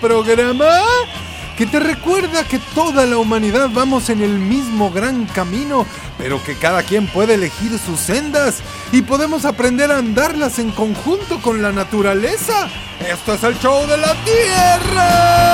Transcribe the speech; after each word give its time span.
Programa 0.00 0.68
que 1.56 1.66
te 1.66 1.80
recuerda 1.80 2.44
que 2.44 2.58
toda 2.74 3.06
la 3.06 3.16
humanidad 3.16 3.70
vamos 3.72 4.10
en 4.10 4.22
el 4.22 4.38
mismo 4.38 4.90
gran 4.90 5.26
camino, 5.26 5.86
pero 6.18 6.42
que 6.42 6.56
cada 6.56 6.82
quien 6.82 7.06
puede 7.06 7.34
elegir 7.34 7.78
sus 7.78 8.00
sendas 8.00 8.56
y 8.92 9.02
podemos 9.02 9.44
aprender 9.44 9.92
a 9.92 9.98
andarlas 9.98 10.58
en 10.58 10.70
conjunto 10.70 11.40
con 11.40 11.62
la 11.62 11.72
naturaleza. 11.72 12.68
Esto 13.08 13.34
es 13.34 13.44
el 13.44 13.58
show 13.58 13.86
de 13.86 13.96
la 13.96 14.14
Tierra. 14.24 15.44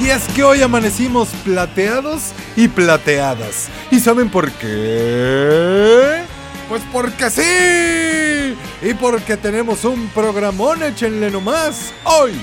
Y 0.00 0.10
es 0.10 0.24
que 0.34 0.44
hoy 0.44 0.62
amanecimos 0.62 1.28
plateados 1.44 2.32
y 2.56 2.68
plateadas. 2.68 3.68
¿Y 3.90 4.00
saben 4.00 4.28
por 4.30 4.50
qué? 4.52 6.22
Pues 6.68 6.82
porque 6.92 7.30
sí. 7.30 8.54
Y 8.84 8.92
porque 8.92 9.38
tenemos 9.38 9.86
un 9.86 10.08
programón, 10.08 10.82
échenle 10.82 11.30
nomás. 11.30 11.94
Hoy, 12.04 12.34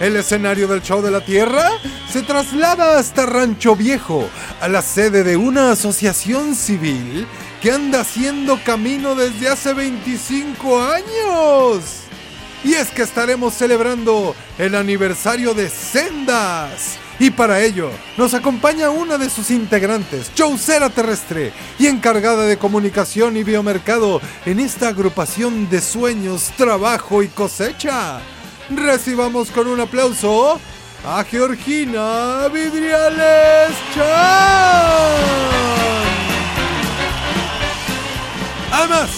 el 0.00 0.16
escenario 0.16 0.66
del 0.66 0.80
show 0.80 1.02
de 1.02 1.10
la 1.10 1.22
Tierra 1.22 1.72
se 2.10 2.22
traslada 2.22 2.98
hasta 2.98 3.26
Rancho 3.26 3.76
Viejo, 3.76 4.26
a 4.62 4.68
la 4.68 4.80
sede 4.80 5.22
de 5.22 5.36
una 5.36 5.72
asociación 5.72 6.54
civil 6.54 7.26
que 7.60 7.70
anda 7.70 8.00
haciendo 8.00 8.58
camino 8.64 9.14
desde 9.14 9.50
hace 9.50 9.74
25 9.74 10.82
años. 10.82 11.84
Y 12.64 12.72
es 12.72 12.88
que 12.88 13.02
estaremos 13.02 13.52
celebrando 13.52 14.34
el 14.56 14.76
aniversario 14.76 15.52
de 15.52 15.68
Sendas. 15.68 16.99
Y 17.20 17.30
para 17.30 17.60
ello 17.60 17.90
nos 18.16 18.32
acompaña 18.32 18.88
una 18.88 19.18
de 19.18 19.28
sus 19.28 19.50
integrantes, 19.50 20.32
Chaucera 20.34 20.88
Terrestre, 20.88 21.52
y 21.78 21.86
encargada 21.86 22.46
de 22.46 22.56
comunicación 22.56 23.36
y 23.36 23.44
biomercado 23.44 24.22
en 24.46 24.58
esta 24.58 24.88
agrupación 24.88 25.68
de 25.68 25.82
sueños, 25.82 26.50
trabajo 26.56 27.22
y 27.22 27.28
cosecha. 27.28 28.20
Recibamos 28.70 29.50
con 29.50 29.68
un 29.68 29.80
aplauso 29.80 30.58
a 31.04 31.22
Georgina 31.24 32.48
Vidriales 32.48 33.72
Chan. 33.94 35.20
Además, 38.72 39.10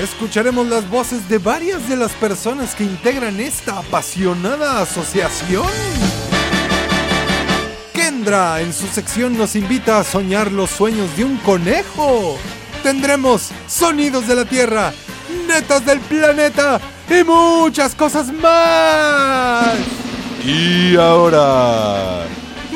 escucharemos 0.00 0.66
las 0.66 0.88
voces 0.88 1.28
de 1.28 1.36
varias 1.36 1.86
de 1.90 1.98
las 1.98 2.12
personas 2.12 2.74
que 2.74 2.84
integran 2.84 3.38
esta 3.38 3.80
apasionada 3.80 4.80
asociación. 4.80 6.23
En 8.26 8.72
su 8.72 8.86
sección 8.86 9.36
nos 9.36 9.54
invita 9.54 9.98
a 9.98 10.04
soñar 10.04 10.50
los 10.50 10.70
sueños 10.70 11.14
de 11.14 11.26
un 11.26 11.36
conejo. 11.36 12.38
Tendremos 12.82 13.50
sonidos 13.66 14.26
de 14.26 14.34
la 14.34 14.46
Tierra, 14.46 14.94
netas 15.46 15.84
del 15.84 16.00
planeta 16.00 16.80
y 17.10 17.22
muchas 17.22 17.94
cosas 17.94 18.32
más. 18.32 19.74
Y 20.42 20.96
ahora, 20.96 22.24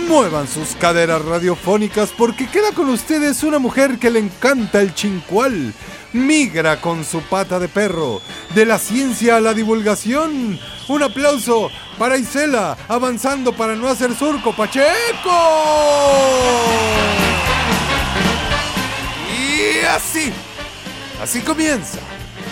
muevan 0.07 0.47
sus 0.47 0.77
caderas 0.79 1.25
radiofónicas 1.25 2.11
porque 2.11 2.47
queda 2.47 2.73
con 2.73 2.91
ustedes 2.91 3.43
una 3.43 3.59
mujer 3.59 3.99
que 3.99 4.11
le 4.11 4.19
encanta 4.19 4.83
el 4.83 4.93
chincual. 4.93 5.73
Migra 6.13 6.81
con 6.81 7.05
su 7.05 7.21
pata 7.23 7.59
de 7.59 7.69
perro, 7.69 8.23
de 8.55 8.65
la 8.65 8.79
ciencia 8.79 9.37
a 9.37 9.41
la 9.41 9.53
divulgación. 9.55 10.59
Un 10.89 11.03
aplauso 11.03 11.71
para 11.99 12.17
Isela, 12.17 12.77
avanzando 12.89 13.53
para 13.53 13.75
no 13.75 13.89
hacer 13.89 14.15
surco, 14.15 14.55
Pacheco. 14.55 14.87
Y 19.39 19.85
así, 19.85 20.33
así 21.23 21.41
comienza 21.41 21.99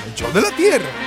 el 0.07 0.15
show 0.15 0.33
de 0.33 0.41
la 0.43 0.51
Tierra. 0.51 1.06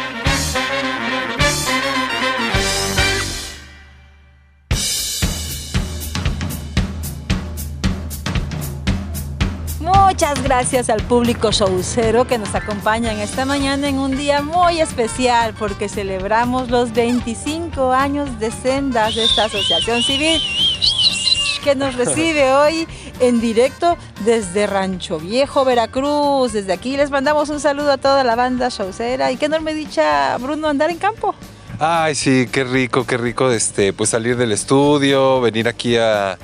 Muchas 10.20 10.44
gracias 10.44 10.90
al 10.90 11.02
público 11.04 11.50
showcero 11.50 12.28
que 12.28 12.38
nos 12.38 12.54
acompaña 12.54 13.14
en 13.14 13.20
esta 13.20 13.46
mañana 13.46 13.88
en 13.88 14.00
un 14.00 14.18
día 14.18 14.42
muy 14.42 14.82
especial 14.82 15.56
porque 15.58 15.88
celebramos 15.88 16.70
los 16.70 16.92
25 16.92 17.94
años 17.94 18.38
de 18.38 18.52
sendas 18.52 19.16
de 19.16 19.24
esta 19.24 19.46
asociación 19.46 20.04
civil 20.04 20.42
que 21.64 21.74
nos 21.74 21.96
recibe 21.96 22.52
hoy 22.54 22.86
en 23.22 23.40
directo 23.40 23.98
desde 24.26 24.68
Rancho 24.68 25.20
Viejo, 25.20 25.64
Veracruz. 25.64 26.52
Desde 26.52 26.74
aquí 26.74 26.98
les 26.98 27.12
mandamos 27.12 27.48
un 27.48 27.62
saludo 27.62 27.94
a 27.94 27.98
toda 27.98 28.26
la 28.26 28.36
banda 28.36 28.68
showcera 28.68 29.32
y 29.32 29.38
qué 29.38 29.46
enorme 29.46 29.74
dicha, 29.74 30.38
Bruno, 30.38 30.68
andar 30.68 30.90
en 30.90 30.98
campo. 30.98 31.34
Ay, 31.80 32.14
sí, 32.14 32.50
qué 32.52 32.66
rico, 32.66 33.08
qué 33.08 33.16
rico 33.16 33.52
este, 33.52 33.94
pues 33.94 34.10
salir 34.10 34.36
del 34.36 34.52
estudio, 34.52 35.40
venir 35.40 35.70
aquí 35.70 35.96
a, 35.96 36.38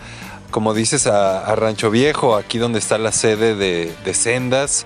como 0.55 0.73
dices, 0.73 1.05
a, 1.05 1.45
a 1.45 1.53
Rancho 1.57 1.91
Viejo, 1.91 2.37
aquí 2.37 2.59
donde 2.59 2.79
está 2.79 2.97
la 2.97 3.11
sede 3.11 3.55
de, 3.55 3.93
de 4.05 4.13
Sendas. 4.13 4.85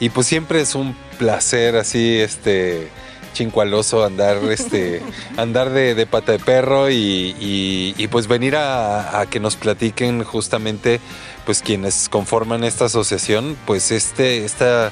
Y 0.00 0.08
pues 0.08 0.26
siempre 0.26 0.62
es 0.62 0.74
un 0.74 0.96
placer 1.18 1.76
así, 1.76 2.18
este, 2.18 2.88
chincualoso 3.34 4.02
andar, 4.02 4.38
este, 4.50 5.02
andar 5.36 5.68
de, 5.68 5.94
de 5.94 6.06
pata 6.06 6.32
de 6.32 6.38
perro 6.38 6.88
y, 6.88 7.36
y- 7.38 7.94
y, 7.98 8.08
pues 8.08 8.28
venir 8.28 8.56
a, 8.56 9.20
a 9.20 9.26
que 9.26 9.40
nos 9.40 9.56
platiquen 9.56 10.24
justamente, 10.24 11.00
pues 11.44 11.60
quienes 11.60 12.08
conforman 12.08 12.64
esta 12.64 12.86
asociación, 12.86 13.58
pues 13.66 13.90
este, 13.90 14.46
esta, 14.46 14.90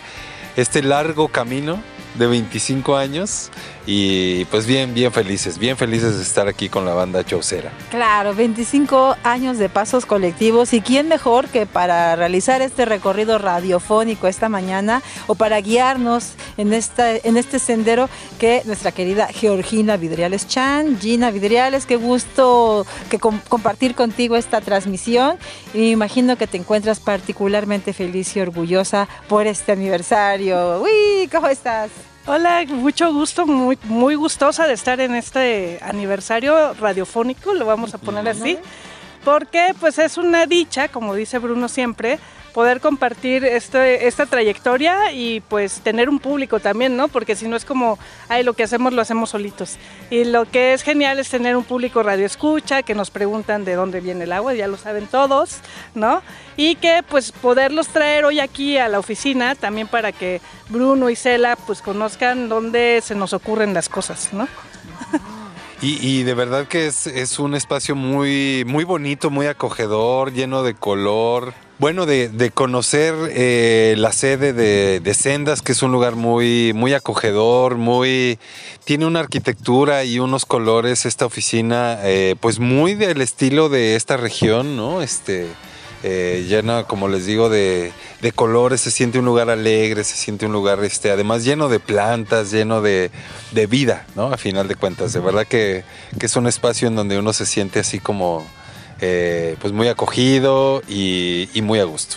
este 0.59 0.83
largo 0.83 1.29
camino 1.29 1.83
de 2.19 2.27
25 2.27 2.97
años 2.97 3.51
y 3.87 4.45
pues 4.47 4.67
bien, 4.67 4.93
bien 4.93 5.13
felices, 5.13 5.57
bien 5.59 5.77
felices 5.77 6.17
de 6.17 6.23
estar 6.23 6.47
aquí 6.49 6.69
con 6.69 6.85
la 6.85 6.93
banda 6.93 7.25
Chaucera. 7.25 7.73
Claro, 7.91 8.35
25 8.35 9.17
años 9.23 9.57
de 9.59 9.69
pasos 9.71 10.05
colectivos 10.05 10.75
y 10.75 10.81
quién 10.83 11.09
mejor 11.09 11.49
que 11.49 11.65
para 11.65 12.15
realizar 12.17 12.61
este 12.61 12.85
recorrido 12.85 13.39
radiofónico 13.39 14.27
esta 14.27 14.49
mañana 14.51 15.03
o 15.27 15.35
para 15.37 15.59
guiarnos 15.61 16.33
en, 16.59 16.75
esta, 16.75 17.17
en 17.17 17.37
este 17.39 17.59
sendero 17.59 18.11
que 18.39 18.63
nuestra 18.67 18.93
querida 18.93 19.29
Georgina 19.29 19.97
Vidriales 19.97 20.47
Chan. 20.47 20.99
Gina 21.01 21.31
Vidriales, 21.31 21.87
qué 21.87 21.97
gusto 21.97 22.87
que 23.09 23.19
com- 23.19 23.41
compartir 23.49 23.95
contigo 23.95 24.37
esta 24.37 24.61
transmisión 24.61 25.37
y 25.73 25.79
me 25.79 25.91
imagino 25.91 26.37
que 26.37 26.47
te 26.47 26.59
encuentras 26.59 27.01
particularmente 27.01 27.93
feliz 27.95 28.37
y 28.37 28.41
orgullosa 28.41 29.09
por 29.29 29.47
este 29.47 29.73
aniversario. 29.73 30.83
Uy, 30.83 31.29
¿cómo 31.33 31.47
estás? 31.47 31.91
Hola, 32.31 32.63
mucho 32.69 33.11
gusto, 33.11 33.47
muy, 33.47 33.79
muy 33.85 34.15
gustosa 34.15 34.67
de 34.67 34.75
estar 34.75 35.01
en 35.01 35.15
este 35.15 35.79
aniversario 35.81 36.75
radiofónico, 36.75 37.55
lo 37.55 37.65
vamos 37.65 37.95
a 37.95 37.99
poner 37.99 38.29
así, 38.29 38.59
porque 39.25 39.75
pues 39.79 39.99
es 39.99 40.19
una 40.19 40.47
dicha, 40.47 40.89
como 40.89 41.15
dice 41.15 41.39
Bruno 41.39 41.69
siempre, 41.69 42.19
poder 42.59 42.81
compartir 42.81 43.45
este, 43.45 44.09
esta 44.09 44.27
trayectoria 44.27 45.13
y 45.13 45.41
pues 45.43 45.81
tener 45.81 46.09
un 46.09 46.19
público 46.19 46.59
también, 46.59 46.97
¿no? 46.97 47.07
Porque 47.07 47.37
si 47.37 47.47
no 47.47 47.55
es 47.55 47.65
como, 47.65 47.99
ay, 48.29 48.43
lo 48.43 48.55
que 48.55 48.65
hacemos 48.65 48.93
lo 48.93 49.01
hacemos 49.01 49.31
solitos. 49.31 49.77
Y 50.11 50.25
lo 50.25 50.45
que 50.45 50.73
es 50.73 50.83
genial 50.83 51.19
es 51.19 51.29
tener 51.29 51.57
un 51.57 51.63
público 51.63 52.03
radio 52.03 52.27
escucha, 52.27 52.83
que 52.83 52.97
nos 52.97 53.11
preguntan 53.11 53.65
de 53.65 53.75
dónde 53.75 54.01
viene 54.01 54.25
el 54.25 54.33
agua, 54.33 54.55
ya 54.55 54.67
lo 54.67 54.77
saben 54.77 55.07
todos, 55.07 55.61
¿no? 55.95 56.23
Y 56.57 56.75
que 56.75 57.05
pues 57.09 57.31
poderlos 57.31 57.89
traer 57.89 58.25
hoy 58.25 58.41
aquí 58.41 58.77
a 58.77 58.89
la 58.89 58.99
oficina 58.99 59.55
también 59.55 59.87
para 59.87 60.11
que 60.11 60.41
Bruno 60.69 61.11
y 61.11 61.17
Cela 61.17 61.55
pues 61.55 61.81
conozcan 61.81 62.49
dónde 62.49 63.01
se 63.05 63.15
nos 63.15 63.35
ocurren 63.35 63.73
las 63.73 63.89
cosas, 63.89 64.33
¿no? 64.33 64.49
Y, 65.81 66.25
de 66.25 66.35
verdad 66.35 66.67
que 66.67 66.89
es, 66.89 67.39
un 67.39 67.55
espacio 67.55 67.95
muy, 67.95 68.65
muy 68.67 68.83
bonito, 68.83 69.31
muy 69.31 69.47
acogedor, 69.47 70.33
lleno 70.33 70.65
de 70.65 70.75
color. 70.75 71.55
Bueno, 71.79 72.05
de, 72.05 72.51
conocer 72.53 73.15
eh, 73.31 73.95
la 73.97 74.11
sede 74.11 74.53
de, 74.53 74.99
de 74.99 75.15
Sendas, 75.15 75.63
que 75.63 75.71
es 75.71 75.83
un 75.85 75.93
lugar 75.93 76.17
muy, 76.17 76.73
muy 76.75 76.95
acogedor, 76.95 77.77
muy 77.77 78.41
tiene 78.83 79.07
una 79.07 79.21
arquitectura 79.21 80.03
y 80.03 80.19
unos 80.19 80.47
colores 80.47 81.07
esta 81.07 81.27
oficina, 81.27 82.01
eh, 82.03 82.35
pues 82.41 82.59
muy 82.59 82.95
del 82.95 83.21
estilo 83.21 83.69
de 83.69 83.95
esta 83.95 84.17
región, 84.17 84.77
¿no? 84.77 85.01
Este 85.01 85.47
eh, 86.03 86.45
llena, 86.49 86.85
como 86.85 87.09
les 87.09 87.27
digo, 87.27 87.49
de, 87.49 87.93
de 88.21 88.33
colores, 88.33 88.81
se 88.81 88.91
siente 88.91 89.19
un 89.19 89.25
lugar 89.25 89.51
alegre, 89.51 90.05
se 90.05 90.17
siente 90.17 90.47
un 90.47 90.53
lugar, 90.53 90.83
este, 90.85 91.11
además 91.11 91.45
lleno 91.45 91.69
de 91.69 91.81
plantas, 91.81 92.51
lleno 92.51 92.83
de, 92.83 93.11
de 93.53 93.67
vida, 93.67 94.07
¿no? 94.15 94.33
A 94.33 94.37
final 94.37 94.69
de 94.69 94.77
cuentas, 94.77 95.13
de 95.13 95.21
verdad 95.21 95.47
que, 95.47 95.85
que 96.19 96.27
es 96.27 96.37
un 96.37 96.47
espacio 96.47 96.89
en 96.89 96.97
donde 96.97 97.19
uno 97.19 97.33
se 97.33 97.47
siente 97.47 97.81
así 97.81 97.99
como 97.99 98.47
eh, 99.01 99.57
pues 99.61 99.73
muy 99.73 99.89
acogido 99.89 100.83
y, 100.89 101.49
y 101.55 101.63
muy 101.63 101.81
a 101.81 101.85
gusto. 101.85 102.17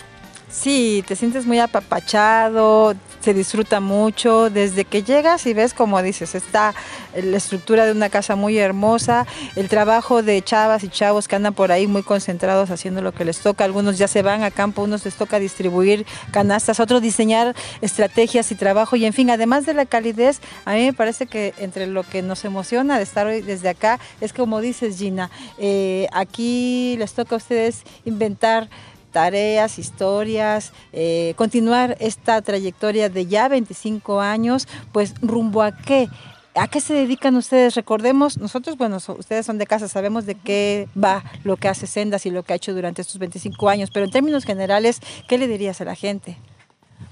Sí, 0.52 1.02
te 1.08 1.16
sientes 1.16 1.46
muy 1.46 1.58
apapachado, 1.60 2.94
se 3.20 3.32
disfruta 3.32 3.80
mucho. 3.80 4.50
Desde 4.50 4.84
que 4.84 5.02
llegas 5.02 5.46
y 5.46 5.54
ves, 5.54 5.72
como 5.72 6.02
dices, 6.02 6.34
está 6.34 6.74
la 7.14 7.38
estructura 7.38 7.86
de 7.86 7.92
una 7.92 8.10
casa 8.10 8.36
muy 8.36 8.58
hermosa, 8.58 9.26
el 9.56 9.70
trabajo 9.70 10.22
de 10.22 10.42
chavas 10.42 10.84
y 10.84 10.90
chavos 10.90 11.26
que 11.26 11.36
andan 11.36 11.54
por 11.54 11.72
ahí 11.72 11.86
muy 11.86 12.02
concentrados 12.02 12.70
haciendo 12.70 13.00
lo 13.00 13.12
que 13.12 13.24
les 13.24 13.38
toca. 13.38 13.64
Algunos 13.64 13.96
ya 13.96 14.08
se 14.08 14.20
van 14.20 14.42
a 14.42 14.50
campo, 14.50 14.82
unos 14.82 15.06
les 15.06 15.14
toca 15.14 15.38
distribuir 15.38 16.04
canastas, 16.32 16.80
otros 16.80 17.00
diseñar 17.00 17.56
estrategias 17.80 18.52
y 18.52 18.54
trabajo. 18.54 18.96
Y 18.96 19.06
en 19.06 19.14
fin, 19.14 19.30
además 19.30 19.64
de 19.64 19.72
la 19.72 19.86
calidez, 19.86 20.40
a 20.66 20.74
mí 20.74 20.84
me 20.84 20.92
parece 20.92 21.26
que 21.26 21.54
entre 21.58 21.86
lo 21.86 22.02
que 22.02 22.20
nos 22.20 22.44
emociona 22.44 22.98
de 22.98 23.04
estar 23.04 23.26
hoy 23.26 23.40
desde 23.40 23.70
acá 23.70 23.98
es 24.20 24.34
como 24.34 24.60
dices, 24.60 24.98
Gina, 24.98 25.30
eh, 25.56 26.08
aquí 26.12 26.96
les 26.98 27.14
toca 27.14 27.36
a 27.36 27.38
ustedes 27.38 27.84
inventar 28.04 28.68
tareas, 29.12 29.78
historias, 29.78 30.72
eh, 30.92 31.34
continuar 31.36 31.96
esta 32.00 32.42
trayectoria 32.42 33.08
de 33.08 33.26
ya 33.26 33.48
25 33.48 34.20
años, 34.20 34.66
pues 34.92 35.14
rumbo 35.22 35.62
a 35.62 35.76
qué. 35.76 36.08
¿A 36.54 36.68
qué 36.68 36.80
se 36.82 36.92
dedican 36.92 37.34
ustedes? 37.36 37.74
Recordemos, 37.76 38.36
nosotros, 38.36 38.76
bueno, 38.76 39.00
so- 39.00 39.16
ustedes 39.18 39.46
son 39.46 39.56
de 39.56 39.66
casa, 39.66 39.88
sabemos 39.88 40.26
de 40.26 40.34
qué 40.34 40.86
va 41.02 41.24
lo 41.44 41.56
que 41.56 41.68
hace 41.68 41.86
Sendas 41.86 42.26
y 42.26 42.30
lo 42.30 42.42
que 42.42 42.52
ha 42.52 42.56
hecho 42.56 42.74
durante 42.74 43.00
estos 43.00 43.18
25 43.18 43.70
años, 43.70 43.90
pero 43.90 44.04
en 44.04 44.10
términos 44.12 44.44
generales, 44.44 45.00
¿qué 45.28 45.38
le 45.38 45.48
dirías 45.48 45.80
a 45.80 45.84
la 45.86 45.94
gente? 45.94 46.36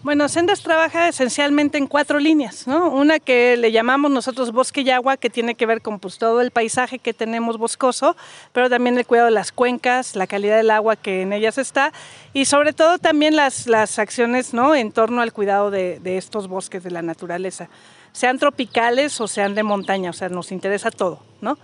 Bueno, 0.02 0.31
Sendas 0.31 0.62
trabaja 0.62 1.08
esencialmente 1.08 1.76
en 1.76 1.87
cuatro 1.87 2.19
líneas, 2.19 2.67
¿no? 2.67 2.88
Una 2.88 3.19
que 3.19 3.58
le 3.58 3.70
llamamos 3.70 4.11
nosotros 4.11 4.50
bosque 4.50 4.81
y 4.81 4.88
agua, 4.88 5.19
que 5.19 5.29
tiene 5.29 5.55
que 5.56 5.67
ver 5.67 5.82
con 5.82 6.00
pues, 6.00 6.17
todo 6.17 6.41
el 6.41 6.52
paisaje 6.52 6.99
que 6.99 7.12
tenemos 7.12 7.58
boscoso, 7.58 8.17
pero 8.55 8.70
también 8.70 8.97
el 8.97 9.05
cuidado 9.05 9.26
de 9.26 9.35
las 9.35 9.52
cuencas, 9.52 10.17
la 10.17 10.26
calidad 10.26 10.56
del 10.56 10.70
agua 10.70 10.97
que 10.97 11.20
en 11.20 11.35
ellas 11.35 11.58
está 11.58 11.93
y 12.32 12.47
sobre 12.47 12.73
todo 12.73 12.99
también 12.99 13.37
las, 13.37 13.67
las 13.67 13.99
acciones, 13.99 14.55
¿no? 14.55 14.75
En 14.75 14.91
torno 14.91 15.20
al 15.20 15.35
cuidado 15.35 15.70
de, 15.70 16.00
de 16.00 16.17
estos 16.17 16.49
bosques 16.49 16.82
de 16.82 16.91
la 16.91 17.02
naturaleza, 17.02 17.69
sean 18.12 18.38
tropicales 18.38 19.20
o 19.20 19.29
sean 19.29 19.55
de 19.55 19.64
montaña, 19.64 20.08
o 20.08 20.14
sea, 20.14 20.31
nos 20.31 20.50
interesa 20.50 20.91
todo, 20.91 21.20
¿no? 21.43 21.58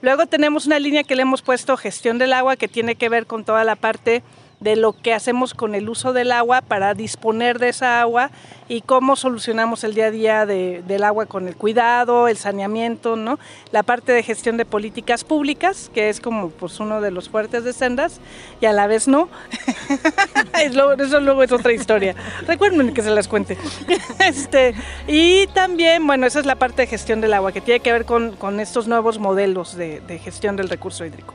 Luego 0.00 0.26
tenemos 0.26 0.64
una 0.64 0.78
línea 0.78 1.02
que 1.02 1.16
le 1.16 1.22
hemos 1.22 1.42
puesto 1.42 1.76
gestión 1.76 2.18
del 2.18 2.34
agua, 2.34 2.54
que 2.54 2.68
tiene 2.68 2.94
que 2.94 3.08
ver 3.08 3.26
con 3.26 3.44
toda 3.44 3.64
la 3.64 3.74
parte 3.74 4.22
de 4.60 4.76
lo 4.76 4.92
que 4.92 5.14
hacemos 5.14 5.54
con 5.54 5.74
el 5.74 5.88
uso 5.88 6.12
del 6.12 6.32
agua 6.32 6.60
para 6.60 6.92
disponer 6.94 7.58
de 7.58 7.70
esa 7.70 8.00
agua 8.02 8.30
y 8.68 8.82
cómo 8.82 9.16
solucionamos 9.16 9.84
el 9.84 9.94
día 9.94 10.06
a 10.06 10.10
día 10.10 10.46
de- 10.46 10.82
del 10.86 11.02
agua 11.04 11.24
con 11.26 11.48
el 11.48 11.56
cuidado, 11.56 12.28
el 12.28 12.36
saneamiento, 12.36 13.16
¿no? 13.16 13.38
La 13.72 13.82
parte 13.82 14.12
de 14.12 14.22
gestión 14.22 14.58
de 14.58 14.64
políticas 14.66 15.24
públicas, 15.24 15.90
que 15.94 16.10
es 16.10 16.20
como 16.20 16.50
pues 16.50 16.78
uno 16.78 17.00
de 17.00 17.10
los 17.10 17.28
fuertes 17.30 17.64
de 17.64 17.72
Sendas, 17.72 18.20
y 18.60 18.66
a 18.66 18.72
la 18.72 18.86
vez 18.86 19.08
no. 19.08 19.28
Eso 20.98 21.20
luego 21.20 21.42
es 21.42 21.52
otra 21.52 21.72
historia. 21.72 22.14
Recuerden 22.46 22.92
que 22.92 23.02
se 23.02 23.10
las 23.10 23.28
cuente. 23.28 23.56
Este, 24.20 24.74
y 25.08 25.46
también, 25.48 26.06
bueno, 26.06 26.26
esa 26.26 26.40
es 26.40 26.46
la 26.46 26.54
parte 26.56 26.82
de 26.82 26.86
gestión 26.86 27.20
del 27.20 27.32
agua, 27.34 27.52
que 27.52 27.60
tiene 27.60 27.80
que 27.80 27.92
ver 27.92 28.04
con, 28.04 28.36
con 28.36 28.60
estos 28.60 28.86
nuevos 28.86 29.18
modelos 29.18 29.74
de, 29.76 30.00
de 30.00 30.18
gestión 30.18 30.56
del 30.56 30.68
recurso 30.68 31.04
hídrico. 31.04 31.34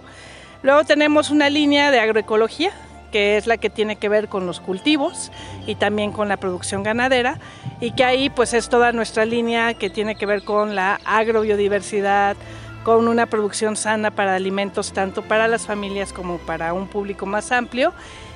Luego 0.61 0.83
tenemos 0.83 1.29
una 1.31 1.49
línea 1.49 1.91
de 1.91 1.99
agroecología, 1.99 2.71
que 3.15 3.37
es 3.37 3.47
la 3.47 3.55
que 3.55 3.69
tiene 3.69 3.95
que 3.95 4.09
ver 4.09 4.27
con 4.27 4.45
los 4.45 4.59
cultivos 4.59 5.31
y 5.65 5.75
también 5.75 6.11
con 6.11 6.27
la 6.27 6.35
producción 6.35 6.83
ganadera, 6.83 7.39
y 7.79 7.91
que 7.91 8.03
ahí 8.03 8.29
pues 8.29 8.53
es 8.53 8.67
toda 8.67 8.91
nuestra 8.91 9.23
línea 9.23 9.73
que 9.73 9.89
tiene 9.89 10.15
que 10.15 10.25
ver 10.25 10.43
con 10.43 10.75
la 10.75 10.99
agrobiodiversidad, 11.05 12.35
con 12.83 13.07
una 13.07 13.25
producción 13.25 13.77
sana 13.77 14.11
para 14.11 14.35
alimentos 14.35 14.91
tanto 14.91 15.21
para 15.21 15.47
las 15.47 15.65
familias 15.65 16.11
como 16.11 16.39
para 16.39 16.73
un 16.73 16.89
público 16.89 17.25
más 17.25 17.53
amplio 17.53 17.93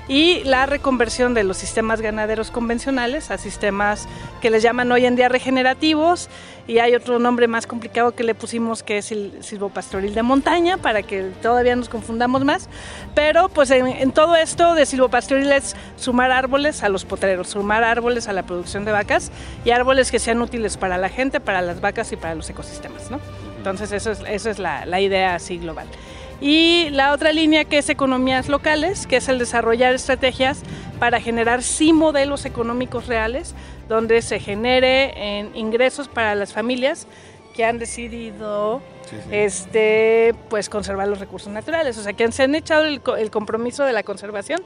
y 0.10 0.44
la 0.44 0.66
reconversión 0.66 1.34
de 1.34 1.44
los 1.44 1.56
sistemas 1.56 2.02
ganaderos 2.02 2.50
convencionales 2.52 3.30
a 3.30 3.38
sistemas 3.38 4.08
que 4.42 4.50
les 4.50 4.64
llaman 4.64 4.92
hoy 4.92 5.06
en 5.06 5.16
día 5.16 5.30
regenerativos. 5.30 6.30
Y 6.68 6.80
hay 6.80 6.94
otro 6.94 7.18
nombre 7.18 7.48
más 7.48 7.66
complicado 7.66 8.12
que 8.12 8.24
le 8.24 8.36
pusimos 8.36 8.84
que 8.84 8.98
es 8.98 9.12
el 9.12 9.34
silvopastoril 9.42 10.14
de 10.14 10.22
montaña 10.22 10.78
para 10.78 11.02
que 11.04 11.32
todavía 11.42 11.76
nos 11.76 11.90
confundamos 11.90 12.44
más. 12.44 12.70
Pero 13.16 13.50
pues 13.50 13.72
en, 13.72 13.88
en 13.88 14.12
todo 14.12 14.36
esto 14.36 14.74
de 14.74 14.86
silvopastoril 14.86 15.52
es 15.52 15.76
sumar 15.96 16.32
árboles 16.32 16.84
a 16.84 16.90
los 16.90 17.06
potreros 17.06 17.50
sumar 17.50 17.84
árboles 17.84 18.28
a 18.28 18.34
la 18.34 18.44
producción 18.44 18.86
de 18.86 18.92
vacas 18.92 19.32
y 19.66 19.72
árboles 19.72 20.12
que 20.12 20.20
sean 20.20 20.42
útiles 20.42 20.78
para 20.78 20.98
la 20.98 21.10
gente 21.10 21.40
para 21.40 21.62
las 21.62 21.82
vacas 21.82 22.12
y 22.12 22.16
para 22.16 22.36
los 22.36 22.50
ecosistemas 22.50 23.12
¿no? 23.12 23.20
entonces 23.58 23.92
eso 23.92 24.12
es, 24.12 24.22
eso 24.28 24.50
es 24.50 24.60
la, 24.60 24.86
la 24.86 25.02
idea 25.02 25.36
así 25.36 25.58
global 25.58 25.88
y 26.42 26.90
la 26.92 27.12
otra 27.14 27.32
línea 27.32 27.66
que 27.66 27.78
es 27.78 27.90
economías 27.90 28.48
locales, 28.48 29.08
que 29.08 29.18
es 29.18 29.28
el 29.28 29.40
desarrollar 29.40 29.94
estrategias 29.94 30.62
para 31.00 31.20
generar 31.20 31.64
sí 31.64 31.94
modelos 31.94 32.46
económicos 32.46 33.08
reales, 33.08 33.56
donde 33.88 34.22
se 34.22 34.40
genere 34.40 35.38
en 35.38 35.56
ingresos 35.56 36.08
para 36.08 36.36
las 36.36 36.54
familias 36.54 37.08
que 37.56 37.66
han 37.66 37.80
decidido 37.80 38.82
este 39.32 40.36
pues 40.50 40.70
conservar 40.70 41.08
los 41.08 41.20
recursos 41.20 41.52
naturales, 41.52 41.98
o 41.98 42.04
sea 42.04 42.14
que 42.14 42.32
se 42.32 42.44
han 42.44 42.54
echado 42.56 42.86
el, 42.86 43.02
el 43.18 43.32
compromiso 43.32 43.84
de 43.84 43.92
la 43.92 44.04
conservación 44.04 44.62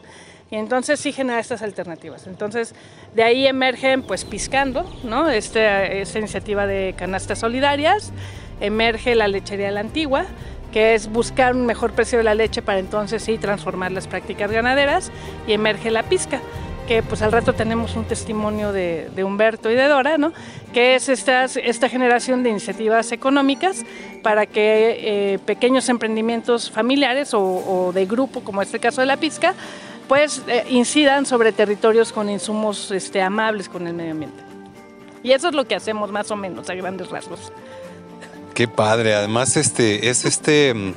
y 0.52 0.58
entonces 0.58 1.00
sí 1.00 1.12
genera 1.14 1.40
estas 1.40 1.62
alternativas. 1.62 2.28
Entonces 2.28 2.76
de 3.16 3.24
ahí 3.24 3.48
emergen 3.48 4.04
pues 4.04 4.26
Piscando, 4.26 4.86
¿no? 5.04 5.30
Este, 5.30 6.02
esta 6.02 6.19
iniciativa 6.19 6.68
de 6.68 6.94
canastas 6.98 7.40
solidarias, 7.40 8.12
emerge 8.60 9.16
la 9.16 9.28
lechería 9.28 9.68
de 9.68 9.72
la 9.72 9.80
antigua, 9.80 10.26
que 10.74 10.96
es 10.96 11.08
buscar 11.08 11.56
un 11.56 11.66
mejor 11.66 11.94
precio 11.94 12.18
de 12.18 12.24
la 12.24 12.34
leche 12.34 12.62
para 12.62 12.80
entonces 12.80 13.24
sí 13.24 13.38
transformar 13.38 13.92
las 13.92 14.08
prácticas 14.08 14.52
ganaderas 14.52 15.12
y 15.48 15.54
emerge 15.54 15.92
la 15.92 16.04
pizca 16.04 16.42
que 16.88 17.02
pues 17.02 17.22
al 17.22 17.31
rato 17.31 17.54
tenemos 17.54 17.96
un 17.96 18.06
testimonio 18.06 18.72
de, 18.74 19.10
Humberto 19.24 19.72
y 19.72 19.75
de 19.75 19.88
Dora, 19.88 20.18
¿no? 20.18 20.34
que 20.74 20.96
es 20.96 21.10
esta, 21.10 21.46
esta 21.46 21.90
generación 21.90 22.44
de 22.44 22.50
iniciativas 22.50 23.12
económicas 23.12 23.86
para 24.22 24.46
que 24.46 25.33
eh, 25.33 25.40
pequeños 25.40 25.88
emprendimientos 25.90 26.69
familiares 26.69 27.31
o, 27.33 27.92
de 27.94 28.06
grupo, 28.06 28.42
como 28.42 28.62
es 28.62 28.74
el 28.74 28.80
caso 28.80 29.02
de 29.02 29.07
la 29.07 29.18
pizca, 29.18 29.54
pues 30.07 30.44
eh, 30.47 30.66
incidan 30.69 31.26
sobre 31.26 31.52
territorios 31.52 32.12
con 32.12 32.30
insumos 32.30 32.92
este, 32.92 33.21
amables 33.21 33.69
con 33.69 33.88
el 33.88 33.94
medio 33.94 34.12
ambiente. 34.12 34.44
Y 35.24 35.31
eso 35.31 35.47
es 35.47 35.56
lo 35.56 35.66
que 35.66 35.76
hacemos 35.76 36.12
más 36.12 36.30
o 36.31 36.36
menos 36.36 36.69
a 36.69 36.76
grandes 36.76 37.09
rasgos. 37.09 37.54
Qué 38.54 38.68
padre, 38.68 39.16
además 39.16 39.57
este 39.57 40.10
es 40.10 40.26
este 40.26 40.74
mm, 40.74 40.94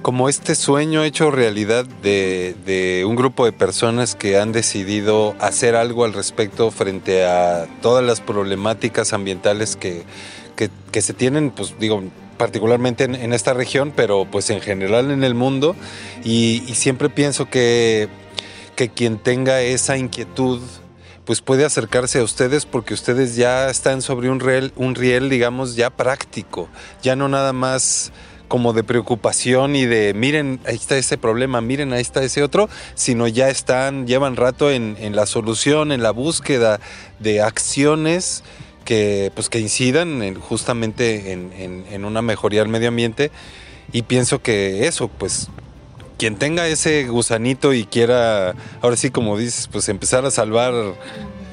como 0.00 0.28
este 0.28 0.54
sueño 0.54 1.02
hecho 1.02 1.30
realidad 1.30 1.84
de, 1.84 3.04
un 3.06 3.16
grupo 3.16 3.44
de 3.44 3.52
personas 3.52 4.14
que 4.14 4.38
han 4.38 4.52
decidido 4.52 5.34
hacer 5.38 5.74
algo 5.74 6.04
al 6.04 6.14
respecto 6.14 6.70
frente 6.70 7.26
a 7.26 7.66
todas 7.82 8.04
las 8.04 8.20
problemáticas 8.20 9.12
ambientales 9.12 9.76
que, 9.76 10.04
que, 10.54 11.02
se 11.02 11.12
tienen, 11.12 11.50
pues 11.50 11.74
digo, 11.78 12.02
particularmente 12.38 13.04
en, 13.04 13.14
en 13.14 13.32
esta 13.32 13.52
región, 13.52 13.92
pero 13.94 14.26
pues 14.30 14.48
en 14.50 14.60
general 14.60 15.10
en 15.10 15.24
el 15.24 15.34
mundo. 15.34 15.76
Y, 16.24 16.62
y 16.66 16.76
siempre 16.76 17.10
pienso 17.10 17.50
que, 17.50 18.08
que 18.76 18.88
quien 18.88 19.18
tenga 19.18 19.60
esa 19.60 19.98
inquietud 19.98 20.60
pues 21.26 21.42
puede 21.42 21.64
acercarse 21.66 22.20
a 22.20 22.22
ustedes 22.22 22.64
porque 22.64 22.94
ustedes 22.94 23.36
ya 23.36 23.68
están 23.68 24.00
sobre 24.00 24.30
un 24.30 24.40
riel, 24.40 24.72
un 24.76 24.94
riel, 24.94 25.28
digamos, 25.28 25.76
ya 25.76 25.90
práctico, 25.90 26.68
ya 27.02 27.16
no 27.16 27.28
nada 27.28 27.52
más 27.52 28.12
como 28.48 28.72
de 28.72 28.84
preocupación 28.84 29.74
y 29.74 29.86
de 29.86 30.14
miren, 30.14 30.60
ahí 30.66 30.76
está 30.76 30.96
ese 30.96 31.18
problema, 31.18 31.60
miren, 31.60 31.92
ahí 31.92 32.00
está 32.00 32.22
ese 32.22 32.44
otro, 32.44 32.68
sino 32.94 33.26
ya 33.26 33.48
están, 33.48 34.06
llevan 34.06 34.36
rato 34.36 34.70
en, 34.70 34.96
la 35.16 35.26
solución, 35.26 35.90
en 35.90 36.00
la 36.04 36.12
búsqueda 36.12 36.78
de 37.18 37.42
acciones 37.42 38.44
que, 38.84 39.32
pues, 39.34 39.48
que 39.48 39.58
incidan 39.58 40.22
en- 40.22 40.40
justamente 40.40 41.32
en, 41.32 41.52
en- 41.54 41.84
en 41.90 42.04
una 42.04 42.22
mejoría 42.22 42.60
del 42.60 42.68
medio 42.68 42.86
ambiente. 42.86 43.32
Y 43.92 44.02
pienso 44.02 44.40
que 44.42 44.86
eso, 44.86 45.08
pues, 45.08 45.48
quien 46.18 46.36
tenga 46.36 46.66
ese 46.66 47.04
gusanito 47.08 47.72
y 47.72 47.84
quiera, 47.84 48.54
ahora 48.82 48.96
sí 48.96 49.10
como 49.10 49.36
dices, 49.36 49.68
pues 49.70 49.88
empezar 49.88 50.24
a 50.24 50.30
salvar 50.30 50.74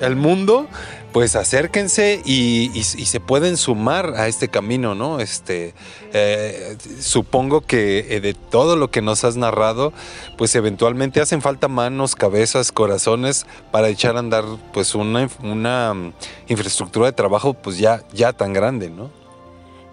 el 0.01 0.15
mundo, 0.15 0.67
pues 1.13 1.35
acérquense 1.35 2.21
y, 2.25 2.69
se 2.83 3.19
pueden 3.19 3.55
sumar 3.55 4.15
a 4.15 4.27
este 4.27 4.49
camino, 4.49 4.95
¿no? 4.95 5.19
Este, 5.19 5.73
eh, 6.11 6.75
supongo 6.99 7.61
que 7.61 8.07
eh, 8.09 8.19
de 8.19 8.33
todo 8.33 8.75
lo 8.75 8.89
que 8.89 9.01
nos 9.01 9.23
has 9.23 9.37
narrado, 9.37 9.93
pues 10.37 10.55
eventualmente 10.55 11.21
hacen 11.21 11.41
falta 11.41 11.67
manos, 11.67 12.15
cabezas, 12.15 12.71
corazones 12.71 13.45
para 13.71 13.89
echar 13.89 14.15
a 14.15 14.19
andar, 14.19 14.43
pues 14.73 14.95
una, 14.95 15.29
una 15.43 15.93
mm, 15.93 16.13
infraestructura 16.47 17.05
de 17.05 17.13
trabajo, 17.13 17.53
pues 17.53 17.77
ya, 17.77 18.03
ya 18.11 18.33
tan 18.33 18.51
grande, 18.51 18.89
¿no? 18.89 19.22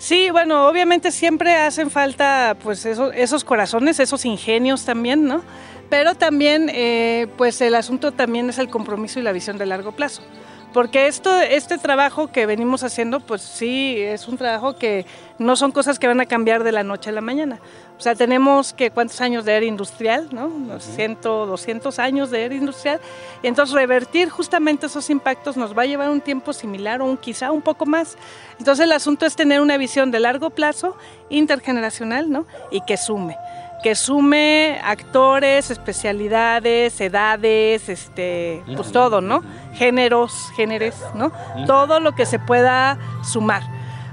Sí, 0.01 0.31
bueno, 0.31 0.67
obviamente 0.67 1.11
siempre 1.13 1.55
hacen 1.57 1.91
falta 1.91 2.57
pues 2.63 2.87
eso- 2.87 3.13
esos 3.13 3.45
corazones, 3.45 4.01
esos 4.01 4.25
ingenios 4.25 4.87
también, 4.87 5.27
¿no? 5.27 5.43
Pero 5.91 6.15
también, 6.15 6.71
eh, 6.73 7.27
pues 7.37 7.61
el 7.61 7.75
asunto 7.75 8.11
también 8.11 8.49
es 8.49 8.57
el 8.59 8.71
compromiso 8.71 9.21
y 9.21 9.23
la 9.23 9.33
visión 9.33 9.59
de 9.59 9.67
largo 9.67 9.93
plazo. 9.93 10.23
Porque 10.73 11.09
esto, 11.09 11.37
este 11.41 11.79
trabajo 11.79 12.29
que 12.29 12.47
venimos 12.47 12.85
haciendo, 12.85 13.19
pues 13.19 13.43
sí, 13.43 13.97
es 13.99 14.29
un 14.29 14.37
trabajo 14.37 14.77
que 14.77 15.05
no 15.39 15.57
son 15.57 15.73
cosas 15.73 15.99
que 15.99 16.07
van 16.07 16.21
a 16.21 16.27
cambiar 16.27 16.63
de 16.63 16.71
la 16.71 16.85
noche 16.85 17.11
a 17.11 17.13
la 17.13 17.21
mañana. 17.21 17.59
O 17.99 18.01
sea, 18.01 18.15
tenemos 18.15 18.73
que 18.73 18.93
cuántos 18.93 19.21
años 19.21 19.45
de 19.45 19.57
era 19.57 19.67
industrial, 19.67 20.29
¿no? 20.31 20.47
Unos 20.47 20.85
100, 20.85 21.19
200 21.23 21.99
años 21.99 22.31
de 22.31 22.45
era 22.45 22.55
industrial. 22.55 23.01
Y 23.43 23.49
entonces 23.49 23.75
revertir 23.75 24.31
justamente 24.31 24.87
esos 24.87 25.11
impactos 25.11 25.57
nos 25.57 25.77
va 25.77 25.83
a 25.83 25.87
llevar 25.87 26.09
un 26.09 26.21
tiempo 26.21 26.53
similar 26.53 27.03
o 27.03 27.07
un, 27.07 27.17
quizá 27.17 27.51
un 27.51 27.63
poco 27.63 27.85
más. 27.85 28.17
Entonces 28.61 28.85
el 28.85 28.93
asunto 28.93 29.27
es 29.27 29.35
tener 29.35 29.61
una 29.61 29.77
visión 29.77 30.13
de 30.13 30.21
largo 30.21 30.51
plazo, 30.51 30.97
intergeneracional, 31.31 32.31
¿no? 32.31 32.47
Y 32.71 32.81
que 32.83 32.97
sume 32.97 33.37
que 33.83 33.95
sume 33.95 34.79
actores, 34.85 35.71
especialidades, 35.71 37.01
edades, 37.01 37.89
este, 37.89 38.63
pues 38.77 38.93
todo, 38.93 39.21
¿no? 39.21 39.43
Géneros, 39.75 40.51
géneros, 40.57 40.95
¿no? 41.15 41.33
Todo 41.67 42.01
lo 42.01 42.13
que 42.13 42.27
se 42.27 42.39
pueda 42.39 42.99
sumar. 43.23 43.63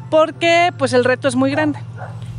Porque 0.10 0.72
pues 0.78 0.94
el 0.94 1.04
reto 1.04 1.28
es 1.28 1.36
muy 1.36 1.52
grande. 1.52 1.80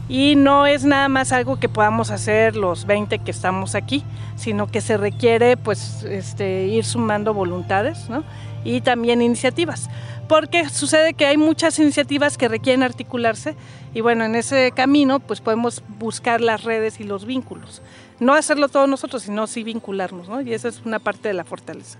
Y 0.08 0.36
no 0.36 0.66
es 0.66 0.84
nada 0.84 1.08
más 1.08 1.32
algo 1.32 1.60
que 1.60 1.68
podamos 1.68 2.10
hacer 2.10 2.56
los 2.56 2.86
20 2.86 3.18
que 3.18 3.30
estamos 3.30 3.74
aquí, 3.74 4.04
sino 4.36 4.66
que 4.66 4.80
se 4.80 4.96
requiere 4.96 5.58
pues 5.58 6.02
este, 6.04 6.66
ir 6.66 6.84
sumando 6.84 7.34
voluntades, 7.34 8.08
¿no? 8.08 8.24
Y 8.64 8.80
también 8.80 9.20
iniciativas. 9.20 9.90
Porque 10.28 10.68
sucede 10.68 11.14
que 11.14 11.26
hay 11.26 11.36
muchas 11.36 11.78
iniciativas 11.78 12.36
que 12.36 12.48
requieren 12.48 12.82
articularse 12.82 13.56
y 13.94 14.02
bueno, 14.02 14.24
en 14.24 14.34
ese 14.34 14.72
camino 14.72 15.20
pues 15.20 15.40
podemos 15.40 15.82
buscar 15.98 16.40
las 16.40 16.64
redes 16.64 17.00
y 17.00 17.04
los 17.04 17.24
vínculos. 17.24 17.82
No 18.20 18.34
hacerlo 18.34 18.68
todos 18.68 18.88
nosotros, 18.88 19.22
sino 19.22 19.46
sí 19.46 19.64
vincularnos, 19.64 20.28
¿no? 20.28 20.40
Y 20.40 20.52
esa 20.52 20.68
es 20.68 20.82
una 20.84 20.98
parte 20.98 21.28
de 21.28 21.34
la 21.34 21.44
fortaleza. 21.44 21.98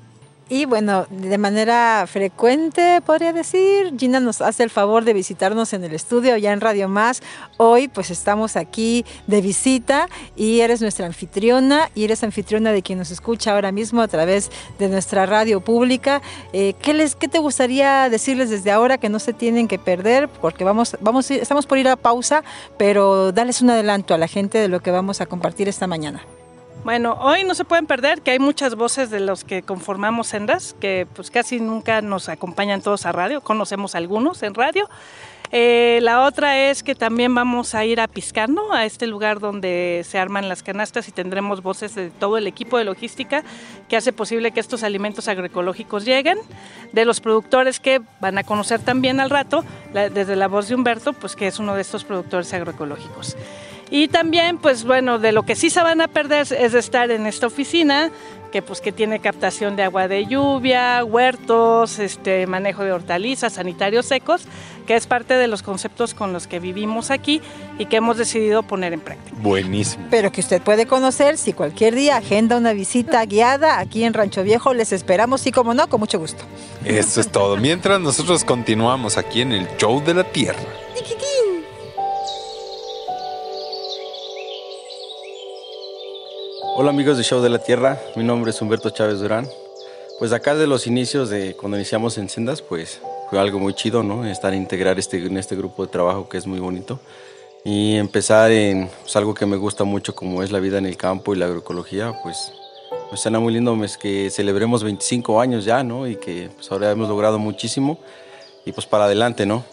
Y 0.50 0.64
bueno, 0.64 1.06
de 1.10 1.36
manera 1.36 2.06
frecuente, 2.06 3.02
podría 3.04 3.34
decir, 3.34 3.92
Gina 3.98 4.18
nos 4.18 4.40
hace 4.40 4.62
el 4.62 4.70
favor 4.70 5.04
de 5.04 5.12
visitarnos 5.12 5.74
en 5.74 5.84
el 5.84 5.92
estudio 5.92 6.38
ya 6.38 6.54
en 6.54 6.62
Radio 6.62 6.88
Más. 6.88 7.22
Hoy 7.58 7.88
pues 7.88 8.10
estamos 8.10 8.56
aquí 8.56 9.04
de 9.26 9.42
visita 9.42 10.08
y 10.36 10.60
eres 10.60 10.80
nuestra 10.80 11.04
anfitriona 11.04 11.90
y 11.94 12.04
eres 12.04 12.24
anfitriona 12.24 12.72
de 12.72 12.80
quien 12.80 12.98
nos 12.98 13.10
escucha 13.10 13.52
ahora 13.52 13.72
mismo 13.72 14.00
a 14.00 14.08
través 14.08 14.50
de 14.78 14.88
nuestra 14.88 15.26
radio 15.26 15.60
pública. 15.60 16.22
Eh, 16.54 16.72
¿qué, 16.80 16.94
les, 16.94 17.14
¿Qué 17.14 17.28
te 17.28 17.40
gustaría 17.40 18.08
decirles 18.08 18.48
desde 18.48 18.70
ahora 18.70 18.96
que 18.96 19.10
no 19.10 19.18
se 19.18 19.34
tienen 19.34 19.68
que 19.68 19.78
perder? 19.78 20.28
Porque 20.28 20.64
vamos, 20.64 20.96
vamos, 21.02 21.30
estamos 21.30 21.66
por 21.66 21.76
ir 21.76 21.88
a 21.88 21.96
pausa, 21.96 22.42
pero 22.78 23.32
dales 23.32 23.60
un 23.60 23.68
adelanto 23.68 24.14
a 24.14 24.18
la 24.18 24.28
gente 24.28 24.56
de 24.56 24.68
lo 24.68 24.80
que 24.80 24.92
vamos 24.92 25.20
a 25.20 25.26
compartir 25.26 25.68
esta 25.68 25.86
mañana. 25.86 26.22
Bueno, 26.88 27.18
hoy 27.20 27.44
no 27.44 27.54
se 27.54 27.66
pueden 27.66 27.86
perder 27.86 28.22
que 28.22 28.30
hay 28.30 28.38
muchas 28.38 28.74
voces 28.74 29.10
de 29.10 29.20
los 29.20 29.44
que 29.44 29.60
conformamos 29.60 30.28
Sendas, 30.28 30.74
que 30.80 31.06
pues 31.14 31.30
casi 31.30 31.60
nunca 31.60 32.00
nos 32.00 32.30
acompañan 32.30 32.80
todos 32.80 33.04
a 33.04 33.12
radio, 33.12 33.42
conocemos 33.42 33.94
algunos 33.94 34.42
en 34.42 34.54
radio. 34.54 34.88
Eh, 35.52 35.98
la 36.00 36.24
otra 36.24 36.70
es 36.70 36.82
que 36.82 36.94
también 36.94 37.34
vamos 37.34 37.74
a 37.74 37.84
ir 37.84 38.00
a 38.00 38.08
Piscando, 38.08 38.72
a 38.72 38.86
este 38.86 39.06
lugar 39.06 39.38
donde 39.38 40.02
se 40.08 40.18
arman 40.18 40.48
las 40.48 40.62
canastas 40.62 41.08
y 41.08 41.12
tendremos 41.12 41.62
voces 41.62 41.94
de 41.94 42.08
todo 42.08 42.38
el 42.38 42.46
equipo 42.46 42.78
de 42.78 42.84
logística 42.84 43.44
que 43.90 43.98
hace 43.98 44.14
posible 44.14 44.52
que 44.52 44.60
estos 44.60 44.82
alimentos 44.82 45.28
agroecológicos 45.28 46.06
lleguen, 46.06 46.38
de 46.94 47.04
los 47.04 47.20
productores 47.20 47.80
que 47.80 48.00
van 48.18 48.38
a 48.38 48.44
conocer 48.44 48.80
también 48.80 49.20
al 49.20 49.28
rato, 49.28 49.62
desde 49.92 50.36
la 50.36 50.48
voz 50.48 50.68
de 50.68 50.74
Humberto, 50.74 51.12
pues 51.12 51.36
que 51.36 51.48
es 51.48 51.58
uno 51.58 51.74
de 51.74 51.82
estos 51.82 52.04
productores 52.04 52.54
agroecológicos. 52.54 53.36
Y 53.90 54.08
también, 54.08 54.58
pues 54.58 54.84
bueno, 54.84 55.18
de 55.18 55.32
lo 55.32 55.44
que 55.44 55.56
sí 55.56 55.70
se 55.70 55.82
van 55.82 56.00
a 56.00 56.08
perder 56.08 56.46
es 56.52 56.72
de 56.72 56.78
estar 56.78 57.10
en 57.10 57.26
esta 57.26 57.46
oficina, 57.46 58.10
que 58.52 58.62
pues 58.62 58.80
que 58.80 58.92
tiene 58.92 59.20
captación 59.20 59.76
de 59.76 59.82
agua 59.82 60.08
de 60.08 60.26
lluvia, 60.26 61.04
huertos, 61.04 61.98
este 61.98 62.46
manejo 62.46 62.82
de 62.82 62.92
hortalizas, 62.92 63.54
sanitarios 63.54 64.06
secos, 64.06 64.46
que 64.86 64.96
es 64.96 65.06
parte 65.06 65.34
de 65.34 65.48
los 65.48 65.62
conceptos 65.62 66.14
con 66.14 66.32
los 66.32 66.46
que 66.46 66.60
vivimos 66.60 67.10
aquí 67.10 67.42
y 67.78 67.86
que 67.86 67.96
hemos 67.96 68.16
decidido 68.16 68.62
poner 68.62 68.92
en 68.92 69.00
práctica. 69.00 69.36
Buenísimo. 69.40 70.06
pero 70.10 70.32
que 70.32 70.40
usted 70.40 70.62
puede 70.62 70.86
conocer 70.86 71.36
si 71.36 71.52
cualquier 71.52 71.94
día 71.94 72.16
agenda 72.16 72.56
una 72.56 72.72
visita 72.72 73.24
guiada 73.26 73.78
aquí 73.78 74.04
en 74.04 74.14
Rancho 74.14 74.42
Viejo. 74.42 74.72
Les 74.72 74.92
esperamos 74.92 75.46
y 75.46 75.52
como 75.52 75.74
no, 75.74 75.88
con 75.88 76.00
mucho 76.00 76.18
gusto. 76.18 76.42
Eso 76.84 77.20
es 77.20 77.28
todo. 77.30 77.56
Mientras 77.56 78.00
nosotros 78.00 78.44
continuamos 78.44 79.18
aquí 79.18 79.42
en 79.42 79.52
el 79.52 79.68
Show 79.76 80.02
de 80.02 80.14
la 80.14 80.24
Tierra. 80.24 80.87
Hola 86.80 86.90
amigos 86.90 87.16
de 87.16 87.24
Show 87.24 87.42
de 87.42 87.48
la 87.48 87.58
Tierra, 87.58 88.00
mi 88.14 88.22
nombre 88.22 88.52
es 88.52 88.62
Humberto 88.62 88.90
Chávez 88.90 89.18
Durán. 89.18 89.48
Pues 90.20 90.30
acá 90.32 90.54
de 90.54 90.68
los 90.68 90.86
inicios 90.86 91.28
de 91.28 91.56
cuando 91.56 91.76
iniciamos 91.76 92.16
en 92.18 92.28
Sendas, 92.28 92.62
pues 92.62 93.00
fue 93.28 93.40
algo 93.40 93.58
muy 93.58 93.74
chido, 93.74 94.04
¿no? 94.04 94.24
Estar 94.24 94.54
integrar 94.54 94.96
este, 94.96 95.16
en 95.16 95.36
este 95.38 95.56
grupo 95.56 95.84
de 95.84 95.90
trabajo 95.90 96.28
que 96.28 96.38
es 96.38 96.46
muy 96.46 96.60
bonito 96.60 97.00
y 97.64 97.96
empezar 97.96 98.52
en 98.52 98.88
pues, 99.02 99.16
algo 99.16 99.34
que 99.34 99.44
me 99.44 99.56
gusta 99.56 99.82
mucho 99.82 100.14
como 100.14 100.40
es 100.44 100.52
la 100.52 100.60
vida 100.60 100.78
en 100.78 100.86
el 100.86 100.96
campo 100.96 101.34
y 101.34 101.38
la 101.38 101.46
agroecología, 101.46 102.14
pues 102.22 102.52
pues 103.08 103.22
suena 103.22 103.40
muy 103.40 103.52
lindo 103.52 103.76
es 103.82 103.98
que 103.98 104.30
celebremos 104.30 104.84
25 104.84 105.40
años 105.40 105.64
ya, 105.64 105.82
¿no? 105.82 106.06
Y 106.06 106.14
que 106.14 106.48
pues 106.54 106.70
ahora 106.70 106.92
hemos 106.92 107.08
logrado 107.08 107.40
muchísimo 107.40 107.98
y 108.64 108.70
pues 108.70 108.86
para 108.86 109.06
adelante, 109.06 109.46
¿no? 109.46 109.64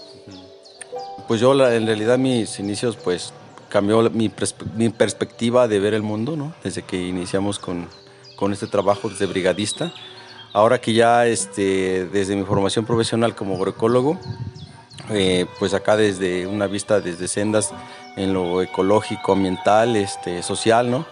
Pues 1.28 1.40
yo 1.40 1.54
la- 1.54 1.76
en 1.76 1.86
realidad 1.86 2.18
mis 2.18 2.58
inicios 2.58 2.96
pues 2.96 3.32
cambió 3.70 4.10
mi, 4.10 4.32
mi 4.76 4.90
perspectiva 4.90 5.68
de 5.68 5.80
ver 5.80 5.94
el 5.94 6.02
mundo, 6.02 6.36
¿no? 6.36 6.54
Desde 6.64 6.84
que 6.84 7.02
iniciamos 7.02 7.60
con, 7.60 7.88
con 8.36 8.54
este 8.54 8.68
trabajo 8.68 9.10
desde 9.10 9.26
brigadista. 9.26 9.94
Ahora 10.54 10.80
que 10.80 10.94
ya 10.94 11.26
este, 11.26 12.08
desde 12.08 12.36
mi 12.36 12.44
formación 12.44 12.86
profesional 12.86 13.36
como 13.36 13.56
agroecólogo, 13.56 14.18
eh, 15.10 15.46
pues 15.60 15.74
acá 15.74 15.98
desde 15.98 16.48
una 16.48 16.68
vista 16.68 17.02
desde 17.02 17.28
sendas 17.28 17.74
en 18.16 18.34
lo 18.34 18.62
ecológico, 18.62 19.34
ambiental, 19.34 19.96
este, 19.96 20.42
social, 20.42 20.90
¿no? 20.90 21.06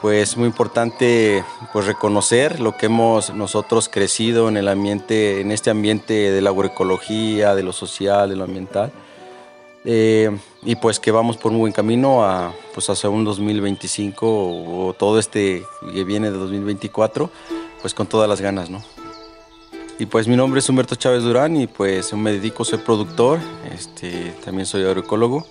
Pues 0.00 0.36
muy 0.36 0.46
importante 0.46 1.44
pues 1.72 1.86
reconocer 1.86 2.60
lo 2.60 2.76
que 2.76 2.86
hemos 2.86 3.34
nosotros 3.34 3.88
crecido 3.88 4.48
en 4.48 4.56
el 4.56 4.68
ambiente, 4.68 5.40
en 5.40 5.50
este 5.52 5.70
ambiente 5.70 6.30
de 6.30 6.40
la 6.40 6.50
agroecología, 6.50 7.54
de 7.54 7.64
lo 7.64 7.72
social, 7.72 8.30
de 8.30 8.36
lo 8.36 8.44
ambiental. 8.44 8.92
Eh, 9.90 10.30
y 10.64 10.76
pues 10.76 11.00
que 11.00 11.10
vamos 11.10 11.38
por 11.38 11.50
un 11.50 11.60
buen 11.60 11.72
camino 11.72 12.22
a, 12.22 12.52
pues 12.74 12.90
hacia 12.90 13.08
un 13.08 13.24
2025 13.24 14.26
o, 14.28 14.88
o 14.88 14.92
todo 14.92 15.18
este 15.18 15.64
que 15.94 16.04
viene 16.04 16.30
de 16.30 16.36
2024, 16.36 17.30
pues 17.80 17.94
con 17.94 18.06
todas 18.06 18.28
las 18.28 18.42
ganas, 18.42 18.68
¿no? 18.68 18.82
Y 19.98 20.04
pues 20.04 20.28
mi 20.28 20.36
nombre 20.36 20.58
es 20.58 20.68
Humberto 20.68 20.94
Chávez 20.94 21.22
Durán 21.22 21.56
y 21.56 21.66
pues 21.66 22.12
me 22.12 22.32
dedico 22.32 22.66
ser 22.66 22.84
productor, 22.84 23.38
este, 23.74 24.34
también 24.44 24.66
soy 24.66 24.84
agroecólogo. 24.84 25.46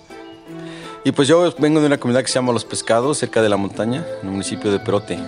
Y 1.04 1.10
pues 1.10 1.26
yo 1.26 1.52
vengo 1.58 1.80
de 1.80 1.86
una 1.86 1.98
comunidad 1.98 2.22
que 2.22 2.28
se 2.28 2.34
llama 2.34 2.52
Los 2.52 2.64
Pescados, 2.64 3.18
cerca 3.18 3.42
de 3.42 3.48
la 3.48 3.56
montaña, 3.56 4.06
en 4.20 4.28
el 4.28 4.32
municipio 4.32 4.70
de 4.70 4.78
Perote. 4.78 5.18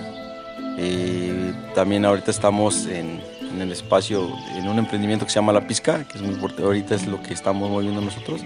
Y 0.78 1.50
también 1.74 2.04
ahorita 2.04 2.30
estamos 2.30 2.86
en, 2.86 3.20
en 3.42 3.60
el 3.60 3.72
espacio, 3.72 4.28
en 4.54 4.68
un 4.68 4.78
emprendimiento 4.78 5.26
que 5.26 5.32
se 5.32 5.40
llama 5.40 5.52
La 5.52 5.66
Pizca, 5.66 6.06
que 6.06 6.16
es 6.16 6.22
muy 6.22 6.34
importante, 6.34 6.62
ahorita 6.62 6.94
es 6.94 7.08
lo 7.08 7.20
que 7.20 7.34
estamos 7.34 7.68
moviendo 7.68 8.00
nosotros. 8.00 8.42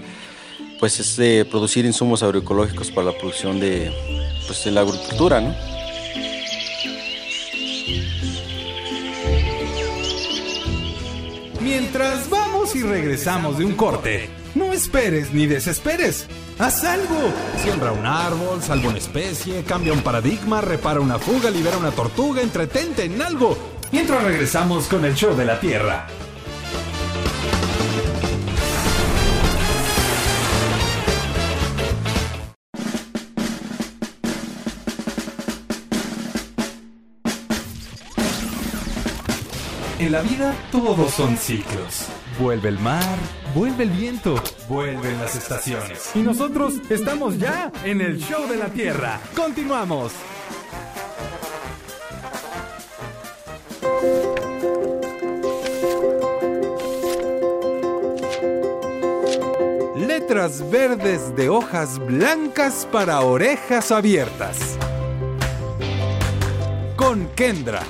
Pues 0.84 1.00
es 1.00 1.16
de 1.16 1.46
producir 1.46 1.86
insumos 1.86 2.22
agroecológicos 2.22 2.90
para 2.90 3.06
la 3.06 3.16
producción 3.16 3.58
de, 3.58 3.90
pues, 4.46 4.64
de 4.66 4.70
la 4.70 4.82
agricultura, 4.82 5.40
¿no? 5.40 5.54
Mientras 11.62 12.28
vamos 12.28 12.76
y 12.76 12.82
regresamos 12.82 13.56
de 13.56 13.64
un 13.64 13.72
corte, 13.72 14.28
no 14.54 14.74
esperes 14.74 15.32
ni 15.32 15.46
desesperes. 15.46 16.26
Haz 16.58 16.84
algo. 16.84 17.32
Siembra 17.62 17.92
un 17.92 18.04
árbol, 18.04 18.62
salva 18.62 18.90
una 18.90 18.98
especie, 18.98 19.62
cambia 19.62 19.94
un 19.94 20.02
paradigma, 20.02 20.60
repara 20.60 21.00
una 21.00 21.18
fuga, 21.18 21.48
libera 21.48 21.78
una 21.78 21.92
tortuga, 21.92 22.42
entretente 22.42 23.04
en 23.04 23.22
algo. 23.22 23.56
Mientras 23.90 24.22
regresamos 24.22 24.86
con 24.88 25.06
el 25.06 25.14
show 25.14 25.34
de 25.34 25.46
la 25.46 25.58
Tierra. 25.58 26.06
En 40.04 40.12
la 40.12 40.20
vida 40.20 40.54
todos 40.70 41.12
son 41.12 41.34
ciclos. 41.38 42.08
Vuelve 42.38 42.68
el 42.68 42.78
mar, 42.78 43.16
vuelve 43.54 43.84
el 43.84 43.90
viento, 43.90 44.34
vuelven 44.68 45.18
las 45.18 45.34
estaciones. 45.34 46.10
Y 46.14 46.18
nosotros 46.18 46.74
estamos 46.90 47.38
ya 47.38 47.72
en 47.84 48.02
el 48.02 48.18
show 48.18 48.46
de 48.46 48.58
la 48.58 48.66
Tierra. 48.66 49.18
Continuamos. 49.34 50.12
Letras 59.96 60.70
verdes 60.70 61.34
de 61.34 61.48
hojas 61.48 61.98
blancas 61.98 62.86
para 62.92 63.22
orejas 63.22 63.90
abiertas. 63.90 64.76
Con 66.94 67.26
Kendra. 67.28 67.80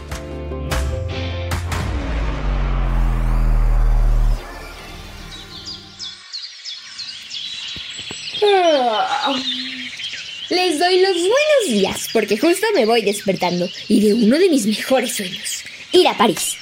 Les 10.50 10.78
doy 10.78 11.00
los 11.00 11.12
buenos 11.12 11.68
días 11.68 12.08
porque 12.12 12.36
justo 12.36 12.66
me 12.74 12.84
voy 12.84 13.02
despertando 13.02 13.68
y 13.88 14.06
de 14.06 14.14
uno 14.14 14.38
de 14.38 14.50
mis 14.50 14.66
mejores 14.66 15.16
sueños, 15.16 15.64
ir 15.92 16.06
a 16.06 16.16
París. 16.16 16.56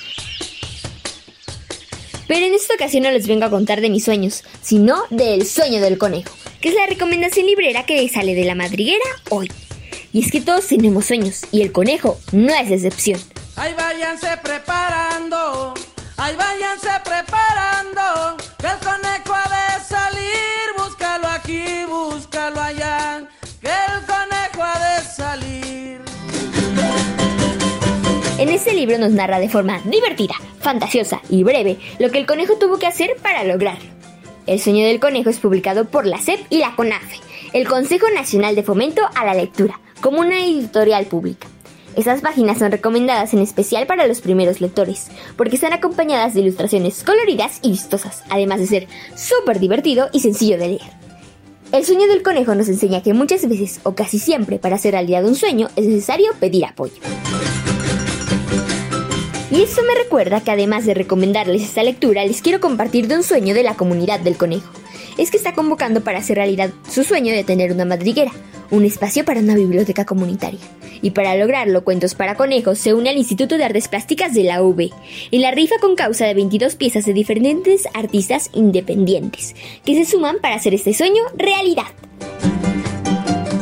Pero 2.29 2.47
en 2.47 2.55
esta 2.55 2.75
ocasión 2.75 3.03
no 3.03 3.11
les 3.11 3.27
vengo 3.27 3.45
a 3.45 3.51
contar 3.51 3.81
de 3.81 3.91
mis 3.91 4.05
sueños, 4.05 4.45
sino 4.63 5.05
del 5.11 5.45
sueño 5.47 5.81
del 5.81 5.99
conejo, 5.99 6.33
que 6.61 6.69
es 6.69 6.75
la 6.75 6.87
recomendación 6.87 7.47
librera 7.47 7.85
que 7.85 8.09
sale 8.09 8.35
de 8.35 8.45
la 8.45 8.55
madriguera 8.55 9.05
hoy. 9.29 9.51
Y 10.13 10.25
es 10.25 10.31
que 10.31 10.41
todos 10.41 10.67
tenemos 10.67 11.07
sueños 11.07 11.41
y 11.51 11.63
el 11.63 11.73
conejo 11.73 12.19
no 12.31 12.55
es 12.55 12.71
excepción. 12.71 13.21
Ahí 13.57 13.75
váyanse 13.75 14.29
preparando, 14.43 15.75
ahí 16.17 16.37
váyanse 16.37 16.89
preparando, 17.05 18.37
este 28.63 28.75
libro 28.75 28.97
nos 28.97 29.11
narra 29.11 29.41
de 29.41 29.49
forma 29.49 29.81
divertida, 29.87 30.35
fantasiosa 30.61 31.21
y 31.29 31.43
breve 31.43 31.79
lo 31.99 32.13
que 32.13 32.19
el 32.19 32.27
conejo 32.27 32.59
tuvo 32.59 32.79
que 32.79 32.87
hacer 32.87 33.17
para 33.21 33.43
lograrlo. 33.43 33.91
El 34.47 34.61
sueño 34.61 34.87
del 34.87 35.01
conejo 35.01 35.31
es 35.31 35.41
publicado 35.41 35.87
por 35.87 36.07
la 36.07 36.19
SEP 36.19 36.39
y 36.49 36.59
la 36.59 36.77
CONAFE, 36.77 37.17
el 37.55 37.67
Consejo 37.67 38.07
Nacional 38.15 38.55
de 38.55 38.63
Fomento 38.63 39.03
a 39.17 39.25
la 39.25 39.35
Lectura, 39.35 39.81
como 40.01 40.21
una 40.21 40.47
editorial 40.47 41.07
pública. 41.07 41.49
Estas 41.97 42.21
páginas 42.21 42.61
son 42.61 42.71
recomendadas 42.71 43.35
en 43.35 43.41
especial 43.41 43.89
para 43.89 44.07
los 44.07 44.21
primeros 44.21 44.61
lectores, 44.61 45.09
porque 45.37 45.57
están 45.57 45.73
acompañadas 45.73 46.33
de 46.35 46.43
ilustraciones 46.43 47.03
coloridas 47.03 47.59
y 47.63 47.71
vistosas, 47.71 48.23
además 48.31 48.61
de 48.61 48.69
ser 48.69 48.87
súper 49.17 49.59
divertido 49.59 50.09
y 50.13 50.21
sencillo 50.21 50.57
de 50.57 50.69
leer. 50.69 50.93
El 51.73 51.85
sueño 51.85 52.07
del 52.07 52.23
conejo 52.23 52.55
nos 52.55 52.69
enseña 52.69 53.03
que 53.03 53.13
muchas 53.13 53.49
veces, 53.49 53.81
o 53.83 53.97
casi 53.97 54.21
siempre, 54.21 54.61
para 54.61 54.77
hacer 54.77 54.93
realidad 54.93 55.25
un 55.25 55.35
sueño 55.35 55.67
es 55.75 55.85
necesario 55.87 56.31
pedir 56.39 56.65
apoyo. 56.65 56.95
Y 59.53 59.61
esto 59.61 59.83
me 59.83 59.95
recuerda 59.95 60.41
que 60.41 60.51
además 60.51 60.87
de 60.87 60.95
recomendarles 60.95 61.63
esta 61.63 61.83
lectura, 61.83 62.25
les 62.25 62.41
quiero 62.41 62.59
compartir 62.59 63.07
de 63.07 63.17
un 63.17 63.23
sueño 63.23 63.53
de 63.53 63.63
la 63.63 63.75
comunidad 63.75 64.19
del 64.19 64.39
conejo. 64.39 64.73
Es 65.19 65.31
que 65.31 65.37
está 65.37 65.53
convocando 65.53 66.01
para 66.01 66.21
hacer 66.21 66.39
realidad 66.39 66.71
su 66.89 67.05
sueño 67.05 67.35
de 67.35 67.45
tener 67.45 67.71
una 67.71 67.85
madriguera, 67.85 68.33
un 68.71 68.87
espacio 68.87 69.27
para 69.27 69.41
una 69.41 69.55
biblioteca 69.55 70.07
comunitaria. 70.07 70.59
Y 71.03 71.11
para 71.11 71.37
lograrlo, 71.37 71.85
Cuentos 71.85 72.15
para 72.15 72.35
Conejos 72.35 72.79
se 72.79 72.95
une 72.95 73.11
al 73.11 73.19
Instituto 73.19 73.59
de 73.59 73.65
Artes 73.65 73.89
Plásticas 73.89 74.33
de 74.33 74.45
la 74.45 74.63
UB, 74.63 74.91
en 75.31 75.43
la 75.43 75.51
rifa 75.51 75.77
con 75.83 75.97
causa 75.97 76.25
de 76.25 76.33
22 76.33 76.77
piezas 76.77 77.05
de 77.05 77.13
diferentes 77.13 77.87
artistas 77.93 78.49
independientes, 78.55 79.55
que 79.85 79.95
se 80.03 80.11
suman 80.11 80.39
para 80.41 80.55
hacer 80.55 80.73
este 80.73 80.95
sueño 80.95 81.25
realidad. 81.37 81.93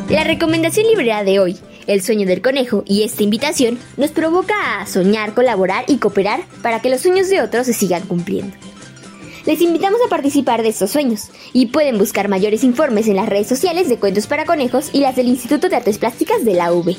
La 0.08 0.22
recomendación 0.22 0.86
librera 0.86 1.24
de 1.24 1.40
hoy 1.40 1.58
el 1.86 2.02
sueño 2.02 2.26
del 2.26 2.42
conejo 2.42 2.82
y 2.86 3.02
esta 3.02 3.22
invitación 3.22 3.78
nos 3.96 4.10
provoca 4.10 4.80
a 4.80 4.86
soñar, 4.86 5.34
colaborar 5.34 5.84
y 5.88 5.98
cooperar 5.98 6.40
para 6.62 6.80
que 6.80 6.90
los 6.90 7.00
sueños 7.00 7.28
de 7.28 7.42
otros 7.42 7.66
se 7.66 7.72
sigan 7.72 8.02
cumpliendo. 8.02 8.56
Les 9.46 9.60
invitamos 9.62 10.00
a 10.04 10.08
participar 10.08 10.62
de 10.62 10.68
estos 10.68 10.90
sueños 10.90 11.30
y 11.52 11.66
pueden 11.66 11.98
buscar 11.98 12.28
mayores 12.28 12.62
informes 12.62 13.08
en 13.08 13.16
las 13.16 13.28
redes 13.28 13.46
sociales 13.46 13.88
de 13.88 13.98
Cuentos 13.98 14.26
para 14.26 14.44
Conejos 14.44 14.90
y 14.92 15.00
las 15.00 15.16
del 15.16 15.28
Instituto 15.28 15.68
de 15.68 15.76
Artes 15.76 15.98
Plásticas 15.98 16.44
de 16.44 16.54
la 16.54 16.72
UV. 16.72 16.96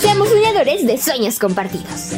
Seamos 0.00 0.28
soñadores 0.28 0.86
de 0.86 0.98
sueños 0.98 1.38
compartidos. 1.38 2.12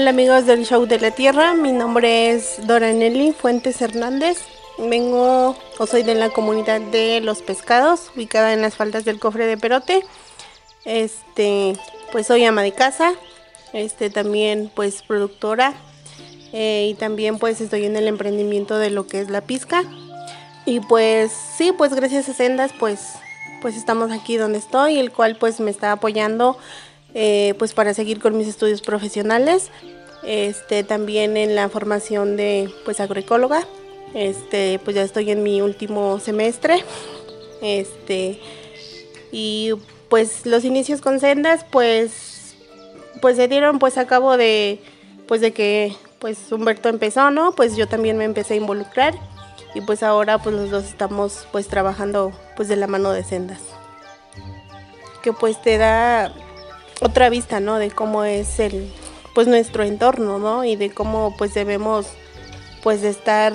Hola 0.00 0.10
amigos 0.10 0.46
del 0.46 0.64
Show 0.64 0.86
de 0.86 0.98
la 0.98 1.10
Tierra, 1.10 1.52
mi 1.52 1.72
nombre 1.72 2.30
es 2.30 2.66
Dora 2.66 2.90
Nelly 2.90 3.32
Fuentes 3.32 3.82
Hernández. 3.82 4.38
Vengo 4.78 5.54
o 5.78 5.86
soy 5.86 6.02
de 6.04 6.14
la 6.14 6.30
comunidad 6.30 6.80
de 6.80 7.20
Los 7.20 7.42
Pescados, 7.42 8.10
ubicada 8.16 8.54
en 8.54 8.62
las 8.62 8.76
faldas 8.76 9.04
del 9.04 9.20
cofre 9.20 9.44
de 9.44 9.58
Perote. 9.58 10.02
Este, 10.86 11.74
pues 12.12 12.28
soy 12.28 12.46
ama 12.46 12.62
de 12.62 12.72
casa, 12.72 13.12
este 13.74 14.08
también 14.08 14.72
pues 14.74 15.02
productora 15.02 15.74
eh, 16.54 16.88
y 16.90 16.94
también 16.94 17.38
pues 17.38 17.60
estoy 17.60 17.84
en 17.84 17.94
el 17.94 18.08
emprendimiento 18.08 18.78
de 18.78 18.88
lo 18.88 19.06
que 19.06 19.20
es 19.20 19.28
la 19.28 19.42
pizca. 19.42 19.84
Y 20.64 20.80
pues 20.80 21.30
sí, 21.30 21.72
pues 21.76 21.92
gracias 21.92 22.26
a 22.30 22.32
Sendas 22.32 22.72
pues 22.80 23.00
pues 23.60 23.76
estamos 23.76 24.10
aquí 24.12 24.38
donde 24.38 24.60
estoy, 24.60 24.98
el 24.98 25.12
cual 25.12 25.36
pues 25.36 25.60
me 25.60 25.70
está 25.70 25.92
apoyando 25.92 26.56
eh, 27.14 27.54
pues 27.58 27.74
para 27.74 27.94
seguir 27.94 28.20
con 28.20 28.36
mis 28.36 28.48
estudios 28.48 28.82
profesionales. 28.82 29.70
Este, 30.22 30.84
también 30.84 31.36
en 31.36 31.54
la 31.54 31.68
formación 31.68 32.36
de 32.36 32.70
pues 32.84 33.00
agroecóloga. 33.00 33.66
Este, 34.14 34.80
pues 34.84 34.96
ya 34.96 35.02
estoy 35.02 35.30
en 35.30 35.42
mi 35.42 35.62
último 35.62 36.18
semestre. 36.20 36.84
Este, 37.62 38.40
y 39.32 39.72
pues 40.08 40.44
los 40.44 40.64
inicios 40.64 41.00
con 41.00 41.20
sendas 41.20 41.64
pues 41.70 42.56
pues 43.20 43.36
se 43.36 43.48
dieron 43.48 43.78
pues 43.78 43.96
a 43.96 44.06
cabo 44.06 44.36
de 44.36 44.80
pues 45.28 45.40
de 45.40 45.52
que 45.52 45.94
pues 46.18 46.50
Humberto 46.50 46.88
empezó, 46.88 47.30
¿no? 47.30 47.52
Pues 47.52 47.76
yo 47.76 47.86
también 47.86 48.18
me 48.18 48.24
empecé 48.24 48.54
a 48.54 48.56
involucrar 48.56 49.14
y 49.74 49.80
pues 49.80 50.02
ahora 50.02 50.38
pues 50.38 50.54
los 50.54 50.70
dos 50.70 50.84
estamos 50.84 51.46
pues 51.52 51.68
trabajando 51.68 52.32
pues 52.56 52.68
de 52.68 52.76
la 52.76 52.86
mano 52.86 53.12
de 53.12 53.24
sendas. 53.24 53.60
Que 55.22 55.32
pues 55.32 55.60
te 55.62 55.78
da 55.78 56.32
otra 57.00 57.30
vista, 57.30 57.60
¿no? 57.60 57.78
De 57.78 57.90
cómo 57.90 58.24
es 58.24 58.60
el, 58.60 58.90
pues 59.34 59.48
nuestro 59.48 59.82
entorno, 59.82 60.38
¿no? 60.38 60.64
Y 60.64 60.76
de 60.76 60.90
cómo 60.90 61.34
pues 61.36 61.54
debemos, 61.54 62.06
pues 62.82 63.02
estar, 63.02 63.52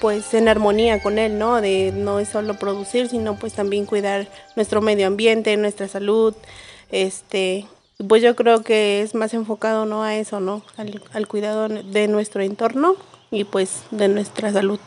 pues 0.00 0.32
en 0.34 0.48
armonía 0.48 1.02
con 1.02 1.18
él, 1.18 1.38
¿no? 1.38 1.60
De 1.60 1.92
no 1.94 2.20
es 2.20 2.28
solo 2.28 2.54
producir, 2.54 3.08
sino 3.08 3.36
pues 3.36 3.54
también 3.54 3.86
cuidar 3.86 4.28
nuestro 4.56 4.80
medio 4.80 5.06
ambiente, 5.06 5.56
nuestra 5.56 5.88
salud, 5.88 6.34
este, 6.90 7.66
pues 8.08 8.22
yo 8.22 8.36
creo 8.36 8.62
que 8.62 9.02
es 9.02 9.14
más 9.14 9.34
enfocado, 9.34 9.86
¿no? 9.86 10.02
A 10.02 10.16
eso, 10.16 10.40
¿no? 10.40 10.62
Al, 10.76 11.02
al 11.12 11.28
cuidado 11.28 11.68
de 11.68 12.08
nuestro 12.08 12.42
entorno 12.42 12.96
y 13.30 13.44
pues 13.44 13.82
de 13.90 14.08
nuestra 14.08 14.52
salud. 14.52 14.80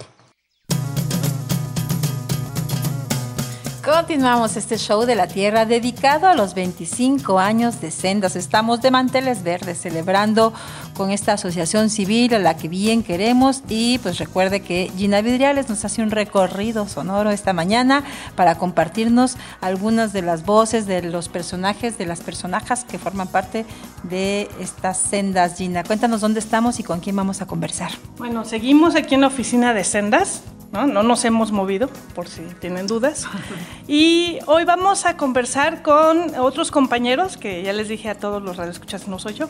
Continuamos 3.88 4.58
este 4.58 4.78
show 4.78 5.06
de 5.06 5.16
la 5.16 5.28
Tierra 5.28 5.66
dedicado 5.66 6.28
a 6.28 6.36
los 6.36 6.54
25 6.54 7.40
años 7.40 7.80
de 7.80 7.90
Sendas. 7.90 8.36
Estamos 8.36 8.82
de 8.82 8.92
manteles 8.92 9.44
verdes 9.44 9.80
celebrando 9.80 10.52
con 10.94 11.10
esta 11.10 11.32
asociación 11.32 11.90
civil 11.90 12.34
a 12.34 12.40
la 12.40 12.58
que 12.58 12.68
bien 12.68 13.02
queremos 13.02 13.64
y 13.70 14.00
pues 14.00 14.18
recuerde 14.18 14.60
que 14.60 14.92
Gina 14.98 15.22
Vidriales 15.22 15.70
nos 15.70 15.86
hace 15.86 16.04
un 16.04 16.12
recorrido 16.12 16.86
sonoro 16.90 17.30
esta 17.30 17.54
mañana 17.54 18.04
para 18.36 18.58
compartirnos 18.58 19.38
algunas 19.62 20.12
de 20.12 20.22
las 20.22 20.46
voces 20.46 20.86
de 20.86 21.02
los 21.04 21.30
personajes, 21.30 21.98
de 21.98 22.08
las 22.08 22.20
personajes 22.20 22.84
que 22.84 23.00
forman 23.00 23.30
parte 23.30 23.66
de 24.04 24.50
estas 24.60 24.98
sendas. 24.98 25.56
Gina, 25.56 25.86
cuéntanos 25.86 26.20
dónde 26.20 26.42
estamos 26.42 26.82
y 26.82 26.84
con 26.84 27.00
quién 27.00 27.16
vamos 27.16 27.42
a 27.42 27.46
conversar. 27.46 27.92
Bueno, 28.18 28.44
seguimos 28.44 28.98
aquí 28.98 29.16
en 29.16 29.22
la 29.22 29.28
oficina 29.28 29.74
de 29.74 29.86
sendas. 29.86 30.42
¿No? 30.72 30.88
No 30.88 31.04
nos 31.04 31.24
hemos 31.26 31.52
movido, 31.52 31.90
por 32.16 32.28
si 32.28 32.42
tienen 32.60 32.88
dudas. 32.88 33.26
Y 33.88 34.40
hoy 34.48 34.66
vamos 34.66 35.06
a 35.06 35.18
conversar 35.18 35.82
con 35.82 36.36
otros 36.36 36.72
compañeros, 36.72 37.38
que 37.38 37.64
ya 37.64 37.74
les 37.74 37.88
dije 37.88 38.10
a 38.10 38.16
todos 38.16 38.42
los 38.42 38.58
radioescuchas, 38.58 39.08
no 39.08 39.20
soy 39.20 39.34
yo, 39.36 39.50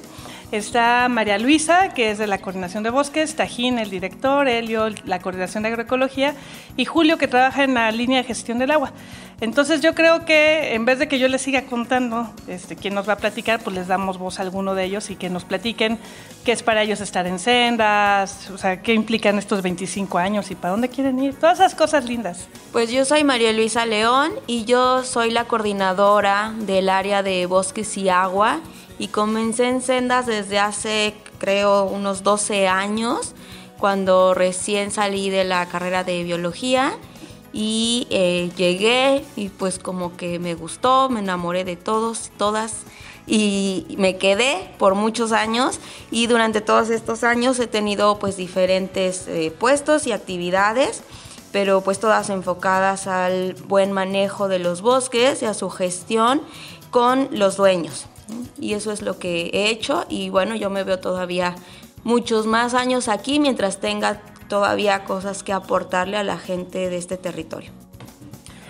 Está 0.52 1.10
María 1.10 1.38
Luisa, 1.38 1.90
que 1.90 2.10
es 2.10 2.20
de 2.20 2.26
la 2.26 2.38
Coordinación 2.38 2.82
de 2.82 2.90
Bosques, 2.90 3.36
Tajín, 3.36 3.80
el 3.80 3.90
director, 3.90 4.48
Helio, 4.48 4.88
la 5.04 5.20
Coordinación 5.20 5.64
de 5.64 5.70
Agroecología, 5.70 6.36
y 6.78 6.86
Julio, 6.86 7.18
que 7.18 7.28
trabaja 7.28 7.66
en 7.66 7.74
la 7.74 7.92
línea 7.92 8.20
de 8.20 8.24
gestión 8.24 8.58
del 8.58 8.72
agua. 8.72 8.94
Entonces 9.42 9.82
yo 9.82 9.94
creo 9.94 10.24
que 10.24 10.74
en 10.74 10.86
vez 10.86 11.00
de 11.00 11.10
que 11.10 11.20
yo 11.20 11.28
les 11.28 11.42
siga 11.42 11.64
contando 11.64 12.34
este, 12.48 12.78
quién 12.78 12.96
nos 12.96 13.08
va 13.10 13.14
a 13.14 13.18
platicar, 13.18 13.60
pues 13.60 13.76
les 13.76 13.88
damos 13.88 14.18
voz 14.18 14.40
a 14.40 14.44
alguno 14.44 14.74
de 14.74 14.86
ellos 14.86 15.10
y 15.10 15.16
que 15.18 15.30
nos 15.30 15.44
platiquen 15.44 16.00
qué 16.46 16.54
es 16.54 16.64
para 16.64 16.82
ellos 16.82 17.02
estar 17.02 17.28
en 17.28 17.38
sendas, 17.40 18.50
o 18.50 18.58
sea, 18.58 18.82
qué 18.82 18.94
implican 18.94 19.38
estos 19.38 19.62
25 19.62 20.18
años 20.18 20.50
y 20.50 20.56
para 20.56 20.72
dónde 20.72 20.88
quieren 20.90 21.20
ir, 21.20 21.36
todas 21.36 21.60
esas 21.60 21.76
cosas 21.76 22.06
lindas. 22.06 22.48
Pues 22.72 22.90
yo 22.90 23.04
soy 23.06 23.26
María 23.26 23.52
Luisa 23.52 23.86
León 23.86 24.32
y 24.48 24.64
yo 24.64 25.04
soy 25.04 25.30
la 25.30 25.44
coordinadora 25.44 26.54
del 26.62 26.90
área 26.90 27.22
de 27.22 27.46
bosques 27.46 27.96
y 27.98 28.10
agua 28.10 28.62
y 29.00 29.08
comencé 29.10 29.68
en 29.68 29.82
sendas 29.82 30.26
desde 30.26 30.60
hace 30.60 31.14
creo 31.38 31.86
unos 31.86 32.24
12 32.24 32.68
años 32.68 33.34
cuando 33.78 34.34
recién 34.34 34.92
salí 34.92 35.30
de 35.30 35.44
la 35.44 35.68
carrera 35.68 36.04
de 36.04 36.24
biología 36.24 36.98
y 37.54 38.08
eh, 38.10 38.52
llegué 38.56 39.24
y 39.36 39.50
pues 39.50 39.80
como 39.80 40.18
que 40.18 40.40
me 40.40 40.56
gustó, 40.56 41.10
me 41.10 41.20
enamoré 41.20 41.64
de 41.64 41.76
todos, 41.76 42.32
todas 42.38 42.84
y 43.26 43.96
me 43.98 44.18
quedé 44.18 44.74
por 44.78 44.96
muchos 44.96 45.32
años 45.32 45.80
y 46.12 46.28
durante 46.28 46.62
todos 46.62 46.90
estos 46.90 47.24
años 47.24 47.60
he 47.60 47.68
tenido 47.68 48.20
pues 48.20 48.38
diferentes 48.38 49.28
eh, 49.28 49.52
puestos 49.58 50.08
y 50.08 50.12
actividades 50.12 51.04
pero 51.52 51.82
pues 51.82 52.00
todas 52.00 52.30
enfocadas 52.30 53.08
al 53.08 53.54
buen 53.68 53.92
manejo 53.92 54.48
de 54.48 54.60
los 54.60 54.82
bosques 54.82 55.42
y 55.42 55.46
a 55.46 55.54
su 55.54 55.70
gestión 55.70 56.42
con 56.92 57.30
los 57.32 57.58
dueños. 57.58 58.06
Y 58.60 58.74
eso 58.74 58.92
es 58.92 59.02
lo 59.02 59.20
que 59.20 59.50
he 59.54 59.70
hecho 59.70 60.06
y 60.10 60.30
bueno, 60.30 60.56
yo 60.56 60.70
me 60.70 60.84
veo 60.84 61.00
todavía 61.00 61.56
muchos 62.04 62.46
más 62.46 62.74
años 62.74 63.08
aquí 63.08 63.40
mientras 63.40 63.80
tenga 63.80 64.22
todavía 64.48 65.04
cosas 65.04 65.44
que 65.44 65.54
aportarle 65.54 66.18
a 66.18 66.24
la 66.24 66.38
gente 66.38 66.90
de 66.90 66.98
este 66.98 67.18
territorio. 67.18 67.72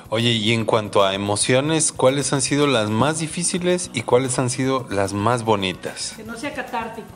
Oye, 0.10 0.32
y 0.32 0.54
en 0.54 0.64
cuanto 0.64 1.04
a 1.04 1.14
emociones, 1.14 1.92
¿cuáles 1.92 2.32
han 2.32 2.42
sido 2.42 2.66
las 2.66 2.90
más 2.90 3.20
difíciles 3.20 3.90
y 3.94 4.04
cuáles 4.04 4.40
han 4.40 4.50
sido 4.50 4.88
las 4.90 5.12
más 5.14 5.44
bonitas? 5.44 6.14
Que 6.16 6.24
no 6.24 6.38
sea 6.38 6.54
catártico. 6.54 7.08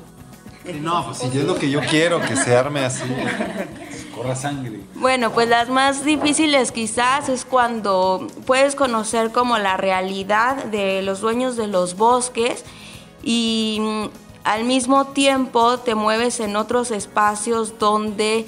No, 0.81 1.05
pues 1.05 1.19
si 1.19 1.25
es 1.37 1.45
lo 1.45 1.55
que 1.55 1.71
yo 1.71 1.79
quiero, 1.81 2.21
que 2.21 2.35
se 2.35 2.55
arme 2.55 2.81
así, 2.81 3.03
corra 4.15 4.35
sangre. 4.35 4.79
Bueno, 4.95 5.31
pues 5.31 5.49
las 5.49 5.69
más 5.69 6.03
difíciles 6.05 6.71
quizás 6.71 7.29
es 7.29 7.45
cuando 7.45 8.27
puedes 8.45 8.75
conocer 8.75 9.31
como 9.31 9.57
la 9.57 9.77
realidad 9.77 10.65
de 10.65 11.01
los 11.01 11.21
dueños 11.21 11.55
de 11.55 11.67
los 11.67 11.95
bosques 11.95 12.63
y 13.23 13.79
mm, 13.81 14.05
al 14.43 14.63
mismo 14.63 15.07
tiempo 15.07 15.77
te 15.79 15.95
mueves 15.95 16.39
en 16.39 16.55
otros 16.55 16.91
espacios 16.91 17.77
donde 17.79 18.45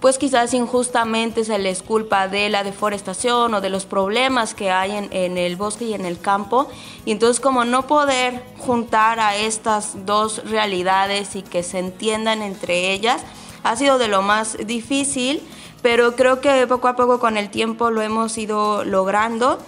pues 0.00 0.18
quizás 0.18 0.52
injustamente 0.52 1.44
se 1.44 1.58
les 1.58 1.82
culpa 1.82 2.28
de 2.28 2.50
la 2.50 2.62
deforestación 2.62 3.54
o 3.54 3.60
de 3.60 3.70
los 3.70 3.86
problemas 3.86 4.54
que 4.54 4.70
hay 4.70 4.92
en, 4.92 5.08
en, 5.10 5.38
el 5.38 5.56
bosque 5.56 5.86
y 5.86 5.94
en 5.94 6.04
el 6.04 6.20
campo. 6.20 6.68
Y 7.06 7.12
entonces 7.12 7.40
como 7.40 7.64
no 7.64 7.86
poder 7.86 8.44
juntar 8.58 9.18
a 9.20 9.36
estas 9.36 10.06
dos 10.06 10.48
realidades 10.48 11.34
y 11.34 11.42
que 11.42 11.62
se 11.62 11.78
entiendan 11.78 12.42
entre 12.42 12.92
ellas, 12.92 13.22
ha 13.70 13.76
sido 13.76 13.98
de 13.98 14.08
lo 14.08 14.22
más 14.22 14.56
difícil, 14.66 15.42
pero 15.82 16.16
creo 16.16 16.40
que 16.40 16.66
poco 16.66 16.88
a 16.88 16.96
poco 16.96 17.18
con 17.18 17.36
el 17.36 17.50
tiempo 17.50 17.90
lo 17.90 18.02
hemos 18.02 18.36
ido 18.38 18.84
logrando. 18.84 19.58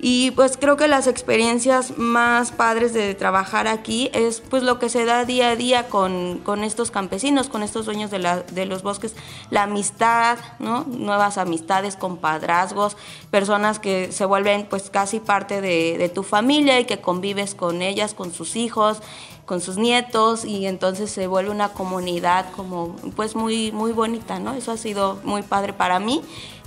Y 0.00 0.30
pues 0.32 0.56
creo 0.56 0.76
que 0.76 0.86
las 0.86 1.08
experiencias 1.08 1.98
más 1.98 2.52
padres 2.52 2.92
de 2.92 3.16
trabajar 3.16 3.66
aquí 3.66 4.10
es 4.12 4.40
pues 4.40 4.62
lo 4.62 4.78
que 4.78 4.88
se 4.88 5.04
da 5.04 5.24
día 5.24 5.50
a 5.50 5.56
día 5.56 5.88
con, 5.88 6.38
con 6.44 6.62
estos 6.62 6.92
campesinos, 6.92 7.48
con 7.48 7.64
estos 7.64 7.86
dueños 7.86 8.08
de, 8.12 8.20
la, 8.20 8.42
de, 8.42 8.64
los 8.64 8.84
bosques, 8.84 9.16
la 9.50 9.64
amistad, 9.64 10.38
¿no? 10.60 10.84
nuevas 10.88 11.36
amistades, 11.36 11.96
compadrazgos, 11.96 12.96
personas 13.32 13.80
que 13.80 14.12
se 14.12 14.24
vuelven 14.24 14.66
pues 14.70 14.88
casi 14.88 15.18
parte 15.18 15.60
de, 15.60 15.98
de 15.98 16.08
tu 16.08 16.22
familia 16.22 16.78
y 16.78 16.84
que 16.84 17.00
convives 17.00 17.56
con 17.56 17.82
ellas, 17.82 18.14
con 18.14 18.32
sus 18.32 18.54
hijos, 18.54 19.02
con 19.48 19.62
sus 19.62 19.78
nietos 19.78 20.44
y 20.44 20.66
entonces 20.66 21.10
se 21.10 21.26
vuelve 21.26 21.50
una 21.50 21.70
comunidad 21.70 22.52
como 22.54 22.94
pues 23.16 23.34
muy 23.34 23.72
muy 23.72 23.92
bonita, 23.92 24.38
¿no? 24.38 24.52
Eso 24.52 24.70
ha 24.72 24.76
sido 24.76 25.18
muy 25.24 25.42
padre 25.42 25.72
para 25.72 25.98
mí 25.98 26.20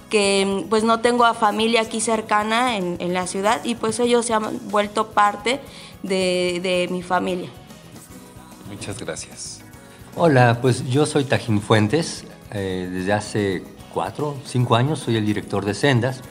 que 0.10 0.65
pues 0.70 0.84
no 0.84 1.00
tengo 1.00 1.24
a 1.24 1.36
familia 1.36 1.82
aquí 1.82 2.02
cercana 2.02 2.76
en, 2.76 2.98
en 3.00 3.13
la 3.13 3.28
ciudad 3.28 3.63
y 3.63 3.76
pues 3.76 4.00
ellos 4.00 4.26
se 4.26 4.34
han 4.34 4.60
vuelto 4.70 5.12
parte 5.12 5.62
de, 6.02 6.60
de 6.62 6.88
mi 6.89 7.04
familia. 7.04 7.50
Muchas 8.70 8.98
gracias. 8.98 9.62
Hola, 10.15 10.58
pues 10.62 10.86
yo 10.89 11.06
soy 11.06 11.24
Tajín 11.24 11.62
Fuentes, 11.62 12.26
eh, 12.52 12.89
desde 12.91 13.13
hace 13.13 13.63
cuatro, 13.94 14.36
cinco 14.44 14.76
años 14.76 15.00
soy 15.00 15.17
el 15.17 15.26
director 15.26 15.63
de 15.63 15.74
Sendas, 15.74 16.22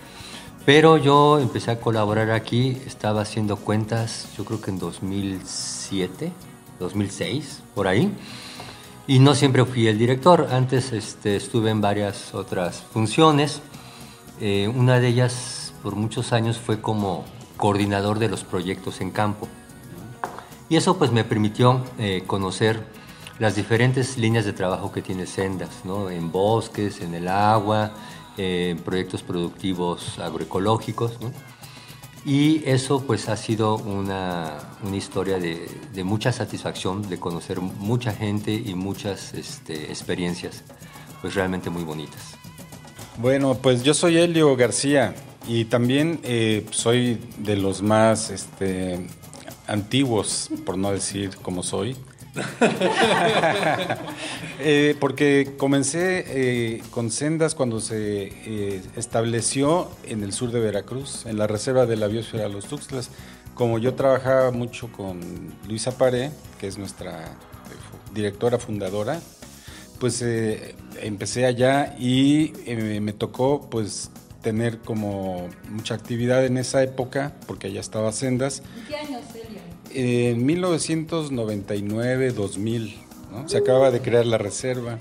pero 0.66 0.98
yo 0.98 1.38
empecé 1.38 1.70
a 1.70 1.80
colaborar 1.80 2.32
aquí, 2.32 2.76
estaba 2.86 3.22
haciendo 3.22 3.56
cuentas, 3.56 4.26
yo 4.36 4.44
creo 4.44 4.60
que 4.60 4.70
en 4.70 4.78
2007, 5.90 6.32
2006, 6.78 7.62
por 7.74 7.88
ahí. 7.88 8.12
Y 9.06 9.18
no 9.18 9.34
siempre 9.34 9.64
fui 9.64 9.88
el 9.88 9.98
director, 9.98 10.48
antes 10.52 10.92
este, 10.92 11.36
estuve 11.36 11.70
en 11.70 11.80
varias 11.80 12.34
otras 12.34 12.82
funciones. 12.92 13.60
Eh, 14.40 14.68
una 14.68 15.00
de 15.00 15.08
ellas 15.08 15.74
por 15.82 15.96
muchos 15.96 16.32
años 16.32 16.58
fue 16.58 16.80
como 16.80 17.24
coordinador 17.56 18.18
de 18.18 18.28
los 18.28 18.44
proyectos 18.44 19.00
en 19.00 19.10
campo. 19.10 19.48
Y 20.68 20.76
eso 20.76 20.96
pues 20.96 21.10
me 21.10 21.24
permitió 21.24 21.82
eh, 21.98 22.22
conocer 22.26 22.86
las 23.40 23.56
diferentes 23.56 24.16
líneas 24.16 24.44
de 24.44 24.52
trabajo 24.52 24.92
que 24.92 25.02
tiene 25.02 25.26
Sendas, 25.26 25.84
¿no? 25.84 26.08
en 26.10 26.30
bosques, 26.30 27.00
en 27.00 27.14
el 27.14 27.26
agua, 27.26 27.90
eh, 28.36 28.70
en 28.70 28.78
proyectos 28.78 29.22
productivos 29.22 30.18
agroecológicos. 30.20 31.18
Y 32.24 32.62
eso 32.68 33.02
pues 33.06 33.28
ha 33.28 33.36
sido 33.36 33.76
una, 33.76 34.58
una 34.82 34.96
historia 34.96 35.38
de, 35.38 35.68
de, 35.94 36.04
mucha 36.04 36.32
satisfacción, 36.32 37.08
de 37.08 37.18
conocer 37.18 37.60
mucha 37.60 38.12
gente 38.12 38.52
y 38.52 38.74
muchas 38.74 39.32
este, 39.32 39.84
experiencias 39.84 40.62
pues 41.22 41.34
realmente 41.34 41.70
muy 41.70 41.82
bonitas. 41.82 42.36
Bueno, 43.18 43.54
pues 43.54 43.82
yo 43.82 43.94
soy 43.94 44.18
Elio 44.18 44.54
García 44.56 45.14
y 45.48 45.64
también 45.64 46.20
eh, 46.22 46.66
soy 46.70 47.18
de 47.38 47.56
los 47.56 47.82
más 47.82 48.30
este, 48.30 49.06
antiguos, 49.66 50.50
por 50.64 50.76
no 50.76 50.90
decir 50.92 51.36
como 51.42 51.62
soy. 51.62 51.96
eh, 54.60 54.94
porque 55.00 55.54
comencé 55.56 56.24
eh, 56.28 56.82
con 56.90 57.10
sendas 57.10 57.54
cuando 57.54 57.80
se 57.80 58.28
eh, 58.28 58.82
estableció 58.96 59.90
en 60.04 60.22
el 60.22 60.32
sur 60.32 60.52
de 60.52 60.60
Veracruz, 60.60 61.26
en 61.26 61.38
la 61.38 61.46
reserva 61.46 61.86
de 61.86 61.96
la 61.96 62.06
biosfera 62.06 62.48
Los 62.48 62.66
Tuxtlas. 62.66 63.10
Como 63.54 63.78
yo 63.78 63.94
trabajaba 63.94 64.50
mucho 64.52 64.90
con 64.92 65.20
Luisa 65.68 65.96
Paré, 65.96 66.30
que 66.58 66.66
es 66.66 66.78
nuestra 66.78 67.36
directora 68.14 68.58
fundadora, 68.58 69.20
pues 69.98 70.24
empecé 71.02 71.44
allá 71.44 71.94
y 71.98 72.54
me 72.66 73.12
tocó 73.12 73.68
pues 73.68 74.10
tener 74.40 74.78
como 74.78 75.50
mucha 75.68 75.94
actividad 75.94 76.46
en 76.46 76.56
esa 76.56 76.82
época, 76.82 77.34
porque 77.46 77.66
allá 77.66 77.80
estaba 77.80 78.10
sendas. 78.12 78.62
¿En 78.78 78.86
qué 78.86 78.96
años, 78.96 79.20
Celia? 79.30 79.59
En 79.92 80.46
1999-2000, 80.46 82.94
¿no? 83.32 83.48
se 83.48 83.58
acaba 83.58 83.90
de 83.90 84.00
crear 84.00 84.24
la 84.26 84.38
reserva. 84.38 85.00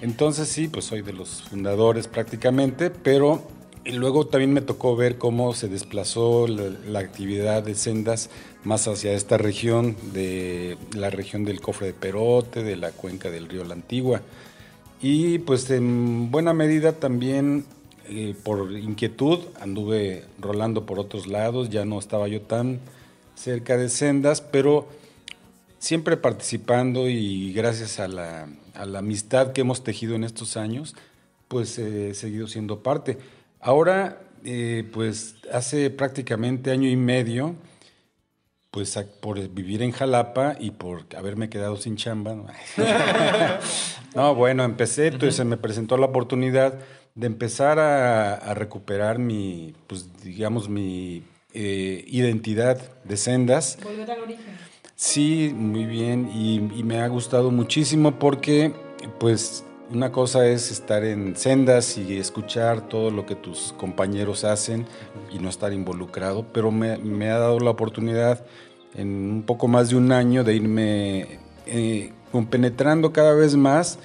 Entonces 0.00 0.48
sí, 0.48 0.68
pues 0.68 0.84
soy 0.84 1.02
de 1.02 1.12
los 1.12 1.42
fundadores 1.42 2.08
prácticamente, 2.08 2.90
pero 2.90 3.42
luego 3.84 4.26
también 4.26 4.52
me 4.52 4.60
tocó 4.60 4.96
ver 4.96 5.18
cómo 5.18 5.54
se 5.54 5.68
desplazó 5.68 6.46
la, 6.46 6.70
la, 6.86 7.00
actividad 7.00 7.62
de 7.62 7.74
sendas 7.74 8.30
más 8.64 8.86
hacia 8.86 9.12
esta 9.12 9.38
región, 9.38 9.96
de 10.12 10.76
la 10.94 11.10
región 11.10 11.44
del 11.44 11.60
cofre 11.60 11.88
de 11.88 11.94
Perote, 11.94 12.62
de 12.62 12.76
la 12.76 12.92
cuenca 12.92 13.30
del 13.30 13.48
río 13.48 13.64
La 13.64 13.74
Antigua. 13.74 14.22
Y 15.00 15.38
pues 15.40 15.68
en 15.70 16.30
buena 16.30 16.52
medida 16.52 16.92
también 16.92 17.64
eh, 18.10 18.34
por 18.42 18.72
inquietud 18.72 19.38
anduve 19.60 20.24
rolando 20.40 20.86
por 20.86 20.98
otros 20.98 21.26
lados, 21.26 21.68
ya 21.68 21.84
no 21.84 21.98
estaba 21.98 22.26
yo 22.26 22.40
tan 22.40 22.80
cerca 23.38 23.76
de 23.76 23.88
sendas, 23.88 24.40
pero 24.40 24.88
siempre 25.78 26.16
participando 26.16 27.08
y 27.08 27.52
gracias 27.52 28.00
a 28.00 28.08
la, 28.08 28.48
a 28.74 28.84
la 28.84 28.98
amistad 28.98 29.52
que 29.52 29.60
hemos 29.60 29.84
tejido 29.84 30.16
en 30.16 30.24
estos 30.24 30.56
años, 30.56 30.96
pues 31.46 31.78
eh, 31.78 32.10
he 32.10 32.14
seguido 32.14 32.48
siendo 32.48 32.82
parte. 32.82 33.18
Ahora, 33.60 34.20
eh, 34.44 34.88
pues 34.92 35.36
hace 35.52 35.88
prácticamente 35.90 36.72
año 36.72 36.88
y 36.88 36.96
medio, 36.96 37.54
pues 38.72 38.98
por 39.20 39.40
vivir 39.48 39.82
en 39.82 39.92
Jalapa 39.92 40.56
y 40.58 40.72
por 40.72 41.06
haberme 41.16 41.48
quedado 41.48 41.76
sin 41.76 41.96
chamba. 41.96 42.34
No, 42.34 42.46
no 44.14 44.34
bueno, 44.34 44.64
empecé, 44.64 45.06
entonces 45.06 45.36
se 45.36 45.44
me 45.44 45.56
presentó 45.56 45.96
la 45.96 46.06
oportunidad 46.06 46.80
de 47.14 47.26
empezar 47.26 47.78
a, 47.78 48.34
a 48.34 48.54
recuperar 48.54 49.18
mi, 49.18 49.74
pues 49.86 50.22
digamos, 50.22 50.68
mi 50.68 51.22
eh, 51.52 52.04
identidad 52.06 52.80
de 53.04 53.16
sendas. 53.16 53.78
Volver 53.82 54.10
al 54.10 54.20
origen. 54.20 54.58
Sí, 54.96 55.52
muy 55.54 55.84
bien 55.84 56.30
y, 56.34 56.56
y 56.78 56.82
me 56.82 57.00
ha 57.00 57.08
gustado 57.08 57.50
muchísimo 57.50 58.18
porque 58.18 58.72
pues 59.20 59.64
una 59.90 60.12
cosa 60.12 60.46
es 60.46 60.70
estar 60.70 61.04
en 61.04 61.36
sendas 61.36 61.96
y 61.96 62.18
escuchar 62.18 62.88
todo 62.88 63.10
lo 63.10 63.24
que 63.24 63.34
tus 63.34 63.72
compañeros 63.78 64.44
hacen 64.44 64.86
y 65.32 65.38
no 65.38 65.48
estar 65.48 65.72
involucrado, 65.72 66.44
pero 66.52 66.70
me, 66.70 66.98
me 66.98 67.30
ha 67.30 67.38
dado 67.38 67.58
la 67.60 67.70
oportunidad 67.70 68.44
en 68.94 69.08
un 69.08 69.42
poco 69.44 69.68
más 69.68 69.90
de 69.90 69.96
un 69.96 70.12
año 70.12 70.44
de 70.44 70.56
irme 70.56 71.38
eh, 71.66 72.12
compenetrando 72.32 73.12
cada 73.12 73.34
vez 73.34 73.56
más, 73.56 73.98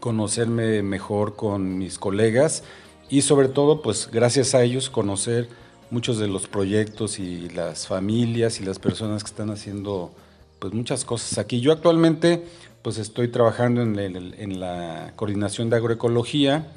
conocerme 0.00 0.82
mejor 0.82 1.36
con 1.36 1.78
mis 1.78 1.98
colegas 1.98 2.62
y 3.08 3.22
sobre 3.22 3.48
todo, 3.48 3.82
pues 3.82 4.08
gracias 4.10 4.54
a 4.54 4.62
ellos, 4.62 4.88
conocer 4.90 5.48
muchos 5.90 6.18
de 6.18 6.28
los 6.28 6.46
proyectos 6.46 7.18
y 7.18 7.48
las 7.50 7.86
familias 7.86 8.60
y 8.60 8.64
las 8.64 8.78
personas 8.78 9.22
que 9.22 9.30
están 9.30 9.50
haciendo 9.50 10.12
pues 10.58 10.72
muchas 10.72 11.04
cosas 11.04 11.38
aquí. 11.38 11.60
Yo 11.60 11.72
actualmente 11.72 12.44
pues 12.82 12.98
estoy 12.98 13.28
trabajando 13.28 13.82
en, 13.82 14.60
la 14.60 15.12
coordinación 15.16 15.70
de 15.70 15.76
agroecología 15.76 16.72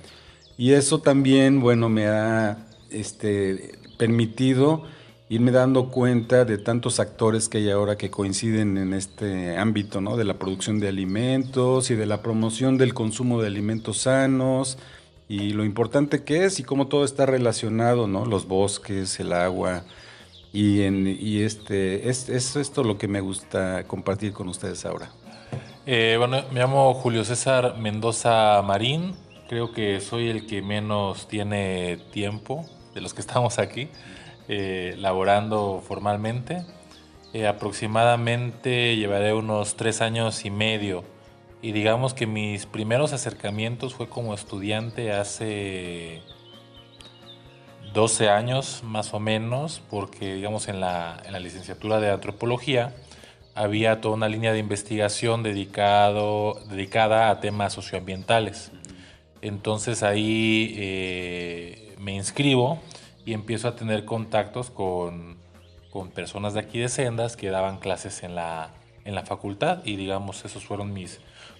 y 0.57 0.73
eso 0.73 0.99
también, 0.99 1.61
bueno, 1.61 1.87
me 1.87 2.07
ha 2.07 2.67
este, 2.89 3.77
permitido 3.97 4.83
irme 5.29 5.51
dando 5.51 5.91
cuenta 5.91 6.45
de 6.45 6.57
tantos 6.57 6.99
actores 6.99 7.47
que 7.47 7.59
hay 7.59 7.69
ahora 7.69 7.95
que 7.95 8.09
coinciden 8.09 8.77
en 8.77 8.93
este 8.93 9.55
ámbito, 9.57 10.01
¿no? 10.01 10.17
De 10.17 10.23
la 10.23 10.39
producción 10.39 10.79
de 10.79 10.87
alimentos 10.87 11.91
y 11.91 11.95
de 11.95 12.07
la 12.07 12.23
promoción 12.23 12.79
del 12.79 12.95
consumo 12.95 13.39
de 13.39 13.47
alimentos 13.47 13.99
sanos 13.99 14.79
y 15.29 15.53
lo 15.53 15.63
importante 15.63 16.23
que 16.23 16.43
es 16.43 16.59
y 16.59 16.63
cómo 16.63 16.87
todo 16.87 17.05
está 17.05 17.25
relacionado, 17.25 18.07
¿no? 18.07 18.25
Los 18.25 18.47
bosques, 18.47 19.19
el 19.19 19.31
agua 19.31 19.83
y, 20.51 20.81
en, 20.81 21.07
y 21.07 21.43
este, 21.43 22.09
es, 22.09 22.27
es 22.29 22.55
esto 22.55 22.83
lo 22.83 22.97
que 22.97 23.07
me 23.07 23.21
gusta 23.21 23.83
compartir 23.85 24.33
con 24.33 24.49
ustedes 24.49 24.85
ahora. 24.85 25.11
Eh, 25.85 26.15
bueno, 26.17 26.43
me 26.51 26.59
llamo 26.59 26.93
Julio 26.95 27.23
César 27.23 27.77
Mendoza 27.77 28.61
Marín. 28.63 29.15
Creo 29.47 29.71
que 29.71 30.01
soy 30.01 30.29
el 30.29 30.45
que 30.47 30.61
menos 30.61 31.27
tiene 31.27 31.97
tiempo 32.11 32.65
de 32.93 33.01
los 33.01 33.13
que 33.13 33.21
estamos 33.21 33.59
aquí, 33.59 33.89
eh, 34.47 34.95
laborando 34.97 35.83
formalmente. 35.87 36.65
Eh, 37.33 37.47
aproximadamente 37.47 38.95
llevaré 38.95 39.33
unos 39.33 39.75
tres 39.75 40.01
años 40.01 40.43
y 40.45 40.49
medio. 40.49 41.03
Y 41.61 41.73
digamos 41.73 42.13
que 42.13 42.25
mis 42.25 42.65
primeros 42.65 43.11
acercamientos 43.11 43.93
fue 43.93 44.07
como 44.07 44.33
estudiante 44.33 45.11
hace 45.11 46.21
12 47.93 48.29
años 48.29 48.81
más 48.83 49.13
o 49.13 49.19
menos, 49.19 49.81
porque 49.89 50.35
digamos 50.35 50.69
en 50.69 50.79
la, 50.79 51.21
en 51.25 51.33
la 51.33 51.39
licenciatura 51.39 51.99
de 51.99 52.11
antropología 52.11 52.95
había 53.55 53.99
toda 53.99 54.15
una 54.15 54.29
línea 54.29 54.53
de 54.53 54.59
investigación 54.59 55.43
dedicado, 55.43 56.53
dedicada 56.69 57.29
a 57.29 57.41
temas 57.41 57.73
socioambientales. 57.73 58.71
Entonces 59.41 60.01
ahí 60.01 60.75
eh, 60.77 61.95
me 61.99 62.13
inscribo 62.13 62.79
y 63.25 63.33
empiezo 63.33 63.67
a 63.67 63.75
tener 63.75 64.05
contactos 64.05 64.69
con, 64.69 65.37
con 65.89 66.09
personas 66.09 66.53
de 66.53 66.61
aquí 66.61 66.79
de 66.79 66.87
Sendas 66.87 67.35
que 67.35 67.49
daban 67.49 67.79
clases 67.79 68.23
en 68.23 68.35
la, 68.35 68.69
en 69.03 69.13
la 69.13 69.25
facultad 69.25 69.81
y 69.83 69.97
digamos 69.97 70.45
esos 70.45 70.63
fueron 70.63 70.93
mis 70.93 71.19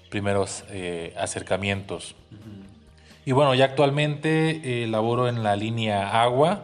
primeros 0.10 0.64
eh, 0.70 1.14
acercamientos. 1.18 2.16
Y 3.26 3.32
bueno, 3.32 3.54
ya 3.54 3.66
actualmente 3.66 4.84
eh, 4.84 4.88
laboro 4.88 5.28
en 5.28 5.44
la 5.44 5.56
línea 5.56 6.22
agua, 6.24 6.64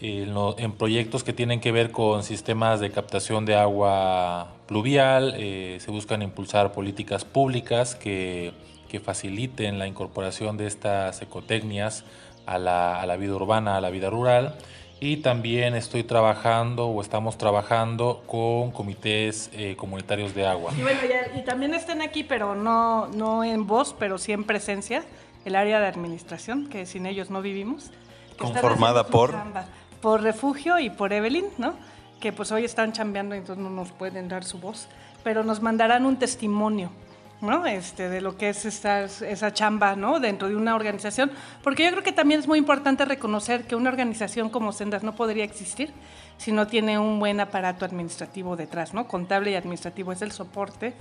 en, 0.00 0.32
lo- 0.34 0.58
en 0.58 0.72
proyectos 0.72 1.22
que 1.24 1.32
tienen 1.32 1.60
que 1.60 1.72
ver 1.72 1.90
con 1.92 2.22
sistemas 2.22 2.80
de 2.80 2.90
captación 2.90 3.44
de 3.44 3.54
agua 3.54 4.48
pluvial. 4.66 5.34
eh, 5.36 5.78
se 5.80 5.90
buscan 5.90 6.22
impulsar 6.22 6.72
políticas 6.72 7.24
públicas 7.24 7.94
que, 7.94 8.52
que 8.88 8.98
faciliten 8.98 9.78
la 9.78 9.86
incorporación 9.86 10.56
de 10.56 10.66
estas 10.66 11.20
ecotecnias 11.22 12.04
a 12.46 12.58
la, 12.58 13.00
a 13.00 13.06
la 13.06 13.16
vida 13.16 13.34
urbana, 13.34 13.76
a 13.76 13.80
la 13.80 13.90
vida 13.90 14.10
rural. 14.10 14.56
Y 15.02 15.18
también 15.18 15.74
estoy 15.74 16.02
trabajando 16.04 16.86
o 16.88 17.00
estamos 17.00 17.38
trabajando 17.38 18.22
con 18.26 18.70
comités 18.70 19.48
eh, 19.54 19.74
comunitarios 19.76 20.34
de 20.34 20.46
agua. 20.46 20.72
Y 20.76 20.82
bueno, 20.82 21.00
ya- 21.08 21.38
y 21.38 21.42
también 21.44 21.72
están 21.72 22.02
aquí, 22.02 22.22
pero 22.22 22.54
no, 22.54 23.06
no 23.08 23.42
en 23.42 23.66
voz, 23.66 23.94
pero 23.98 24.18
sí 24.18 24.32
en 24.32 24.44
presencia, 24.44 25.02
el 25.46 25.56
área 25.56 25.80
de 25.80 25.86
administración, 25.86 26.68
que 26.68 26.84
sin 26.84 27.06
ellos 27.06 27.30
no 27.30 27.40
vivimos. 27.40 27.90
Conformada 28.38 29.06
por- 29.06 29.30
chamba. 29.32 29.64
Por 30.02 30.22
Refugio 30.22 30.78
y 30.78 30.90
por 30.90 31.12
Evelyn, 31.14 31.46
¿no? 31.56 31.74
Que 32.20 32.32
pues 32.32 32.52
hoy 32.52 32.64
están 32.64 32.92
chambeando 32.92 33.34
y 33.34 33.38
entonces 33.38 33.62
no 33.62 33.70
nos 33.70 33.92
pueden 33.92 34.28
dar 34.28 34.44
su 34.44 34.58
voz, 34.58 34.86
pero 35.24 35.44
nos 35.44 35.62
mandarán 35.62 36.04
un 36.04 36.18
testimonio. 36.18 36.90
¿No? 37.40 37.66
Este, 37.66 38.08
de 38.08 38.20
lo 38.20 38.36
que 38.36 38.50
es 38.50 38.64
esa 38.64 39.52
chamba 39.52 39.96
¿no? 39.96 40.20
dentro 40.20 40.48
de 40.48 40.56
una 40.56 40.74
organización, 40.74 41.30
porque 41.62 41.84
yo 41.84 41.90
creo 41.90 42.02
que 42.02 42.12
también 42.12 42.40
es 42.40 42.46
muy 42.46 42.58
importante 42.58 43.04
reconocer 43.04 43.64
que 43.64 43.76
una 43.76 43.90
organización 43.90 44.50
como 44.50 44.72
Sendas 44.72 45.02
no 45.02 45.14
podría 45.14 45.44
existir 45.44 45.92
si 46.36 46.52
no 46.52 46.66
tiene 46.66 46.98
un 46.98 47.18
buen 47.18 47.40
aparato 47.40 47.84
administrativo 47.84 48.56
detrás, 48.56 48.94
¿no? 48.94 49.08
contable 49.08 49.50
y 49.50 49.54
administrativo 49.54 50.12
es 50.12 50.22
el 50.22 50.32
soporte 50.32 50.94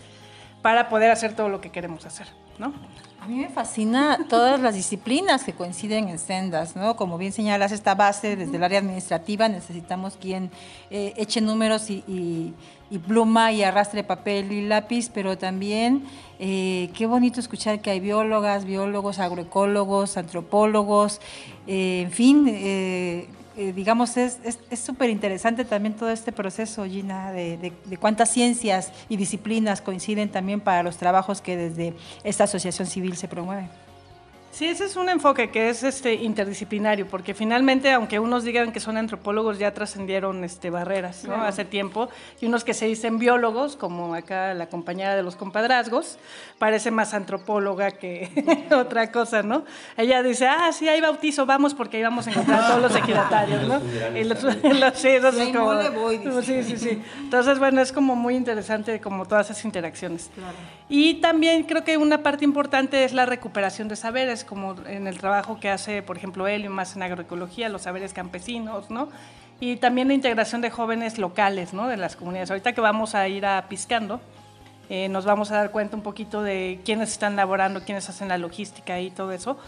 para 0.62 0.90
poder 0.90 1.12
hacer 1.12 1.36
todo 1.36 1.50
lo 1.50 1.62
que 1.62 1.72
queremos 1.72 2.06
hacer. 2.06 2.28
¿No? 2.60 2.74
A 3.22 3.28
mí 3.28 3.36
me 3.36 3.50
fascina 3.50 4.18
todas 4.30 4.62
las 4.62 4.76
disciplinas 4.76 5.44
que 5.44 5.52
coinciden 5.54 6.08
en 6.08 6.20
sendas, 6.20 6.76
¿no? 6.78 6.96
Como 6.96 7.18
bien 7.18 7.34
señalas, 7.34 7.72
esta 7.74 7.94
base 7.94 8.36
desde 8.38 8.56
el 8.56 8.64
área 8.64 8.80
administrativa 8.80 9.50
necesitamos 9.50 10.16
quien 10.16 10.50
eh, 10.90 11.14
eche 11.18 11.42
números 11.42 11.90
y, 11.90 12.04
y- 12.08 12.54
y 12.92 12.98
pluma 12.98 13.52
y 13.52 13.62
arrastre 13.62 14.04
papel 14.04 14.52
y 14.52 14.66
lápiz, 14.68 15.12
pero 15.14 15.38
también 15.38 16.06
eh, 16.40 16.90
qué 16.96 17.06
bonito 17.06 17.40
escuchar 17.40 17.82
que 17.82 17.92
hay 17.92 18.00
biólogas, 18.00 18.66
biólogos, 18.66 19.20
agroecólogos, 19.20 20.18
antropólogos, 20.18 21.22
eh, 21.68 22.02
en 22.06 22.12
fin, 22.12 23.30
eh, 23.60 23.74
digamos, 23.74 24.16
es 24.18 24.40
es 24.72 24.80
súper 24.80 25.10
interesante 25.10 25.66
también 25.66 25.94
todo 25.96 26.10
este 26.10 26.32
proceso, 26.32 26.86
Gina, 26.86 27.32
de, 27.32 27.58
de- 27.58 27.74
de 27.86 27.98
cuántas 27.98 28.30
ciencias 28.30 28.92
y 29.10 29.18
disciplinas 29.18 29.82
coinciden 29.82 30.30
también 30.30 30.62
para 30.62 30.82
los 30.82 30.98
trabajos 30.98 31.42
que 31.42 31.58
desde 31.58 31.94
esta 32.24 32.46
asociación 32.46 32.88
civil 32.88 33.16
se 33.18 33.28
promueven. 33.28 33.70
Sí, 34.60 34.66
ese 34.66 34.84
es 34.84 34.98
un 34.98 35.08
enfoque 35.08 35.52
que 35.52 35.70
es 35.70 35.84
este 35.84 36.16
interdisciplinario, 36.16 37.08
porque 37.08 37.34
finalmente, 37.34 37.94
aunque 37.94 38.20
unos 38.20 38.44
digan 38.44 38.74
que 38.74 38.82
son 38.82 38.98
antropólogos, 38.98 39.58
ya 39.58 39.74
trascendieron 39.74 40.44
este, 40.44 40.70
barreras 40.70 41.24
¿no? 41.24 41.36
Claro. 41.36 41.44
hace 41.48 41.64
tiempo, 41.64 42.10
y 42.42 42.48
unos 42.48 42.66
que 42.66 42.74
se 42.74 42.86
dicen 42.86 43.20
biólogos, 43.20 43.78
como 43.78 44.14
acá 44.14 44.54
la 44.54 44.68
compañera 44.68 45.16
de 45.16 45.24
los 45.24 45.38
compadrazgos, 45.38 46.18
parece 46.58 46.92
más 46.92 47.14
antropóloga 47.14 47.92
que 47.92 48.68
otra 48.76 49.14
cosa, 49.14 49.44
¿no? 49.44 49.64
Ella 49.96 50.22
dice, 50.24 50.46
ah, 50.48 50.74
sí, 50.74 50.90
hay 50.90 51.00
bautizo, 51.00 51.46
vamos, 51.46 51.74
porque 51.74 51.96
ahí 51.96 52.04
vamos 52.04 52.28
a 52.28 52.32
encontrar 52.32 52.62
a 52.62 52.68
todos 52.68 52.82
los 52.82 52.96
ejidatarios, 52.98 53.66
¿no? 53.66 53.80
Y 54.20 54.26
los, 54.26 54.44
los- 54.44 54.98
sí, 54.98 55.08
eso 55.08 55.32
como- 55.54 55.90
voy. 55.92 56.20
Sí, 56.44 56.64
sí, 56.64 56.78
sí. 56.78 57.02
Entonces, 57.22 57.60
bueno, 57.60 57.80
es 57.80 57.94
como 57.94 58.14
muy 58.18 58.36
interesante 58.36 59.00
como 59.00 59.26
todas 59.26 59.50
esas 59.50 59.64
interacciones. 59.64 60.30
Y 60.90 61.22
también 61.22 61.64
creo 61.64 61.86
que 61.86 61.96
una 61.96 62.24
parte 62.24 62.44
importante 62.44 63.06
es 63.06 63.14
la 63.14 63.26
recuperación 63.26 63.88
de 63.88 63.96
saberes, 63.96 64.44
como 64.50 64.76
en 64.88 65.06
el 65.06 65.20
trabajo 65.20 65.60
que 65.60 65.70
hace, 65.70 66.02
por 66.02 66.18
ejemplo, 66.18 66.50
y 66.50 66.68
más 66.68 66.96
en 66.96 67.04
agroecología, 67.04 67.70
los 67.70 67.84
saberes 67.84 68.14
campesinos, 68.14 68.90
¿no? 68.90 69.10
Y 69.60 69.76
también 69.76 70.08
la 70.08 70.16
integración 70.16 70.62
de 70.62 70.72
jóvenes 70.72 71.20
locales, 71.20 71.72
¿no? 71.72 71.88
De 71.88 71.98
las 71.98 72.16
comunidades. 72.16 72.50
Ahorita 72.50 72.74
que 72.74 72.82
vamos 72.82 73.14
a 73.14 73.28
ir 73.28 73.46
a 73.46 73.68
Piscando, 73.70 74.20
eh, 74.90 75.08
nos 75.08 75.26
vamos 75.26 75.52
a 75.52 75.58
dar 75.58 75.72
cuenta 75.72 75.96
un 75.96 76.02
poquito 76.02 76.42
de 76.42 76.80
quiénes 76.84 77.12
están 77.12 77.36
laborando, 77.36 77.84
quiénes 77.84 78.10
hacen 78.10 78.30
la 78.30 78.40
logística 78.40 79.00
y 79.00 79.12
todo 79.12 79.32
eso, 79.34 79.60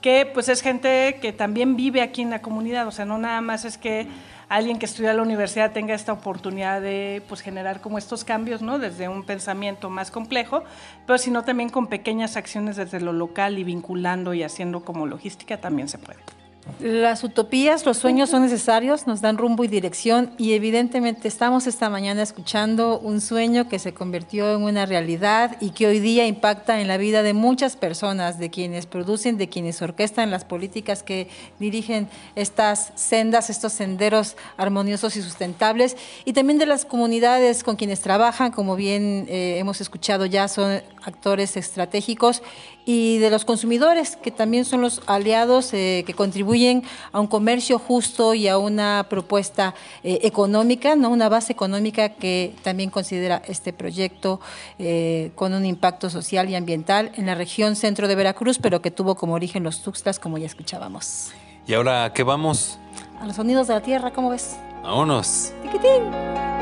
que 0.00 0.28
pues 0.34 0.48
es 0.48 0.60
gente 0.60 1.20
que 1.22 1.32
también 1.32 1.76
vive 1.76 2.02
aquí 2.02 2.22
en 2.22 2.30
la 2.30 2.42
comunidad, 2.42 2.88
o 2.88 2.90
sea, 2.90 3.04
no 3.04 3.18
nada 3.18 3.40
más 3.40 3.64
es 3.64 3.78
que 3.78 4.08
alguien 4.48 4.78
que 4.78 4.86
estudia 4.86 5.10
en 5.10 5.16
la 5.16 5.22
universidad 5.22 5.72
tenga 5.72 5.94
esta 5.94 6.12
oportunidad 6.12 6.80
de 6.80 7.22
pues 7.28 7.40
generar 7.40 7.80
como 7.80 7.98
estos 7.98 8.24
cambios, 8.24 8.62
¿no? 8.62 8.78
Desde 8.78 9.08
un 9.08 9.24
pensamiento 9.24 9.90
más 9.90 10.10
complejo, 10.10 10.64
pero 11.06 11.18
sino 11.18 11.42
también 11.44 11.70
con 11.70 11.86
pequeñas 11.86 12.36
acciones 12.36 12.76
desde 12.76 13.00
lo 13.00 13.12
local 13.12 13.58
y 13.58 13.64
vinculando 13.64 14.34
y 14.34 14.42
haciendo 14.42 14.84
como 14.84 15.06
logística 15.06 15.60
también 15.60 15.88
se 15.88 15.98
puede. 15.98 16.43
Las 16.80 17.22
utopías, 17.24 17.84
los 17.84 17.98
sueños 17.98 18.30
son 18.30 18.42
necesarios, 18.42 19.06
nos 19.06 19.20
dan 19.20 19.36
rumbo 19.36 19.64
y 19.64 19.68
dirección 19.68 20.32
y 20.38 20.54
evidentemente 20.54 21.28
estamos 21.28 21.66
esta 21.66 21.90
mañana 21.90 22.22
escuchando 22.22 22.98
un 22.98 23.20
sueño 23.20 23.68
que 23.68 23.78
se 23.78 23.92
convirtió 23.92 24.54
en 24.54 24.62
una 24.62 24.86
realidad 24.86 25.58
y 25.60 25.70
que 25.70 25.86
hoy 25.86 26.00
día 26.00 26.26
impacta 26.26 26.80
en 26.80 26.88
la 26.88 26.96
vida 26.96 27.22
de 27.22 27.34
muchas 27.34 27.76
personas, 27.76 28.38
de 28.38 28.48
quienes 28.48 28.86
producen, 28.86 29.36
de 29.36 29.50
quienes 29.50 29.82
orquestan 29.82 30.30
las 30.30 30.46
políticas 30.46 31.02
que 31.02 31.28
dirigen 31.58 32.08
estas 32.34 32.92
sendas, 32.94 33.50
estos 33.50 33.74
senderos 33.74 34.36
armoniosos 34.56 35.16
y 35.16 35.22
sustentables. 35.22 35.98
Y 36.24 36.32
también 36.32 36.58
de 36.58 36.66
las 36.66 36.86
comunidades 36.86 37.62
con 37.62 37.76
quienes 37.76 38.00
trabajan, 38.00 38.52
como 38.52 38.74
bien 38.74 39.26
eh, 39.28 39.58
hemos 39.58 39.82
escuchado 39.82 40.24
ya, 40.24 40.48
son 40.48 40.82
actores 41.04 41.56
estratégicos 41.56 42.42
y 42.84 43.18
de 43.18 43.30
los 43.30 43.44
consumidores, 43.44 44.16
que 44.16 44.30
también 44.30 44.64
son 44.64 44.80
los 44.80 45.02
aliados 45.06 45.72
eh, 45.72 46.04
que 46.06 46.14
contribuyen 46.14 46.82
a 47.12 47.20
un 47.20 47.26
comercio 47.26 47.78
justo 47.78 48.34
y 48.34 48.48
a 48.48 48.58
una 48.58 49.06
propuesta 49.08 49.74
eh, 50.02 50.20
económica, 50.22 50.96
no 50.96 51.10
una 51.10 51.28
base 51.28 51.52
económica 51.52 52.10
que 52.10 52.54
también 52.62 52.90
considera 52.90 53.42
este 53.46 53.72
proyecto 53.72 54.40
eh, 54.78 55.32
con 55.34 55.54
un 55.54 55.64
impacto 55.64 56.10
social 56.10 56.48
y 56.50 56.54
ambiental 56.54 57.12
en 57.16 57.26
la 57.26 57.34
región 57.34 57.76
centro 57.76 58.08
de 58.08 58.14
Veracruz, 58.14 58.58
pero 58.58 58.82
que 58.82 58.90
tuvo 58.90 59.14
como 59.14 59.34
origen 59.34 59.62
los 59.62 59.82
Tuxtlas, 59.82 60.18
como 60.18 60.38
ya 60.38 60.46
escuchábamos. 60.46 61.32
¿Y 61.66 61.74
ahora 61.74 62.12
qué 62.12 62.22
vamos? 62.22 62.78
A 63.20 63.26
los 63.26 63.36
sonidos 63.36 63.68
de 63.68 63.74
la 63.74 63.80
tierra, 63.80 64.12
¿cómo 64.12 64.30
ves? 64.30 64.56
Vámonos. 64.82 65.52
Tiquitín. 65.62 66.53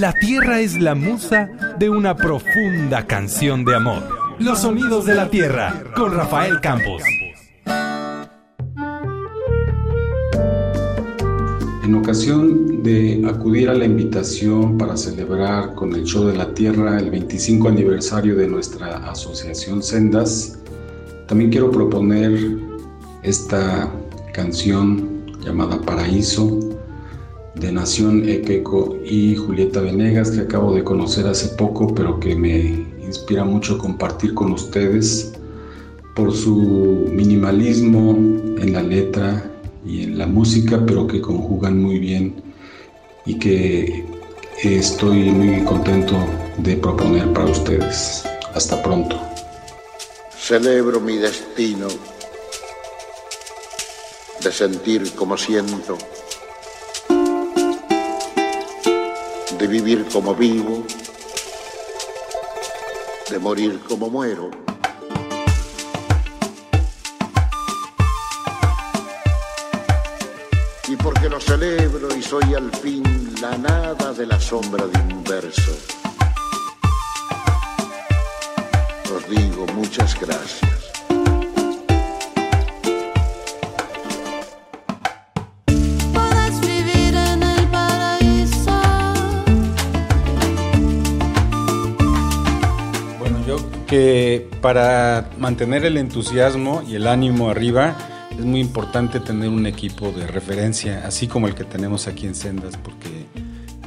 La 0.00 0.14
tierra 0.14 0.60
es 0.60 0.80
la 0.80 0.94
musa 0.94 1.50
de 1.78 1.90
una 1.90 2.16
profunda 2.16 3.06
canción 3.06 3.62
de 3.62 3.76
amor. 3.76 4.02
Los 4.38 4.60
sonidos 4.60 5.04
de 5.04 5.14
la 5.14 5.28
tierra 5.28 5.84
con 5.94 6.14
Rafael 6.14 6.60
Campos. 6.60 7.02
En 11.84 11.94
ocasión 11.94 12.82
de 12.82 13.22
acudir 13.28 13.68
a 13.68 13.74
la 13.74 13.84
invitación 13.84 14.78
para 14.78 14.96
celebrar 14.96 15.74
con 15.74 15.94
el 15.94 16.04
Show 16.04 16.26
de 16.26 16.38
la 16.38 16.54
Tierra 16.54 16.98
el 16.98 17.10
25 17.10 17.68
aniversario 17.68 18.34
de 18.34 18.46
nuestra 18.46 18.96
asociación 19.10 19.82
Sendas, 19.82 20.58
también 21.28 21.50
quiero 21.50 21.70
proponer 21.70 22.32
esta 23.22 23.92
canción 24.32 25.26
llamada 25.44 25.78
Paraíso 25.82 26.81
de 27.54 27.72
Nación 27.72 28.28
Equeco 28.28 28.96
y 29.04 29.36
Julieta 29.36 29.80
Venegas 29.80 30.30
que 30.30 30.40
acabo 30.40 30.74
de 30.74 30.84
conocer 30.84 31.26
hace 31.26 31.48
poco 31.56 31.94
pero 31.94 32.18
que 32.18 32.34
me 32.34 32.86
inspira 33.02 33.44
mucho 33.44 33.78
compartir 33.78 34.34
con 34.34 34.52
ustedes 34.52 35.32
por 36.14 36.32
su 36.32 37.06
minimalismo 37.10 38.12
en 38.58 38.72
la 38.72 38.82
letra 38.82 39.50
y 39.84 40.04
en 40.04 40.18
la 40.18 40.26
música 40.26 40.82
pero 40.86 41.06
que 41.06 41.20
conjugan 41.20 41.80
muy 41.80 41.98
bien 41.98 42.42
y 43.26 43.38
que 43.38 44.04
estoy 44.62 45.30
muy 45.30 45.64
contento 45.64 46.16
de 46.58 46.76
proponer 46.76 47.32
para 47.32 47.50
ustedes. 47.50 48.24
Hasta 48.54 48.82
pronto. 48.82 49.20
Celebro 50.38 51.00
mi 51.00 51.16
destino 51.16 51.88
de 54.42 54.52
sentir 54.52 55.12
como 55.14 55.36
siento, 55.36 55.96
de 59.62 59.68
vivir 59.68 60.04
como 60.12 60.34
vivo, 60.34 60.84
de 63.30 63.38
morir 63.38 63.78
como 63.88 64.10
muero. 64.10 64.50
Y 70.88 70.96
porque 70.96 71.28
lo 71.28 71.38
celebro 71.38 72.08
y 72.16 72.22
soy 72.22 72.54
al 72.54 72.72
fin 72.72 73.04
la 73.40 73.56
nada 73.56 74.12
de 74.12 74.26
la 74.26 74.40
sombra 74.40 74.84
de 74.84 74.98
un 74.98 75.22
verso, 75.22 75.76
os 79.14 79.30
digo 79.30 79.64
muchas 79.76 80.18
gracias. 80.18 80.81
Que 93.92 94.48
para 94.62 95.28
mantener 95.36 95.84
el 95.84 95.98
entusiasmo 95.98 96.82
y 96.88 96.94
el 96.94 97.06
ánimo 97.06 97.50
arriba 97.50 97.94
es 98.30 98.42
muy 98.42 98.58
importante 98.58 99.20
tener 99.20 99.50
un 99.50 99.66
equipo 99.66 100.12
de 100.12 100.26
referencia, 100.26 101.02
así 101.06 101.28
como 101.28 101.46
el 101.46 101.54
que 101.54 101.64
tenemos 101.64 102.08
aquí 102.08 102.26
en 102.26 102.34
Sendas, 102.34 102.78
porque 102.78 103.26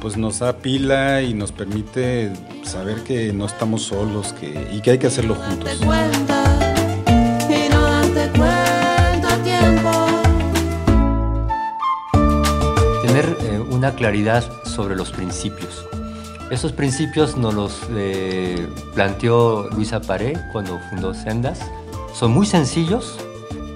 pues 0.00 0.16
nos 0.16 0.38
da 0.38 0.58
pila 0.58 1.22
y 1.22 1.34
nos 1.34 1.50
permite 1.50 2.32
saber 2.62 3.02
que 3.02 3.32
no 3.32 3.46
estamos 3.46 3.82
solos 3.82 4.32
que, 4.32 4.68
y 4.72 4.80
que 4.80 4.92
hay 4.92 4.98
que 4.98 5.08
hacerlo 5.08 5.34
juntos. 5.34 5.80
Tener 13.02 13.36
eh, 13.40 13.58
una 13.70 13.96
claridad 13.96 14.44
sobre 14.66 14.94
los 14.94 15.10
principios. 15.10 15.84
Esos 16.50 16.72
principios 16.72 17.36
nos 17.36 17.54
los 17.54 17.80
eh, 17.90 18.68
planteó 18.94 19.68
Luisa 19.70 20.00
Paré 20.00 20.38
cuando 20.52 20.78
fundó 20.90 21.12
Sendas. 21.12 21.60
Son 22.14 22.30
muy 22.30 22.46
sencillos, 22.46 23.18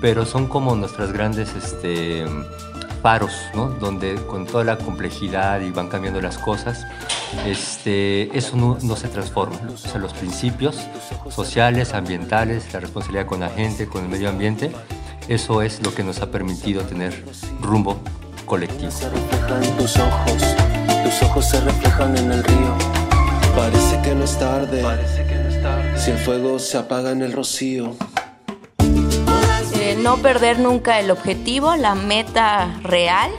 pero 0.01 0.25
son 0.25 0.47
como 0.47 0.77
nuestras 0.77 1.13
grandes 1.13 1.53
este, 1.55 2.25
faros, 3.03 3.33
¿no? 3.55 3.69
donde 3.69 4.15
con 4.27 4.47
toda 4.47 4.63
la 4.63 4.79
complejidad 4.79 5.61
y 5.61 5.71
van 5.71 5.89
cambiando 5.89 6.21
las 6.21 6.39
cosas, 6.39 6.87
este, 7.45 8.37
eso 8.37 8.57
no, 8.57 8.79
no 8.83 8.95
se 8.95 9.09
transforma. 9.09 9.59
O 9.73 9.77
sea, 9.77 10.01
los 10.01 10.13
principios 10.13 10.79
sociales, 11.29 11.93
ambientales, 11.93 12.73
la 12.73 12.81
responsabilidad 12.81 13.27
con 13.27 13.41
la 13.41 13.49
gente, 13.49 13.87
con 13.87 14.05
el 14.05 14.09
medio 14.09 14.29
ambiente, 14.29 14.71
eso 15.29 15.63
es 15.63 15.83
lo 15.85 15.93
que 15.95 16.05
nos 16.05 16.21
ha 16.21 16.31
permitido 16.31 16.83
tener 16.83 17.25
rumbo 17.61 18.01
colectivo. 18.47 18.91
Tus 21.11 21.23
ojos, 21.23 21.49
se 21.49 21.61
reflejan 21.61 22.17
en 22.17 22.31
el 22.33 22.45
río. 22.45 22.77
Parece 23.57 24.01
que 24.03 24.15
no 24.15 24.25
es 24.25 24.39
tarde, 24.39 24.85
si 25.97 26.13
el 26.13 26.19
fuego 26.19 26.59
se 26.59 26.79
apaga 26.79 27.11
en 27.11 27.23
el 27.23 27.33
rocío. 27.33 27.97
Eh, 29.75 29.99
no 30.01 30.19
perder 30.19 30.59
nunca 30.61 31.01
el 31.01 31.11
objetivo, 31.11 31.75
la 31.75 31.95
meta 31.95 32.79
real, 32.83 33.31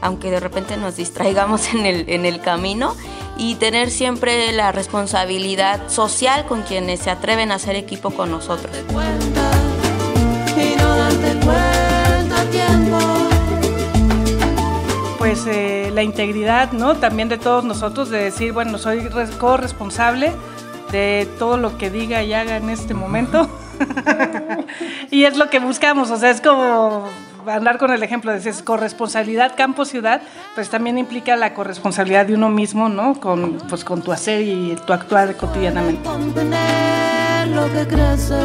aunque 0.00 0.30
de 0.30 0.40
repente 0.40 0.76
nos 0.76 0.96
distraigamos 0.96 1.72
en 1.72 1.86
el, 1.86 2.08
en 2.08 2.26
el 2.26 2.40
camino, 2.40 2.96
y 3.36 3.54
tener 3.54 3.90
siempre 3.90 4.50
la 4.52 4.72
responsabilidad 4.72 5.88
social 5.88 6.46
con 6.46 6.62
quienes 6.62 7.00
se 7.00 7.10
atreven 7.10 7.52
a 7.52 7.56
hacer 7.56 7.76
equipo 7.76 8.10
con 8.10 8.30
nosotros. 8.30 8.74
y 10.56 10.76
no 10.76 10.96
darte 10.96 11.46
cuenta 11.46 12.44
tiempo. 12.50 13.09
Pues 15.20 15.44
eh, 15.46 15.90
la 15.94 16.02
integridad, 16.02 16.72
¿no? 16.72 16.94
También 16.96 17.28
de 17.28 17.36
todos 17.36 17.62
nosotros, 17.62 18.08
de 18.08 18.24
decir, 18.24 18.54
bueno, 18.54 18.78
soy 18.78 19.00
res- 19.00 19.32
corresponsable 19.32 20.32
de 20.90 21.28
todo 21.38 21.58
lo 21.58 21.76
que 21.76 21.90
diga 21.90 22.22
y 22.22 22.32
haga 22.32 22.56
en 22.56 22.70
este 22.70 22.94
momento. 22.94 23.46
y 25.10 25.24
es 25.24 25.36
lo 25.36 25.50
que 25.50 25.58
buscamos, 25.58 26.10
o 26.10 26.16
sea, 26.16 26.30
es 26.30 26.40
como 26.40 27.06
andar 27.46 27.76
con 27.76 27.90
el 27.92 28.02
ejemplo 28.02 28.30
de 28.32 28.38
decir, 28.40 28.64
corresponsabilidad 28.64 29.52
campo-ciudad, 29.58 30.22
pues 30.54 30.70
también 30.70 30.96
implica 30.96 31.36
la 31.36 31.52
corresponsabilidad 31.52 32.24
de 32.24 32.34
uno 32.34 32.48
mismo, 32.48 32.88
¿no? 32.88 33.20
Con, 33.20 33.58
pues, 33.68 33.84
con 33.84 34.00
tu 34.00 34.12
hacer 34.12 34.40
y 34.40 34.74
tu 34.86 34.92
actuar 34.94 35.36
cotidianamente. 35.36 36.02
Contener 36.08 37.46
lo 37.48 37.70
que 37.74 37.86
crece, 37.86 38.40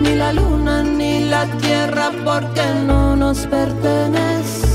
ni 0.00 0.14
la 0.14 0.32
luna 0.32 0.84
ni 0.84 1.24
la 1.24 1.46
tierra, 1.46 2.10
porque 2.24 2.62
no 2.86 3.16
nos 3.16 3.44
pertenece. 3.48 4.69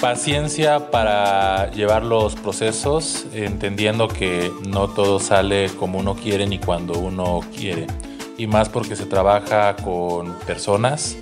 Paciencia 0.00 0.90
para 0.90 1.70
llevar 1.72 2.04
los 2.04 2.34
procesos, 2.34 3.26
entendiendo 3.34 4.08
que 4.08 4.50
no 4.66 4.88
todo 4.88 5.20
sale 5.20 5.68
como 5.78 5.98
uno 5.98 6.14
quiere 6.14 6.46
ni 6.46 6.58
cuando 6.58 6.98
uno 6.98 7.40
quiere. 7.54 7.86
Y 8.38 8.46
más 8.46 8.70
porque 8.70 8.96
se 8.96 9.04
trabaja 9.04 9.76
con 9.76 10.32
personas 10.46 11.16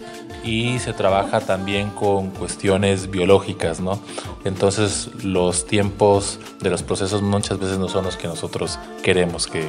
y 0.44 0.78
se 0.78 0.92
trabaja 0.92 1.40
también 1.40 1.90
con 1.90 2.30
cuestiones 2.30 3.10
biológicas, 3.10 3.80
¿no? 3.80 4.00
Entonces 4.44 5.10
los 5.24 5.66
tiempos 5.66 6.38
de 6.60 6.70
los 6.70 6.84
procesos 6.84 7.20
muchas 7.20 7.58
veces 7.58 7.78
no 7.78 7.88
son 7.88 8.04
los 8.04 8.16
que 8.16 8.28
nosotros 8.28 8.78
queremos 9.02 9.48
que, 9.48 9.68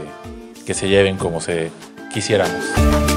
que 0.66 0.76
se 0.76 0.88
lleven 0.88 1.18
como 1.18 1.42
se 1.42 1.72
quisiéramos. 2.14 3.09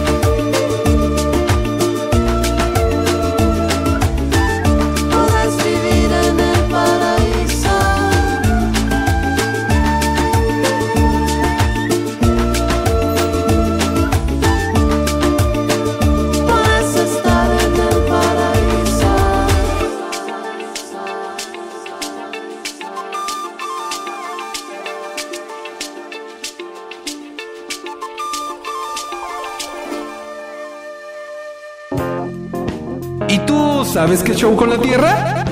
Qué 34.33 34.39
show 34.39 34.57
con 34.57 34.71
la 34.71 34.81
tierra? 34.81 35.45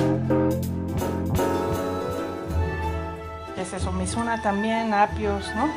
Es 3.59 3.72
eso, 3.74 3.93
Mizuna 3.93 4.41
también, 4.41 4.95
apios, 4.95 5.45
¿no? 5.55 5.70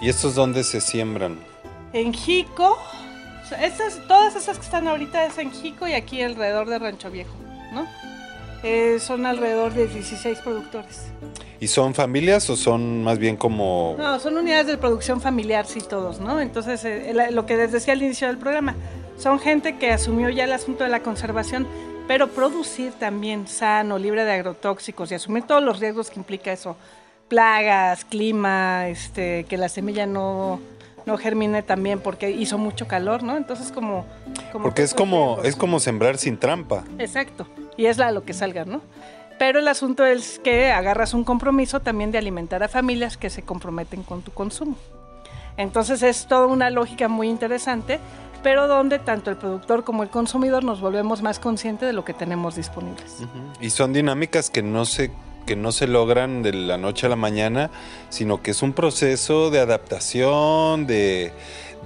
¿Y 0.00 0.10
estos 0.10 0.34
dónde 0.34 0.62
se 0.62 0.80
siembran? 0.80 1.38
En 1.94 2.12
Jico, 2.12 2.76
estas, 3.62 4.00
todas 4.06 4.36
esas 4.36 4.58
que 4.58 4.64
están 4.64 4.88
ahorita 4.88 5.24
es 5.24 5.38
en 5.38 5.52
Jico 5.52 5.88
y 5.88 5.94
aquí 5.94 6.20
alrededor 6.20 6.68
de 6.68 6.78
Rancho 6.78 7.10
Viejo, 7.10 7.34
¿no? 7.72 7.86
Eh, 8.62 8.98
son 9.00 9.24
alrededor 9.24 9.72
de 9.72 9.86
16 9.86 10.38
productores. 10.40 11.06
¿Y 11.60 11.68
son 11.68 11.94
familias 11.94 12.50
o 12.50 12.56
son 12.56 13.04
más 13.04 13.18
bien 13.18 13.36
como... 13.36 13.94
No, 13.98 14.18
son 14.18 14.36
unidades 14.36 14.66
de 14.66 14.76
producción 14.76 15.20
familiar, 15.20 15.66
sí, 15.66 15.80
todos, 15.80 16.20
¿no? 16.20 16.40
Entonces, 16.40 16.84
eh, 16.84 17.14
lo 17.30 17.46
que 17.46 17.56
les 17.56 17.72
decía 17.72 17.94
al 17.94 18.02
inicio 18.02 18.26
del 18.26 18.36
programa, 18.36 18.74
son 19.18 19.38
gente 19.38 19.78
que 19.78 19.92
asumió 19.92 20.28
ya 20.28 20.44
el 20.44 20.52
asunto 20.52 20.84
de 20.84 20.90
la 20.90 21.00
conservación, 21.00 21.66
pero 22.06 22.28
producir 22.28 22.92
también 22.92 23.46
sano, 23.46 23.98
libre 23.98 24.24
de 24.24 24.32
agrotóxicos 24.32 25.10
y 25.10 25.14
asumir 25.14 25.44
todos 25.44 25.62
los 25.62 25.80
riesgos 25.80 26.10
que 26.10 26.20
implica 26.20 26.52
eso, 26.52 26.76
plagas, 27.28 28.04
clima, 28.04 28.88
este, 28.88 29.44
que 29.44 29.56
la 29.56 29.68
semilla 29.68 30.06
no, 30.06 30.60
no 31.06 31.16
germine 31.16 31.62
también 31.62 32.00
porque 32.00 32.30
hizo 32.30 32.58
mucho 32.58 32.86
calor, 32.86 33.22
¿no? 33.22 33.36
Entonces, 33.36 33.72
como... 33.72 34.04
como 34.52 34.64
Porque 34.64 34.82
es 34.82 34.94
como, 34.94 35.36
riesgos. 35.36 35.46
es 35.46 35.56
como 35.56 35.80
sembrar 35.80 36.18
sin 36.18 36.38
trampa. 36.38 36.84
Exacto, 36.98 37.46
y 37.76 37.86
es 37.86 37.98
la 37.98 38.12
lo 38.12 38.24
que 38.24 38.34
salga, 38.34 38.64
¿no? 38.64 38.82
Pero 39.38 39.58
el 39.58 39.66
asunto 39.66 40.04
es 40.06 40.38
que 40.38 40.70
agarras 40.70 41.12
un 41.12 41.24
compromiso 41.24 41.80
también 41.80 42.12
de 42.12 42.18
alimentar 42.18 42.62
a 42.62 42.68
familias 42.68 43.16
que 43.16 43.30
se 43.30 43.42
comprometen 43.42 44.02
con 44.04 44.22
tu 44.22 44.30
consumo. 44.30 44.76
Entonces 45.56 46.02
es 46.02 46.26
toda 46.26 46.46
una 46.46 46.70
lógica 46.70 47.08
muy 47.08 47.28
interesante, 47.28 47.98
pero 48.44 48.68
donde 48.68 49.00
tanto 49.00 49.30
el 49.30 49.36
productor 49.36 49.82
como 49.82 50.04
el 50.04 50.08
consumidor 50.10 50.62
nos 50.62 50.80
volvemos 50.80 51.20
más 51.22 51.40
conscientes 51.40 51.88
de 51.88 51.92
lo 51.92 52.04
que 52.04 52.14
tenemos 52.14 52.54
disponibles. 52.54 53.16
Y 53.60 53.70
son 53.70 53.92
dinámicas 53.92 54.50
que 54.50 54.62
no 54.62 54.84
se 54.84 55.10
que 55.46 55.56
no 55.56 55.72
se 55.72 55.86
logran 55.86 56.42
de 56.42 56.54
la 56.54 56.78
noche 56.78 57.04
a 57.04 57.10
la 57.10 57.16
mañana, 57.16 57.70
sino 58.08 58.40
que 58.40 58.52
es 58.52 58.62
un 58.62 58.72
proceso 58.72 59.50
de 59.50 59.60
adaptación, 59.60 60.86
de, 60.86 61.32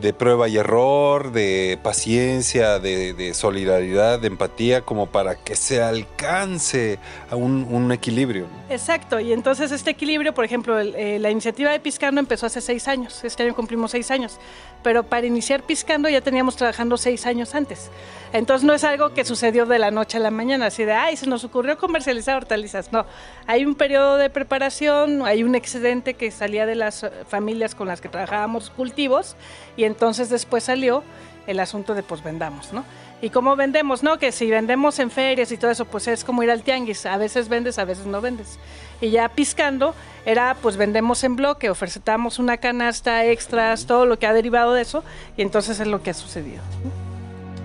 de 0.00 0.12
prueba 0.12 0.46
y 0.48 0.56
error, 0.58 1.32
de 1.32 1.76
paciencia, 1.82 2.78
de, 2.78 3.14
de 3.14 3.34
solidaridad, 3.34 4.20
de 4.20 4.28
empatía, 4.28 4.82
como 4.82 5.06
para 5.06 5.34
que 5.34 5.56
se 5.56 5.82
alcance 5.82 7.00
a 7.30 7.34
un, 7.34 7.66
un 7.68 7.90
equilibrio. 7.90 8.46
Exacto, 8.70 9.18
y 9.18 9.32
entonces 9.32 9.72
este 9.72 9.90
equilibrio, 9.90 10.34
por 10.34 10.44
ejemplo, 10.44 10.78
el- 10.78 10.94
eh, 10.94 11.18
la 11.18 11.30
iniciativa 11.30 11.72
de 11.72 11.80
Piscando 11.80 12.20
empezó 12.20 12.46
hace 12.46 12.60
seis 12.60 12.86
años, 12.86 13.24
este 13.24 13.42
año 13.42 13.56
cumplimos 13.56 13.90
seis 13.90 14.08
años, 14.12 14.38
pero 14.82 15.02
para 15.02 15.26
iniciar 15.26 15.62
Piscando 15.62 16.08
ya 16.08 16.20
teníamos 16.20 16.56
trabajando 16.56 16.96
seis 16.96 17.26
años 17.26 17.54
antes. 17.54 17.90
Entonces 18.32 18.66
no 18.66 18.74
es 18.74 18.84
algo 18.84 19.14
que 19.14 19.24
sucedió 19.24 19.64
de 19.64 19.78
la 19.78 19.90
noche 19.90 20.18
a 20.18 20.20
la 20.20 20.30
mañana, 20.30 20.66
así 20.66 20.84
de, 20.84 20.92
ay, 20.92 21.16
se 21.16 21.26
nos 21.26 21.44
ocurrió 21.44 21.78
comercializar 21.78 22.36
hortalizas. 22.36 22.92
No, 22.92 23.06
hay 23.46 23.64
un 23.64 23.74
periodo 23.74 24.16
de 24.16 24.28
preparación, 24.28 25.24
hay 25.24 25.42
un 25.42 25.54
excedente 25.54 26.14
que 26.14 26.30
salía 26.30 26.66
de 26.66 26.74
las 26.74 27.04
eh, 27.04 27.10
familias 27.26 27.74
con 27.74 27.88
las 27.88 28.00
que 28.00 28.08
trabajábamos 28.08 28.70
cultivos, 28.70 29.36
y 29.76 29.84
entonces 29.84 30.28
después 30.28 30.64
salió 30.64 31.02
el 31.46 31.60
asunto 31.60 31.94
de 31.94 32.02
pues 32.02 32.22
vendamos, 32.22 32.72
¿no? 32.74 32.84
¿Y 33.20 33.30
cómo 33.30 33.56
vendemos? 33.56 34.02
No, 34.02 34.18
que 34.18 34.30
si 34.30 34.48
vendemos 34.48 34.98
en 35.00 35.10
ferias 35.10 35.50
y 35.50 35.56
todo 35.56 35.70
eso, 35.72 35.86
pues 35.86 36.06
es 36.06 36.22
como 36.22 36.42
ir 36.42 36.50
al 36.50 36.62
tianguis. 36.62 37.04
A 37.04 37.16
veces 37.16 37.48
vendes, 37.48 37.78
a 37.78 37.84
veces 37.84 38.06
no 38.06 38.20
vendes. 38.20 38.58
Y 39.00 39.10
ya 39.10 39.28
piscando, 39.28 39.94
era 40.26 40.56
pues 40.60 40.76
vendemos 40.76 41.22
en 41.24 41.36
bloque, 41.36 41.70
ofertamos 41.70 42.38
una 42.38 42.56
canasta, 42.56 43.24
extras, 43.24 43.86
todo 43.86 44.06
lo 44.06 44.18
que 44.18 44.26
ha 44.26 44.32
derivado 44.32 44.74
de 44.74 44.82
eso. 44.82 45.04
Y 45.36 45.42
entonces 45.42 45.80
es 45.80 45.86
lo 45.86 46.02
que 46.02 46.10
ha 46.10 46.14
sucedido. 46.14 46.62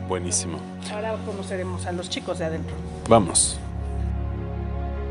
Buenísimo. 0.07 0.59
Ahora 0.93 1.15
conoceremos 1.25 1.85
a 1.85 1.91
los 1.91 2.09
chicos 2.09 2.39
de 2.39 2.45
adentro. 2.45 2.75
Vamos. 3.07 3.59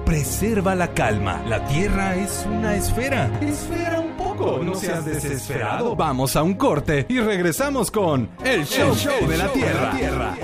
Preserva 0.05 0.75
la 0.75 0.93
calma. 0.93 1.43
La 1.49 1.64
Tierra 1.66 2.16
es 2.16 2.47
una 2.47 2.75
esfera. 2.75 3.31
Esfera 3.41 4.01
un 4.01 4.12
poco. 4.16 4.59
No 4.62 4.75
seas 4.75 5.05
desesperado. 5.05 5.97
Vamos 5.97 6.37
a 6.37 6.43
un 6.43 6.55
corte 6.55 7.07
y 7.09 7.20
regresamos 7.20 7.91
con 7.91 8.29
El 8.45 8.66
Show, 8.66 8.95
show 8.95 9.27
de 9.27 9.39
la 9.39 9.49
Tierra. 9.49 10.37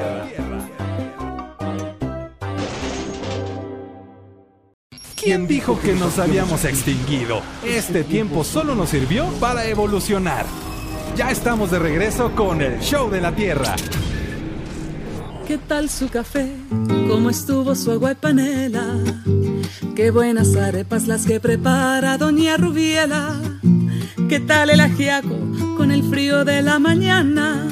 ¿Quién 5.21 5.49
dijo 5.49 5.81
que 5.81 5.95
nos 5.95 6.21
habíamos 6.21 6.64
extinguido? 6.64 7.43
Este 7.64 8.05
tiempo 8.05 8.45
solo 8.45 8.77
nos 8.77 8.91
sirvió 8.91 9.27
para 9.41 9.66
evolucionar. 9.66 10.47
Ya 11.16 11.33
estamos 11.33 11.73
de 11.73 11.81
regreso 11.81 12.31
con 12.37 12.62
el 12.62 12.79
Show 12.79 13.11
de 13.11 13.21
la 13.21 13.35
Tierra. 13.35 13.75
¿Qué 15.47 15.59
tal 15.59 15.91
su 15.91 16.09
café? 16.09 16.49
¿Cómo 17.09 17.31
estuvo 17.31 17.75
su 17.75 17.91
agua 17.91 18.12
y 18.12 18.14
panela? 18.14 18.95
Qué 19.97 20.12
buenas 20.12 20.55
arepas 20.55 21.09
las 21.09 21.27
que 21.27 21.41
prepara 21.41 22.16
Doña 22.16 22.57
Rubiela. 22.57 23.41
¿Qué 24.29 24.39
tal 24.39 24.71
el 24.71 24.81
ajiaco 24.81 25.37
con 25.77 25.91
el 25.91 26.05
frío 26.05 26.45
de 26.45 26.62
la 26.62 26.79
mañana? 26.79 27.66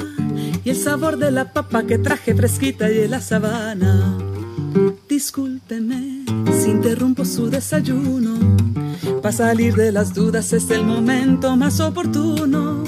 Y 0.65 0.71
el 0.71 0.77
sabor 0.77 1.17
de 1.17 1.31
la 1.31 1.53
papa 1.53 1.85
que 1.85 1.99
traje 1.99 2.35
fresquita 2.35 2.91
y 2.91 2.95
de 2.95 3.09
la 3.09 3.21
sabana. 3.21 4.19
Discúlpeme 5.09 6.25
interrumpo 6.67 7.25
su 7.25 7.49
desayuno. 7.49 8.57
Para 9.23 9.33
salir 9.33 9.75
de 9.75 9.93
las 9.93 10.14
dudas 10.14 10.53
es 10.53 10.71
el 10.71 10.85
momento 10.85 11.57
más 11.57 11.81
oportuno. 11.81 12.85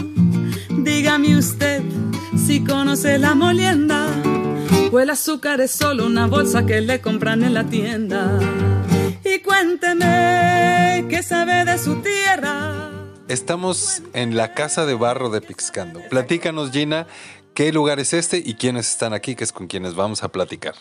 Dígame 0.71 1.37
usted 1.37 1.83
si 2.47 2.65
conoce 2.65 3.19
la 3.19 3.35
molienda 3.35 4.09
o 4.91 5.01
el 5.01 5.11
azúcar 5.11 5.61
es 5.61 5.71
solo 5.71 6.07
una 6.07 6.27
bolsa 6.27 6.65
que 6.65 6.81
le 6.81 7.01
compran 7.01 7.43
en 7.43 7.55
la 7.55 7.65
tienda. 7.65 8.39
Y 9.25 9.41
cuénteme 9.41 11.07
qué 11.09 11.23
sabe 11.23 11.65
de 11.65 11.79
su 11.79 11.97
tierra. 11.97 12.91
Estamos 13.29 14.03
en 14.15 14.37
la 14.37 14.55
Casa 14.55 14.87
de 14.87 14.95
Barro 14.95 15.29
de 15.29 15.43
Pixcando. 15.43 16.01
Platícanos, 16.09 16.71
Gina, 16.71 17.07
qué 17.53 17.73
lugar 17.73 18.01
es 18.01 18.15
este 18.15 18.39
y 18.39 18.55
quiénes 18.55 18.91
están 18.91 19.13
aquí, 19.13 19.35
que 19.35 19.45
es 19.45 19.53
con 19.53 19.67
quienes 19.67 19.95
vamos 19.95 20.23
a 20.23 20.29
platicar. 20.29 20.75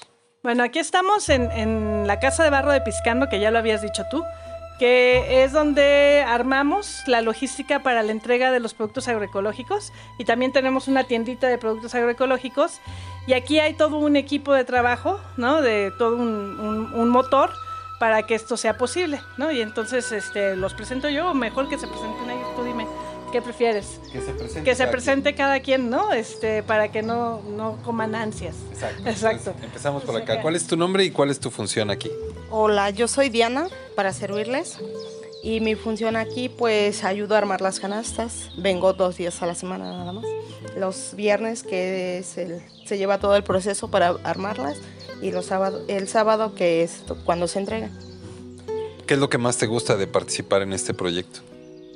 Bueno, 0.43 0.63
aquí 0.63 0.79
estamos 0.79 1.29
en, 1.29 1.51
en 1.51 2.07
la 2.07 2.19
casa 2.19 2.43
de 2.43 2.49
barro 2.49 2.71
de 2.71 2.81
Piscando, 2.81 3.27
que 3.29 3.39
ya 3.39 3.51
lo 3.51 3.57
habías 3.59 3.81
dicho 3.81 4.03
tú, 4.09 4.23
que 4.79 5.43
es 5.43 5.51
donde 5.51 6.23
armamos 6.27 7.01
la 7.07 7.21
logística 7.21 7.81
para 7.81 8.03
la 8.03 8.11
entrega 8.11 8.51
de 8.51 8.59
los 8.59 8.73
productos 8.73 9.07
agroecológicos 9.07 9.91
y 10.19 10.25
también 10.25 10.53
tenemos 10.53 10.87
una 10.87 11.03
tiendita 11.05 11.47
de 11.47 11.57
productos 11.57 11.95
agroecológicos 11.95 12.79
y 13.25 13.33
aquí 13.33 13.59
hay 13.59 13.73
todo 13.73 13.97
un 13.97 14.15
equipo 14.15 14.53
de 14.53 14.63
trabajo, 14.63 15.19
¿no? 15.35 15.61
De 15.61 15.91
todo 15.97 16.15
un, 16.15 16.91
un- 16.93 17.09
motor 17.09 17.51
para 17.99 18.23
que 18.23 18.35
esto 18.35 18.55
sea 18.57 18.77
posible, 18.77 19.19
¿no? 19.37 19.51
Y 19.51 19.61
entonces 19.61 20.11
este, 20.11 20.55
los 20.55 20.75
presento 20.75 21.09
yo 21.09 21.31
o 21.31 21.33
mejor 21.33 21.67
que 21.67 21.79
se 21.79 21.87
presenten 21.87 22.29
ellos, 22.29 22.55
tú 22.55 22.63
dime. 22.63 22.85
¿Qué 23.31 23.41
prefieres? 23.41 23.99
Que 24.11 24.21
se 24.21 24.31
presente. 24.33 24.63
Que 24.63 24.71
se 24.75 24.79
cada 24.79 24.91
presente 24.91 25.35
cada 25.35 25.59
quien, 25.59 25.89
¿no? 25.89 26.13
Este, 26.13 26.63
para 26.63 26.91
que 26.91 27.01
no, 27.03 27.41
no 27.43 27.77
coman 27.83 28.15
ansias. 28.15 28.55
Exacto. 28.71 29.03
Exacto. 29.09 29.37
Entonces, 29.49 29.63
empezamos 29.65 30.03
por 30.03 30.15
acá. 30.15 30.41
¿Cuál 30.41 30.55
es 30.55 30.65
tu 30.65 30.77
nombre 30.77 31.03
y 31.03 31.11
cuál 31.11 31.29
es 31.29 31.39
tu 31.39 31.49
función 31.51 31.89
aquí? 31.89 32.09
Hola, 32.49 32.89
yo 32.91 33.07
soy 33.07 33.29
Diana 33.29 33.67
para 33.95 34.13
servirles 34.13 34.77
y 35.43 35.59
mi 35.59 35.75
función 35.75 36.15
aquí 36.15 36.47
pues 36.49 37.03
ayudo 37.03 37.35
a 37.35 37.39
armar 37.39 37.59
las 37.61 37.79
canastas. 37.79 38.49
Vengo 38.57 38.93
dos 38.93 39.17
días 39.17 39.41
a 39.41 39.45
la 39.45 39.55
semana 39.55 39.91
nada 39.91 40.13
más. 40.13 40.25
Los 40.77 41.13
viernes 41.15 41.63
que 41.63 42.19
es 42.19 42.37
el- 42.37 42.61
se 42.85 42.97
lleva 42.97 43.19
todo 43.19 43.35
el 43.35 43.43
proceso 43.43 43.89
para 43.91 44.15
armarlas 44.23 44.77
y 45.21 45.31
los 45.31 45.47
sábados, 45.47 45.81
el 45.89 46.07
sábado 46.07 46.55
que 46.55 46.83
es 46.83 47.03
cuando 47.25 47.47
se 47.49 47.59
entrega. 47.59 47.89
¿Qué 49.05 49.13
es 49.15 49.19
lo 49.19 49.29
que 49.29 49.37
más 49.37 49.57
te 49.57 49.65
gusta 49.67 49.95
de 49.97 50.07
participar 50.07 50.61
en 50.61 50.71
este 50.73 50.93
proyecto? 50.93 51.41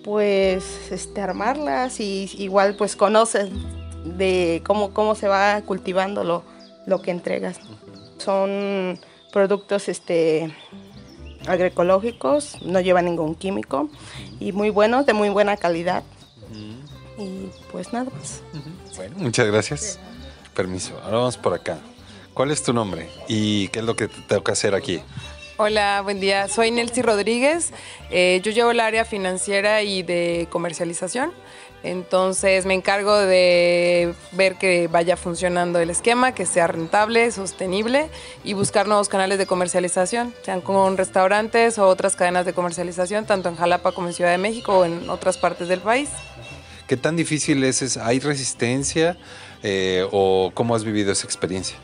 Pues 0.03 0.91
este, 0.91 1.21
armarlas 1.21 1.99
y 1.99 2.29
igual 2.37 2.75
pues 2.75 2.95
conoces 2.95 3.49
de 4.03 4.61
cómo, 4.65 4.93
cómo 4.93 5.15
se 5.15 5.27
va 5.27 5.61
cultivando 5.61 6.23
lo, 6.23 6.43
lo 6.85 7.01
que 7.01 7.11
entregas. 7.11 7.59
Son 8.17 8.99
productos 9.31 9.89
este, 9.89 10.53
agroecológicos, 11.47 12.61
no 12.63 12.79
llevan 12.79 13.05
ningún 13.05 13.35
químico 13.35 13.89
y 14.39 14.51
muy 14.51 14.69
buenos, 14.69 15.05
de 15.05 15.13
muy 15.13 15.29
buena 15.29 15.57
calidad. 15.57 16.03
Y 17.17 17.49
pues 17.71 17.93
nada 17.93 18.09
más. 18.09 18.41
Bueno, 18.95 19.15
muchas 19.19 19.45
gracias. 19.47 19.99
Permiso. 20.55 20.99
Ahora 21.03 21.17
vamos 21.17 21.37
por 21.37 21.53
acá. 21.53 21.79
¿Cuál 22.33 22.51
es 22.51 22.63
tu 22.63 22.73
nombre 22.73 23.09
y 23.27 23.67
qué 23.69 23.79
es 23.79 23.85
lo 23.85 23.95
que 23.95 24.07
te 24.07 24.21
toca 24.21 24.53
hacer 24.53 24.73
aquí? 24.73 25.01
Hola, 25.63 26.01
buen 26.01 26.19
día. 26.19 26.47
Soy 26.47 26.71
Nelcy 26.71 27.03
Rodríguez. 27.03 27.69
Eh, 28.09 28.41
yo 28.43 28.51
llevo 28.51 28.71
el 28.71 28.79
área 28.79 29.05
financiera 29.05 29.83
y 29.83 30.01
de 30.01 30.47
comercialización. 30.49 31.31
Entonces 31.83 32.65
me 32.65 32.73
encargo 32.73 33.15
de 33.15 34.15
ver 34.31 34.55
que 34.55 34.87
vaya 34.87 35.17
funcionando 35.17 35.77
el 35.77 35.91
esquema, 35.91 36.33
que 36.33 36.47
sea 36.47 36.65
rentable, 36.65 37.29
sostenible 37.29 38.09
y 38.43 38.53
buscar 38.53 38.87
nuevos 38.87 39.07
canales 39.07 39.37
de 39.37 39.45
comercialización, 39.45 40.33
sean 40.41 40.61
con 40.61 40.97
restaurantes 40.97 41.77
o 41.77 41.85
otras 41.85 42.15
cadenas 42.15 42.47
de 42.47 42.53
comercialización, 42.53 43.27
tanto 43.27 43.47
en 43.47 43.55
Jalapa 43.55 43.91
como 43.91 44.07
en 44.07 44.15
Ciudad 44.15 44.31
de 44.31 44.39
México 44.39 44.79
o 44.79 44.85
en 44.85 45.11
otras 45.11 45.37
partes 45.37 45.67
del 45.67 45.81
país. 45.81 46.09
¿Qué 46.87 46.97
tan 46.97 47.15
difícil 47.15 47.63
es? 47.63 47.97
¿Hay 47.97 48.19
resistencia 48.19 49.15
eh, 49.61 50.07
o 50.11 50.49
cómo 50.55 50.73
has 50.73 50.83
vivido 50.83 51.11
esa 51.11 51.27
experiencia? 51.27 51.77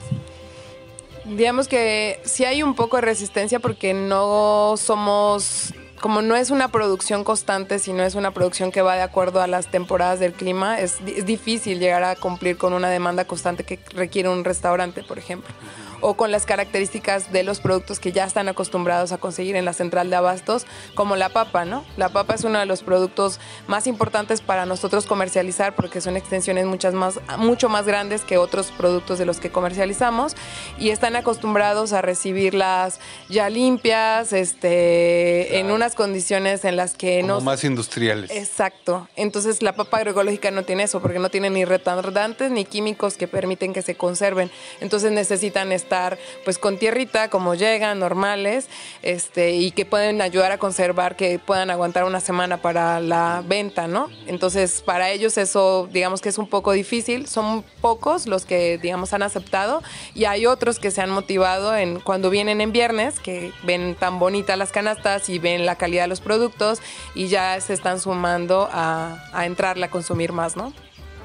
Digamos 1.35 1.67
que 1.67 2.21
sí 2.23 2.45
hay 2.45 2.63
un 2.63 2.73
poco 2.73 2.97
de 2.97 3.01
resistencia 3.01 3.59
porque 3.59 3.93
no 3.93 4.75
somos, 4.77 5.73
como 5.99 6.21
no 6.21 6.35
es 6.35 6.51
una 6.51 6.69
producción 6.69 7.25
constante, 7.25 7.79
sino 7.79 8.03
es 8.03 8.15
una 8.15 8.31
producción 8.31 8.71
que 8.71 8.81
va 8.81 8.95
de 8.95 9.01
acuerdo 9.01 9.41
a 9.41 9.47
las 9.47 9.67
temporadas 9.69 10.19
del 10.19 10.31
clima, 10.31 10.79
es, 10.79 10.99
es 11.05 11.25
difícil 11.25 11.79
llegar 11.79 12.03
a 12.03 12.15
cumplir 12.15 12.57
con 12.57 12.71
una 12.71 12.89
demanda 12.89 13.25
constante 13.25 13.65
que 13.65 13.79
requiere 13.93 14.29
un 14.29 14.45
restaurante, 14.45 15.03
por 15.03 15.19
ejemplo. 15.19 15.53
O 16.01 16.15
con 16.15 16.31
las 16.31 16.45
características 16.45 17.31
de 17.31 17.43
los 17.43 17.59
productos 17.59 17.99
que 17.99 18.11
ya 18.11 18.25
están 18.25 18.47
acostumbrados 18.47 19.11
a 19.11 19.17
conseguir 19.17 19.55
en 19.55 19.65
la 19.65 19.73
central 19.73 20.09
de 20.09 20.15
abastos, 20.15 20.65
como 20.95 21.15
la 21.15 21.29
papa, 21.29 21.65
¿no? 21.65 21.83
La 21.97 22.09
papa 22.09 22.35
es 22.35 22.43
uno 22.43 22.59
de 22.59 22.65
los 22.65 22.83
productos 22.83 23.39
más 23.67 23.87
importantes 23.87 24.41
para 24.41 24.65
nosotros 24.65 25.05
comercializar 25.05 25.75
porque 25.75 26.01
son 26.01 26.17
extensiones 26.17 26.65
muchas 26.65 26.93
más, 26.93 27.19
mucho 27.37 27.69
más 27.69 27.85
grandes 27.85 28.23
que 28.23 28.37
otros 28.37 28.71
productos 28.71 29.19
de 29.19 29.25
los 29.25 29.39
que 29.39 29.49
comercializamos 29.49 30.35
y 30.77 30.89
están 30.89 31.15
acostumbrados 31.15 31.93
a 31.93 32.01
recibirlas 32.01 32.99
ya 33.29 33.49
limpias, 33.49 34.33
este, 34.33 35.59
en 35.59 35.71
unas 35.71 35.95
condiciones 35.95 36.65
en 36.65 36.75
las 36.75 36.93
que 36.95 37.23
no 37.23 37.41
más 37.41 37.63
industriales. 37.63 38.31
Exacto. 38.31 39.07
Entonces 39.15 39.61
la 39.61 39.73
papa 39.73 39.97
agroecológica 39.97 40.51
no 40.51 40.63
tiene 40.63 40.83
eso 40.83 41.01
porque 41.01 41.19
no 41.19 41.29
tiene 41.29 41.49
ni 41.49 41.65
retardantes 41.65 42.51
ni 42.51 42.65
químicos 42.65 43.17
que 43.17 43.27
permiten 43.27 43.73
que 43.73 43.81
se 43.81 43.95
conserven. 43.95 44.51
Entonces 44.81 45.11
necesitan 45.11 45.71
estar 45.87 46.17
pues 46.43 46.57
con 46.59 46.77
tierrita 46.77 47.29
como 47.29 47.55
llegan, 47.55 47.99
normales, 47.99 48.67
este, 49.01 49.51
y 49.51 49.71
que 49.71 49.85
pueden 49.85 50.21
ayudar 50.21 50.51
a 50.51 50.57
conservar, 50.57 51.15
que 51.15 51.39
puedan 51.39 51.69
aguantar 51.69 52.03
una 52.03 52.19
semana 52.19 52.57
para 52.57 52.99
la 52.99 53.41
venta, 53.45 53.87
¿no? 53.87 54.09
Entonces 54.27 54.81
para 54.81 55.09
ellos 55.11 55.37
eso 55.37 55.87
digamos 55.91 56.21
que 56.21 56.29
es 56.29 56.37
un 56.37 56.47
poco 56.47 56.73
difícil. 56.73 57.27
Son 57.27 57.63
pocos 57.81 58.27
los 58.27 58.45
que 58.45 58.77
digamos 58.77 59.13
han 59.13 59.23
aceptado 59.23 59.81
y 60.13 60.25
hay 60.25 60.45
otros 60.45 60.79
que 60.79 60.91
se 60.91 61.01
han 61.01 61.09
motivado 61.09 61.75
en 61.75 62.01
cuando 62.01 62.29
vienen 62.29 62.59
en 62.59 62.73
viernes, 62.73 63.19
que 63.21 63.53
ven 63.63 63.95
tan 63.95 64.19
bonitas 64.19 64.57
las 64.57 64.71
canastas 64.71 65.29
y 65.29 65.39
ven 65.39 65.65
la 65.65 65.75
calidad 65.77 66.03
de 66.03 66.09
los 66.09 66.19
productos 66.19 66.81
y 67.15 67.27
ya 67.27 67.59
se 67.61 67.73
están 67.73 68.01
sumando 68.01 68.67
a, 68.71 69.23
a 69.31 69.45
entrarle 69.45 69.85
a 69.85 69.89
consumir 69.89 70.33
más, 70.33 70.57
¿no? 70.57 70.73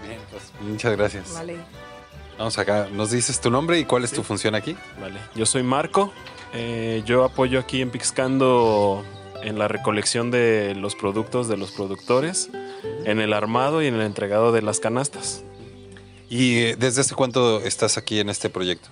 Bien, 0.06 0.20
pues, 0.30 0.52
muchas 0.60 0.96
gracias. 0.96 1.34
Vale. 1.34 1.82
Vamos 2.43 2.59
acá. 2.59 2.88
¿Nos 2.90 3.12
dices 3.12 3.40
tu 3.40 3.53
nombre 3.53 3.78
y 3.78 3.84
cuál 3.84 4.03
es 4.03 4.11
tu 4.11 4.24
función 4.24 4.57
aquí? 4.57 4.76
Vale, 5.01 5.20
yo 5.36 5.47
soy 5.47 5.62
Marco. 5.62 6.12
eh, 6.53 7.01
yo 7.07 7.22
apoyo 7.22 7.61
aquí 7.61 7.80
en 7.80 7.90
Pixcando 7.93 9.05
en 9.45 9.61
la 9.61 9.68
recolección 9.68 10.32
de 10.32 10.74
los 10.74 10.97
productos 10.97 11.47
de 11.47 11.57
los 11.57 11.70
productores, 11.70 12.51
en 13.05 13.20
el 13.20 13.32
armado 13.32 13.80
y 13.80 13.86
en 13.86 13.95
el 13.95 14.01
entregado 14.03 14.51
de 14.51 14.61
las 14.61 14.80
canastas. 14.80 15.45
¿Y 16.28 16.59
eh, 16.62 16.76
desde 16.76 17.03
hace 17.03 17.14
cuánto 17.14 17.61
estás 17.61 17.97
aquí 17.97 18.18
en 18.18 18.28
este 18.28 18.51
proyecto? 18.51 18.88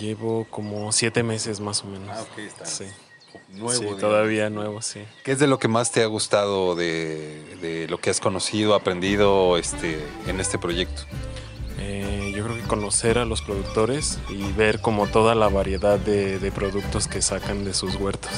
Llevo 0.00 0.46
como 0.48 0.92
siete 0.92 1.24
meses 1.24 1.58
más 1.58 1.82
o 1.82 1.88
menos. 1.88 2.10
Ah, 2.12 2.22
ok, 2.30 2.38
está 2.38 2.64
Sí. 2.64 2.84
nuevo, 3.48 3.72
Sí, 3.72 3.80
digamos. 3.80 4.00
todavía 4.00 4.50
nuevo, 4.50 4.82
sí. 4.82 5.00
¿Qué 5.24 5.32
es 5.32 5.40
de 5.40 5.48
lo 5.48 5.58
que 5.58 5.66
más 5.66 5.90
te 5.90 6.04
ha 6.04 6.06
gustado 6.06 6.76
de, 6.76 7.56
de 7.60 7.88
lo 7.88 7.98
que 7.98 8.10
has 8.10 8.20
conocido, 8.20 8.76
aprendido 8.76 9.58
este, 9.58 9.98
en 10.28 10.38
este 10.38 10.58
proyecto? 10.60 11.02
Eh, 11.78 12.32
yo 12.34 12.44
creo 12.44 12.56
que 12.56 12.62
conocer 12.62 13.18
a 13.18 13.24
los 13.24 13.42
productores 13.42 14.18
y 14.28 14.52
ver 14.52 14.80
como 14.80 15.06
toda 15.06 15.34
la 15.34 15.48
variedad 15.48 15.98
de, 15.98 16.38
de 16.38 16.52
productos 16.52 17.06
que 17.06 17.22
sacan 17.22 17.64
de 17.64 17.74
sus 17.74 17.94
huertos. 17.96 18.30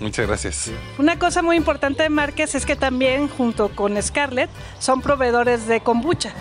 Muchas 0.00 0.26
gracias. 0.26 0.70
Una 0.98 1.18
cosa 1.18 1.42
muy 1.42 1.56
importante 1.56 2.02
de 2.02 2.08
Márquez 2.08 2.54
es 2.54 2.66
que 2.66 2.76
también, 2.76 3.28
junto 3.28 3.74
con 3.74 4.00
Scarlett, 4.00 4.50
son 4.78 5.00
proveedores 5.00 5.66
de 5.66 5.80
kombucha, 5.80 6.32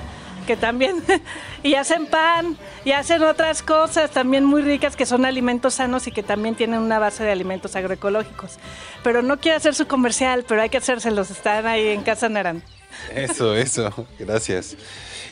que 0.47 0.57
también, 0.57 1.03
y 1.63 1.75
hacen 1.75 2.07
pan, 2.07 2.57
y 2.83 2.91
hacen 2.91 3.23
otras 3.23 3.61
cosas 3.61 4.11
también 4.11 4.45
muy 4.45 4.61
ricas 4.61 4.95
que 4.95 5.05
son 5.05 5.25
alimentos 5.25 5.75
sanos 5.75 6.07
y 6.07 6.11
que 6.11 6.23
también 6.23 6.55
tienen 6.55 6.79
una 6.79 6.99
base 6.99 7.23
de 7.23 7.31
alimentos 7.31 7.75
agroecológicos. 7.75 8.57
Pero 9.03 9.21
no 9.21 9.39
quiero 9.39 9.57
hacer 9.57 9.75
su 9.75 9.87
comercial, 9.87 10.43
pero 10.47 10.61
hay 10.61 10.69
que 10.69 10.77
hacérselos, 10.77 11.29
están 11.29 11.67
ahí 11.67 11.89
en 11.89 12.01
Casa 12.01 12.29
Narán. 12.29 12.63
Eso, 13.13 13.55
eso. 13.55 14.07
Gracias. 14.19 14.75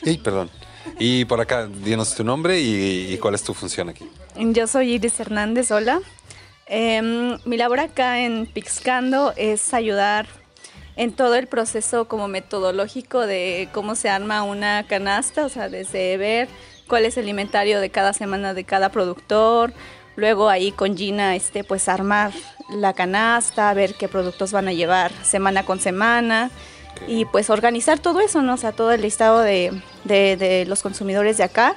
Y 0.02 0.18
perdón. 0.18 0.50
Y 0.98 1.24
por 1.26 1.40
acá, 1.40 1.66
dinos 1.66 2.14
tu 2.14 2.24
nombre 2.24 2.60
y, 2.60 3.12
y 3.12 3.18
cuál 3.18 3.34
es 3.34 3.42
tu 3.42 3.54
función 3.54 3.88
aquí. 3.88 4.08
Yo 4.36 4.66
soy 4.66 4.94
Iris 4.94 5.20
Hernández, 5.20 5.70
hola. 5.70 6.00
Em, 6.66 7.36
mi 7.44 7.56
labor 7.56 7.80
acá 7.80 8.20
en 8.20 8.46
Pixcando 8.46 9.32
es 9.36 9.74
ayudar 9.74 10.28
en 10.94 11.12
todo 11.12 11.34
el 11.34 11.48
proceso 11.48 12.06
como 12.06 12.28
metodológico 12.28 13.26
de 13.26 13.68
cómo 13.72 13.96
se 13.96 14.08
arma 14.08 14.44
una 14.44 14.86
canasta, 14.86 15.46
o 15.46 15.48
sea, 15.48 15.68
desde 15.68 16.16
ver 16.16 16.48
cuál 16.86 17.06
es 17.06 17.16
el 17.16 17.28
inventario 17.28 17.80
de 17.80 17.90
cada 17.90 18.12
semana 18.12 18.54
de 18.54 18.64
cada 18.64 18.90
productor, 18.90 19.72
luego 20.14 20.48
ahí 20.48 20.70
con 20.70 20.96
Gina, 20.96 21.34
este, 21.34 21.64
pues 21.64 21.88
armar 21.88 22.32
la 22.70 22.92
canasta, 22.92 23.74
ver 23.74 23.94
qué 23.94 24.08
productos 24.08 24.52
van 24.52 24.68
a 24.68 24.72
llevar 24.72 25.10
semana 25.24 25.64
con 25.64 25.80
semana 25.80 26.50
y 27.08 27.24
pues 27.24 27.50
organizar 27.50 27.98
todo 27.98 28.20
eso, 28.20 28.42
¿no? 28.42 28.54
O 28.54 28.56
sea, 28.56 28.72
todo 28.72 28.92
el 28.92 29.02
listado 29.02 29.40
de, 29.40 29.72
de- 30.04 30.64
los 30.66 30.82
consumidores 30.82 31.36
de 31.38 31.44
acá, 31.44 31.74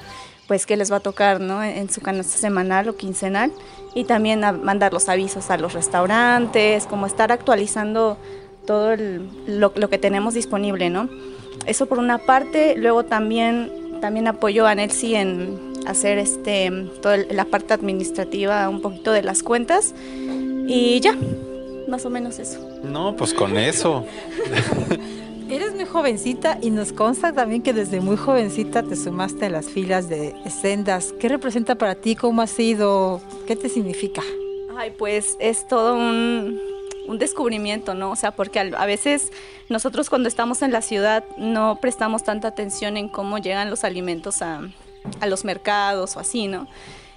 pues 0.47 0.65
qué 0.65 0.75
les 0.77 0.91
va 0.91 0.97
a 0.97 0.99
tocar, 0.99 1.39
¿no? 1.39 1.63
En 1.63 1.89
su 1.89 2.01
canasta 2.01 2.37
semanal 2.37 2.89
o 2.89 2.95
quincenal 2.95 3.51
y 3.95 4.03
también 4.03 4.43
a 4.43 4.51
mandar 4.51 4.91
los 4.93 5.07
avisos 5.09 5.49
a 5.49 5.57
los 5.57 5.73
restaurantes, 5.73 6.85
como 6.85 7.05
estar 7.05 7.31
actualizando 7.31 8.17
todo 8.67 8.91
el- 8.93 9.29
lo, 9.47 9.73
que 9.73 9.97
tenemos 9.97 10.33
disponible, 10.33 10.89
¿no? 10.89 11.09
Eso 11.65 11.85
por 11.85 11.99
una 11.99 12.17
parte, 12.17 12.75
luego 12.77 13.03
también, 13.05 13.71
también 14.01 14.27
apoyo 14.27 14.65
a 14.67 14.75
Nelsi 14.75 15.15
en 15.15 15.73
hacer 15.87 16.17
este, 16.17 16.71
toda 17.01 17.17
la 17.17 17.45
parte 17.45 17.73
administrativa, 17.73 18.67
un 18.69 18.81
poquito 18.81 19.11
de 19.11 19.21
las 19.21 19.43
cuentas 19.43 19.93
y 20.67 20.99
ya, 21.01 21.15
más 21.87 22.05
o 22.05 22.09
menos 22.09 22.39
eso. 22.39 22.59
No, 22.83 23.15
pues 23.15 23.33
con 23.33 23.57
eso. 23.57 24.05
Eres 25.49 25.75
muy 25.75 25.85
jovencita 25.85 26.57
y 26.61 26.69
nos 26.71 26.93
consta 26.93 27.31
también 27.33 27.61
que 27.61 27.73
desde 27.73 27.99
muy 28.01 28.17
jovencita 28.17 28.81
te 28.83 28.95
sumaste 28.95 29.45
a 29.45 29.49
las 29.49 29.67
filas 29.67 30.09
de 30.09 30.33
Sendas. 30.49 31.13
¿Qué 31.19 31.29
representa 31.29 31.75
para 31.75 31.95
ti? 31.95 32.15
¿Cómo 32.15 32.41
ha 32.41 32.47
sido? 32.47 33.21
¿Qué 33.45 33.55
te 33.55 33.69
significa? 33.69 34.21
Ay, 34.75 34.91
pues 34.97 35.37
es 35.39 35.67
todo 35.67 35.95
un, 35.95 36.59
un 37.07 37.19
descubrimiento, 37.19 37.93
¿no? 37.93 38.11
O 38.11 38.15
sea, 38.15 38.31
porque 38.31 38.59
al- 38.59 38.75
a 38.75 38.85
veces 38.87 39.31
nosotros 39.69 40.09
cuando 40.09 40.27
estamos 40.27 40.61
en 40.63 40.71
la 40.71 40.81
ciudad 40.81 41.23
no 41.37 41.77
prestamos 41.79 42.23
tanta 42.23 42.47
atención 42.47 42.97
en 42.97 43.07
cómo 43.07 43.37
llegan 43.37 43.69
los 43.69 43.83
alimentos 43.83 44.41
a, 44.41 44.61
a 45.19 45.27
los 45.27 45.45
mercados 45.45 46.15
o 46.17 46.19
así, 46.19 46.47
¿no? 46.47 46.67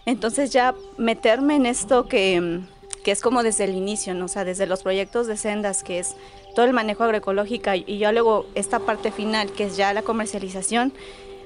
Entonces 0.04 0.50
ya 0.52 0.74
meterme 0.98 1.56
en 1.56 1.64
esto 1.66 2.06
que, 2.06 2.60
que 3.06 3.12
es 3.12 3.20
como 3.20 3.44
desde 3.44 3.62
el 3.62 3.76
inicio, 3.76 4.14
¿no? 4.14 4.24
O 4.24 4.28
sea, 4.28 4.44
desde 4.44 4.66
los 4.66 4.82
proyectos 4.82 5.28
de 5.28 5.36
sendas, 5.36 5.84
que 5.84 6.00
es 6.00 6.16
todo 6.56 6.66
el 6.66 6.72
manejo 6.72 7.04
agroecológico 7.04 7.70
y 7.72 7.98
ya 7.98 8.10
luego 8.10 8.46
esta 8.56 8.80
parte 8.80 9.12
final, 9.12 9.52
que 9.52 9.62
es 9.66 9.76
ya 9.76 9.92
la 9.92 10.02
comercialización, 10.02 10.92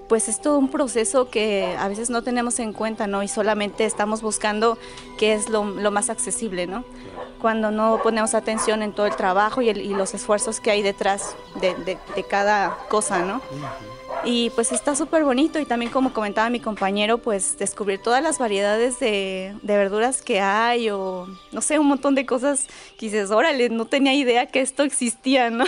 pues 0.09 0.31
es 0.31 0.41
todo 0.41 0.57
un 0.57 0.71
proceso 0.71 1.29
que 1.29 1.77
a 1.79 1.87
veces 1.89 2.09
no 2.09 2.23
tenemos 2.23 2.59
en 2.61 2.73
cuenta, 2.73 3.07
¿no? 3.07 3.23
Y 3.23 3.29
solamente 3.29 3.85
estamos 3.85 4.23
buscando 4.23 4.79
qué 5.19 5.35
es 5.35 5.51
lo, 5.51 5.63
más 5.65 6.09
accesible, 6.09 6.67
¿no? 6.67 6.83
Cuando 7.43 7.71
no 7.71 8.01
ponemos 8.03 8.35
atención 8.35 8.83
en 8.83 8.95
todo 8.95 9.05
el 9.05 9.15
trabajo 9.15 9.61
y, 9.61 9.71
los 9.75 10.15
esfuerzos 10.15 10.61
que 10.61 10.71
hay 10.71 10.81
detrás 10.81 11.37
de, 11.61 11.75
de- 11.75 11.99
de 12.17 12.25
cada 12.25 12.79
cosa, 12.89 13.19
¿no? 13.19 13.43
Y 14.25 14.51
pues 14.51 14.71
está 14.73 14.95
súper 14.95 15.25
bonito 15.25 15.59
y 15.59 15.65
también 15.65 15.91
como 15.91 16.13
comentaba 16.13 16.51
mi 16.51 16.61
compañero, 16.61 17.19
pues 17.19 17.59
descubrir 17.59 18.01
todas 18.03 18.23
las 18.23 18.39
variedades 18.39 19.01
de, 19.01 19.55
de 19.63 19.77
verduras 19.77 20.21
que 20.21 20.41
hay 20.41 20.91
o 20.91 21.27
no 21.53 21.61
sé, 21.63 21.79
un 21.79 21.87
montón 21.87 22.15
de 22.15 22.27
cosas 22.27 22.67
que 22.99 23.07
dices, 23.07 23.31
órale, 23.31 23.71
no 23.71 23.87
tenía 23.87 24.13
idea 24.13 24.47
que 24.47 24.61
esto 24.61 24.83
existía, 24.83 25.51
¿no? 25.51 25.65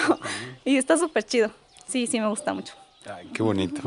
Y 0.65 0.77
está 0.77 0.99
súper 0.99 1.25
chido. 1.25 1.51
Sí, 1.87 2.07
sí, 2.07 2.21
me 2.21 2.29
gusta 2.29 2.53
mucho. 2.53 2.75
Ay, 3.05 3.29
qué 3.33 3.43
bonito. 3.43 3.81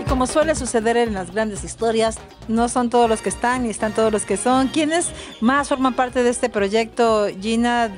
Y 0.00 0.04
como 0.08 0.26
suele 0.26 0.54
suceder 0.54 0.96
en 0.96 1.14
las 1.14 1.32
grandes 1.32 1.62
historias, 1.64 2.18
no 2.48 2.68
son 2.68 2.90
todos 2.90 3.08
los 3.08 3.22
que 3.22 3.28
están 3.28 3.64
ni 3.64 3.70
están 3.70 3.92
todos 3.92 4.12
los 4.12 4.24
que 4.24 4.36
son. 4.36 4.68
¿Quiénes 4.68 5.10
más 5.40 5.68
forman 5.68 5.94
parte 5.94 6.22
de 6.22 6.30
este 6.30 6.48
proyecto? 6.48 7.26
Gina, 7.40 7.92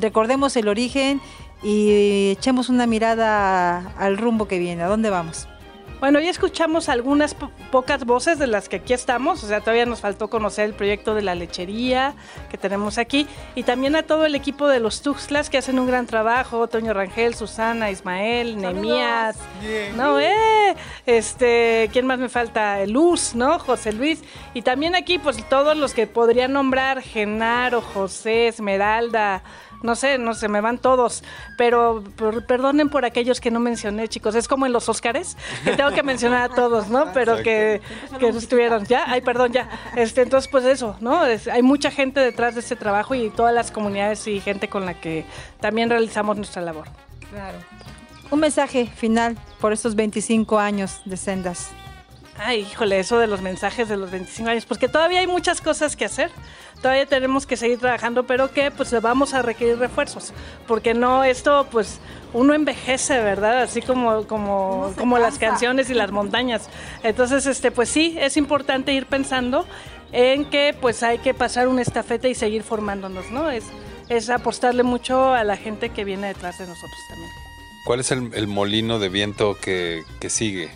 recordemos 0.00 0.56
el 0.56 0.68
origen 0.68 1.20
y 1.66 2.30
echemos 2.30 2.68
una 2.68 2.86
mirada 2.86 3.92
al 3.98 4.18
rumbo 4.18 4.46
que 4.46 4.58
viene. 4.60 4.84
¿A 4.84 4.86
dónde 4.86 5.10
vamos? 5.10 5.48
Bueno, 5.98 6.20
ya 6.20 6.28
escuchamos 6.30 6.90
algunas 6.90 7.32
po- 7.34 7.50
pocas 7.72 8.04
voces 8.04 8.38
de 8.38 8.46
las 8.46 8.68
que 8.68 8.76
aquí 8.76 8.92
estamos, 8.92 9.42
o 9.42 9.48
sea, 9.48 9.60
todavía 9.60 9.86
nos 9.86 10.00
faltó 10.02 10.28
conocer 10.28 10.66
el 10.66 10.74
proyecto 10.74 11.14
de 11.14 11.22
la 11.22 11.34
lechería 11.34 12.14
que 12.50 12.58
tenemos 12.58 12.98
aquí 12.98 13.26
y 13.54 13.62
también 13.62 13.96
a 13.96 14.02
todo 14.02 14.26
el 14.26 14.34
equipo 14.34 14.68
de 14.68 14.78
los 14.78 15.00
Tuxtlas 15.00 15.48
que 15.48 15.56
hacen 15.56 15.78
un 15.78 15.86
gran 15.86 16.04
trabajo, 16.06 16.68
Toño 16.68 16.92
Rangel, 16.92 17.34
Susana, 17.34 17.90
Ismael, 17.90 18.58
Nemías, 18.60 19.38
no, 19.96 20.20
eh, 20.20 20.76
este, 21.06 21.88
¿quién 21.94 22.06
más 22.06 22.18
me 22.18 22.28
falta? 22.28 22.84
Luz, 22.84 23.34
¿no? 23.34 23.58
José 23.58 23.94
Luis 23.94 24.22
y 24.52 24.60
también 24.60 24.94
aquí 24.94 25.18
pues 25.18 25.42
todos 25.48 25.78
los 25.78 25.94
que 25.94 26.06
podría 26.06 26.46
nombrar, 26.46 27.00
Genaro, 27.00 27.80
José, 27.80 28.48
Esmeralda, 28.48 29.42
no 29.82 29.94
sé, 29.94 30.18
no 30.18 30.34
se 30.34 30.48
me 30.48 30.60
van 30.60 30.78
todos, 30.78 31.22
pero 31.58 32.02
por- 32.16 32.44
perdonen 32.46 32.88
por 32.88 33.04
aquellos 33.04 33.40
que 33.40 33.50
no 33.50 33.60
mencioné, 33.60 34.08
chicos. 34.08 34.34
Es 34.34 34.48
como 34.48 34.66
en 34.66 34.72
los 34.72 34.88
Óscares, 34.88 35.36
que 35.64 35.72
tengo 35.76 35.90
que 35.92 36.02
mencionar 36.02 36.50
a 36.50 36.54
todos, 36.54 36.88
¿no? 36.88 37.12
Pero 37.12 37.36
que, 37.42 37.80
que 38.18 38.28
estuvieron. 38.28 38.84
¿Ya? 38.86 39.04
Ay, 39.06 39.20
perdón, 39.20 39.52
ya. 39.52 39.68
Este, 39.96 40.22
entonces, 40.22 40.50
pues 40.50 40.64
eso, 40.64 40.96
¿no? 41.00 41.24
Es- 41.26 41.48
hay 41.48 41.62
mucha 41.62 41.90
gente 41.90 42.20
detrás 42.20 42.54
de 42.54 42.60
este 42.60 42.76
trabajo 42.76 43.14
y 43.14 43.30
todas 43.30 43.54
las 43.54 43.70
comunidades 43.70 44.26
y 44.26 44.40
gente 44.40 44.68
con 44.68 44.86
la 44.86 44.94
que 44.94 45.24
también 45.60 45.90
realizamos 45.90 46.36
nuestra 46.36 46.62
labor. 46.62 46.88
Claro. 47.30 47.58
Un 48.30 48.40
mensaje 48.40 48.86
final 48.86 49.36
por 49.60 49.72
estos 49.72 49.94
25 49.94 50.58
años 50.58 51.00
de 51.04 51.16
sendas. 51.16 51.70
Ay, 52.38 52.60
híjole, 52.70 52.98
eso 52.98 53.18
de 53.18 53.26
los 53.26 53.40
mensajes 53.40 53.88
de 53.88 53.96
los 53.96 54.10
25 54.10 54.50
años, 54.50 54.66
porque 54.66 54.88
todavía 54.88 55.20
hay 55.20 55.26
muchas 55.26 55.60
cosas 55.60 55.96
que 55.96 56.04
hacer, 56.04 56.30
todavía 56.82 57.06
tenemos 57.06 57.46
que 57.46 57.56
seguir 57.56 57.78
trabajando, 57.78 58.26
pero 58.26 58.52
que 58.52 58.70
pues 58.70 58.94
vamos 59.00 59.32
a 59.32 59.42
requerir 59.42 59.78
refuerzos, 59.78 60.32
porque 60.66 60.92
no, 60.92 61.24
esto 61.24 61.66
pues 61.70 61.98
uno 62.34 62.52
envejece, 62.52 63.20
¿verdad? 63.22 63.62
Así 63.62 63.80
como, 63.80 64.26
como, 64.26 64.92
como 64.98 65.18
las 65.18 65.38
canciones 65.38 65.88
y 65.88 65.94
las 65.94 66.10
montañas. 66.10 66.68
Entonces, 67.02 67.46
este, 67.46 67.70
pues 67.70 67.88
sí, 67.88 68.16
es 68.18 68.36
importante 68.36 68.92
ir 68.92 69.06
pensando 69.06 69.66
en 70.12 70.44
que 70.44 70.76
pues 70.78 71.02
hay 71.02 71.18
que 71.18 71.32
pasar 71.32 71.68
una 71.68 71.82
estafeta 71.82 72.28
y 72.28 72.34
seguir 72.34 72.62
formándonos, 72.62 73.30
¿no? 73.30 73.50
Es, 73.50 73.64
es 74.08 74.28
apostarle 74.28 74.82
mucho 74.82 75.32
a 75.32 75.42
la 75.44 75.56
gente 75.56 75.88
que 75.88 76.04
viene 76.04 76.28
detrás 76.28 76.58
de 76.58 76.66
nosotros 76.66 77.00
también. 77.08 77.30
¿Cuál 77.86 78.00
es 78.00 78.10
el, 78.10 78.34
el 78.34 78.46
molino 78.46 78.98
de 78.98 79.08
viento 79.08 79.56
que, 79.58 80.02
que 80.20 80.28
sigue? 80.28 80.70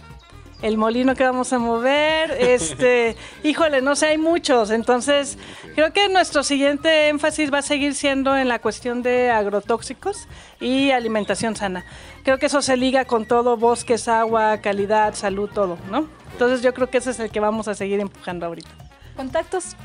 El 0.63 0.77
molino 0.77 1.15
que 1.15 1.25
vamos 1.25 1.53
a 1.53 1.59
mover, 1.59 2.31
este, 2.39 3.17
híjole, 3.43 3.83
no 3.83 3.97
sé, 3.97 4.07
hay 4.07 4.19
muchos, 4.19 4.71
entonces 4.71 5.39
creo 5.75 5.93
que 5.93 6.09
nuestro 6.09 6.43
siguiente 6.43 7.09
énfasis 7.09 7.53
va 7.53 7.59
a 7.59 7.63
seguir 7.63 7.95
siendo 7.95 8.37
en 8.37 8.49
la 8.49 8.59
cuestión 8.59 9.03
de 9.03 9.31
agrotóxicos 9.31 10.29
y 10.61 10.91
alimentación 10.91 11.57
sana. 11.57 11.85
Creo 12.25 12.39
que 12.39 12.47
eso 12.47 12.63
se 12.63 12.77
liga 12.77 13.05
con 13.05 13.27
todo, 13.27 13.57
bosques, 13.57 14.09
agua, 14.09 14.59
calidad, 14.59 15.15
salud, 15.15 15.49
todo, 15.53 15.79
¿no? 15.91 16.07
Entonces 16.33 16.63
yo 16.63 16.73
creo 16.75 16.91
que 16.91 16.99
ese 16.99 17.11
es 17.11 17.21
el 17.21 17.31
que 17.31 17.41
vamos 17.41 17.69
a 17.69 17.75
seguir 17.75 18.01
empujando 18.01 18.47
ahorita. 18.47 18.71
¿Contactos? 19.17 19.77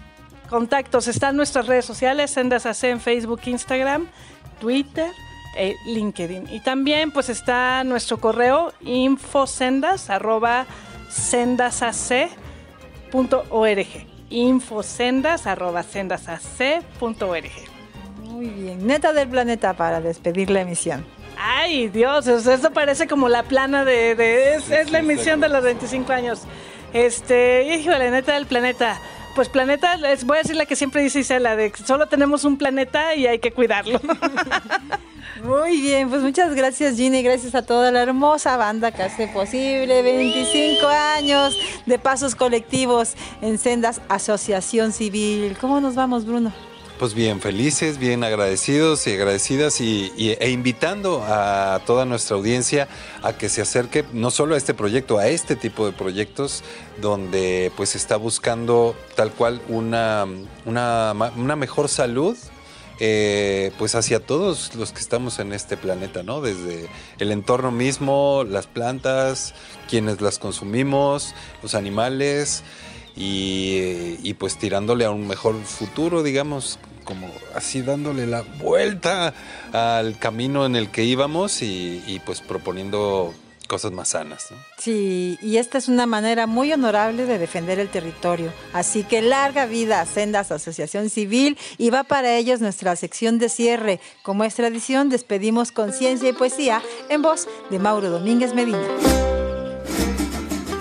Contactos, 0.50 1.08
están 1.08 1.36
nuestras 1.36 1.66
redes 1.66 1.86
sociales, 1.86 2.32
Sendas 2.32 2.66
AC 2.66 2.84
en 2.86 3.02
Facebook, 3.02 3.42
Instagram, 3.46 4.08
Twitter, 4.60 5.12
eh, 5.56 5.76
LinkedIn. 5.86 6.48
Y 6.54 6.60
también 6.62 7.12
pues 7.12 7.30
está 7.30 7.84
nuestro 7.84 8.18
correo 8.20 8.74
infosendas 8.82 10.10
arroba 10.10 10.66
sendasac.org 11.10 12.30
infosendas 14.30 15.48
arroba 15.48 15.84
sendasac.org 15.84 17.52
Muy 18.24 18.46
bien. 18.48 18.86
Neta 18.88 19.14
del 19.14 19.28
planeta 19.30 19.74
para 19.74 20.02
despedir 20.02 20.50
la 20.50 20.62
emisión. 20.62 21.06
Ay, 21.38 21.90
Dios, 21.90 22.28
eso 22.28 22.52
eso 22.52 22.72
parece 22.72 23.08
como 23.08 23.30
la 23.30 23.44
plana 23.44 23.84
de... 23.86 24.16
de- 24.16 24.56
es, 24.56 24.70
es 24.72 24.92
la 24.92 25.00
emisión 25.00 25.40
de 25.42 25.50
los 25.50 25.64
25 25.64 26.12
años. 26.14 26.42
Este, 26.94 27.76
híjole, 27.76 28.10
neta 28.10 28.34
del 28.34 28.46
planeta. 28.46 28.98
Pues 29.36 29.50
planeta, 29.50 29.98
les 29.98 30.24
voy 30.24 30.38
a 30.38 30.42
decir 30.42 30.56
la 30.56 30.66
que 30.66 30.78
siempre 30.78 31.04
dice 31.04 31.20
Isela, 31.20 31.58
de 31.58 31.70
que 31.70 31.84
solo 31.84 32.08
tenemos 32.08 32.46
un 32.46 32.58
planeta 32.58 33.16
y 33.16 33.28
hay 33.28 33.40
que 33.40 33.52
cuidarlo. 33.52 34.00
Muy 35.44 35.82
bien, 35.82 36.10
pues 36.10 36.22
muchas 36.22 36.56
gracias 36.56 36.96
Ginny, 36.96 37.22
gracias 37.22 37.54
a 37.54 37.62
toda 37.62 37.92
la 37.92 38.02
hermosa 38.02 38.56
banda 38.56 38.92
que 38.92 39.04
hace 39.04 39.28
posible 39.28 40.02
25 40.02 40.88
años 40.88 41.60
de 41.86 42.00
pasos 42.00 42.34
colectivos 42.36 43.16
en 43.42 43.58
Sendas 43.58 44.02
Asociación 44.08 44.94
Civil. 44.94 45.58
¿Cómo 45.60 45.82
nos 45.82 45.96
vamos, 45.96 46.26
Bruno? 46.26 46.54
Pues 47.00 47.14
bien, 47.14 47.42
felices, 47.42 47.98
bien 47.98 48.24
agradecidos 48.24 49.06
y 49.08 49.12
agradecidas 49.12 49.82
y, 49.82 50.14
e 50.18 50.50
invitando 50.50 51.26
a 51.28 51.82
toda 51.86 52.06
nuestra 52.06 52.38
audiencia 52.38 52.88
a 53.22 53.34
que 53.34 53.50
se 53.50 53.62
acerque 53.62 54.06
no 54.14 54.32
solo 54.32 54.56
a 54.56 54.58
este 54.58 54.74
proyecto, 54.74 55.18
a 55.18 55.28
este 55.28 55.58
tipo 55.58 55.86
de 55.86 55.92
proyectos 55.92 56.64
donde 57.02 57.70
pues 57.76 57.98
está 57.98 58.16
buscando 58.16 58.96
tal 59.16 59.34
cual 59.34 59.62
una, 59.68 60.26
una, 60.64 61.14
una 61.36 61.56
mejor 61.58 61.90
salud 61.90 62.38
eh, 63.02 63.74
pues 63.78 63.94
hacia 63.96 64.26
todos 64.26 64.74
los 64.76 64.94
que 64.94 65.02
estamos 65.02 65.40
en 65.40 65.52
este 65.52 65.76
planeta, 65.76 66.24
¿no? 66.24 66.40
Desde 66.40 66.88
el 67.20 67.34
entorno 67.34 67.72
mismo, 67.72 68.46
las 68.48 68.68
plantas, 68.68 69.54
quienes 69.90 70.22
las 70.22 70.40
consumimos, 70.40 71.36
los 71.62 71.76
animales 71.76 72.64
y, 73.16 74.34
pues 74.36 74.58
tirándole 74.58 75.06
a 75.06 75.12
un 75.12 75.28
mejor 75.28 75.62
futuro, 75.64 76.24
digamos, 76.24 76.80
como 77.04 77.32
así 77.54 77.82
dándole 77.82 78.28
la 78.28 78.42
vuelta 78.42 79.34
al 79.72 80.18
camino 80.18 80.66
en 80.66 80.76
el 80.76 80.90
que 80.90 81.04
íbamos 81.04 81.62
y, 81.62 82.22
pues 82.26 82.42
proponiendo 82.42 83.34
cosas 83.68 83.92
más 83.92 84.10
sanas. 84.10 84.50
Sí, 84.78 85.40
y 85.42 85.58
esta 85.58 85.80
es 85.80 85.88
una 85.88 86.06
manera 86.06 86.46
muy 86.46 86.72
honorable 86.72 87.26
de 87.26 87.40
defender 87.40 87.80
el 87.80 87.90
territorio. 87.90 88.54
Así 88.74 89.04
que 89.04 89.24
larga 89.24 89.66
vida 89.66 90.06
Sendas 90.06 90.52
Asociación 90.52 91.10
Civil 91.10 91.58
y 91.80 91.90
va 91.90 92.04
para 92.04 92.36
ellos 92.36 92.62
nuestra 92.62 92.96
sección 92.96 93.40
de 93.40 93.50
cierre. 93.50 94.00
Como 94.22 94.44
es 94.44 94.54
tradición, 94.54 95.10
despedimos 95.10 95.72
con 95.72 95.94
ciencia 95.94 96.30
y 96.30 96.34
poesía 96.34 96.84
en 97.10 97.24
voz 97.24 97.48
de 97.72 97.80
Mauro 97.80 98.12
Domínguez 98.12 98.54
Medina. 98.54 98.88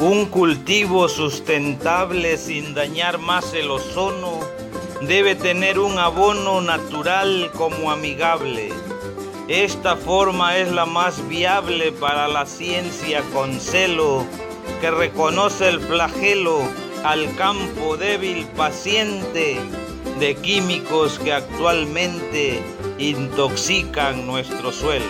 Un 0.00 0.26
cultivo 0.26 1.08
sustentable 1.08 2.36
sin 2.36 2.74
dañar 2.74 3.18
más 3.18 3.54
el 3.54 3.70
ozono 3.70 4.40
debe 5.02 5.36
tener 5.36 5.78
un 5.78 5.98
abono 5.98 6.60
natural 6.60 7.50
como 7.56 7.92
amigable. 7.92 8.70
Esta 9.46 9.96
forma 9.96 10.56
es 10.56 10.72
la 10.72 10.84
más 10.84 11.26
viable 11.28 11.92
para 11.92 12.26
la 12.26 12.44
ciencia 12.44 13.22
con 13.32 13.60
celo 13.60 14.24
que 14.80 14.90
reconoce 14.90 15.68
el 15.68 15.80
flagelo 15.80 16.58
al 17.04 17.34
campo 17.36 17.96
débil 17.96 18.46
paciente 18.56 19.60
de 20.18 20.34
químicos 20.34 21.20
que 21.20 21.32
actualmente 21.32 22.62
intoxican 22.98 24.26
nuestro 24.26 24.72
suelo. 24.72 25.06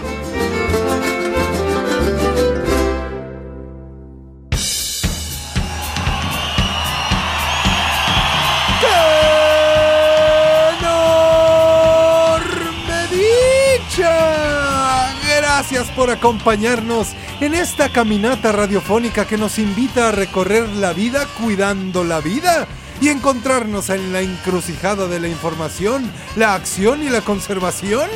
Por 16.05 16.12
acompañarnos 16.12 17.14
en 17.40 17.55
esta 17.55 17.88
caminata 17.88 18.52
radiofónica 18.52 19.26
que 19.26 19.38
nos 19.38 19.59
invita 19.59 20.11
a 20.11 20.12
recorrer 20.12 20.68
la 20.68 20.92
vida 20.92 21.26
cuidando 21.40 22.05
la 22.05 22.20
vida 22.20 22.68
y 23.00 23.09
encontrarnos 23.09 23.88
en 23.88 24.12
la 24.12 24.20
encrucijada 24.20 25.09
de 25.09 25.18
la 25.18 25.28
información, 25.28 26.12
la 26.36 26.52
acción 26.52 27.02
y 27.02 27.09
la 27.09 27.22
conservación. 27.22 28.11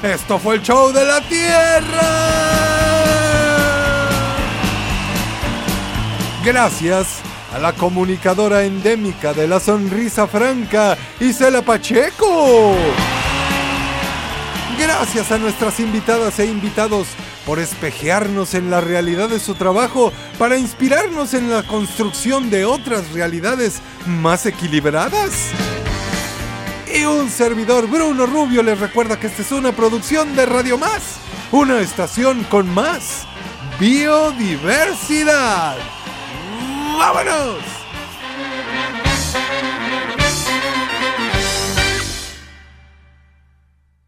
Esto 0.00 0.38
fue 0.38 0.54
el 0.54 0.62
show 0.62 0.92
de 0.92 1.04
la 1.04 1.20
Tierra. 1.22 2.12
Gracias 6.44 7.18
a 7.52 7.58
la 7.58 7.72
comunicadora 7.72 8.62
endémica 8.62 9.32
de 9.32 9.48
la 9.48 9.58
sonrisa 9.58 10.28
franca, 10.28 10.96
Isela 11.18 11.62
Pacheco. 11.62 12.76
Gracias 14.78 15.30
a 15.30 15.38
nuestras 15.38 15.78
invitadas 15.78 16.38
e 16.38 16.46
invitados 16.46 17.08
por 17.46 17.58
espejearnos 17.58 18.54
en 18.54 18.70
la 18.70 18.80
realidad 18.80 19.28
de 19.28 19.38
su 19.38 19.54
trabajo 19.54 20.12
para 20.38 20.56
inspirarnos 20.56 21.34
en 21.34 21.50
la 21.50 21.62
construcción 21.62 22.50
de 22.50 22.64
otras 22.64 23.12
realidades 23.12 23.80
más 24.06 24.46
equilibradas. 24.46 25.50
Y 26.92 27.04
un 27.04 27.30
servidor 27.30 27.88
Bruno 27.88 28.26
Rubio 28.26 28.62
les 28.62 28.78
recuerda 28.80 29.18
que 29.18 29.26
esta 29.28 29.42
es 29.42 29.52
una 29.52 29.72
producción 29.72 30.34
de 30.34 30.46
Radio 30.46 30.78
Más, 30.78 31.18
una 31.52 31.80
estación 31.80 32.44
con 32.44 32.68
más 32.68 33.26
biodiversidad. 33.78 35.76
¡Vámonos! 36.98 37.83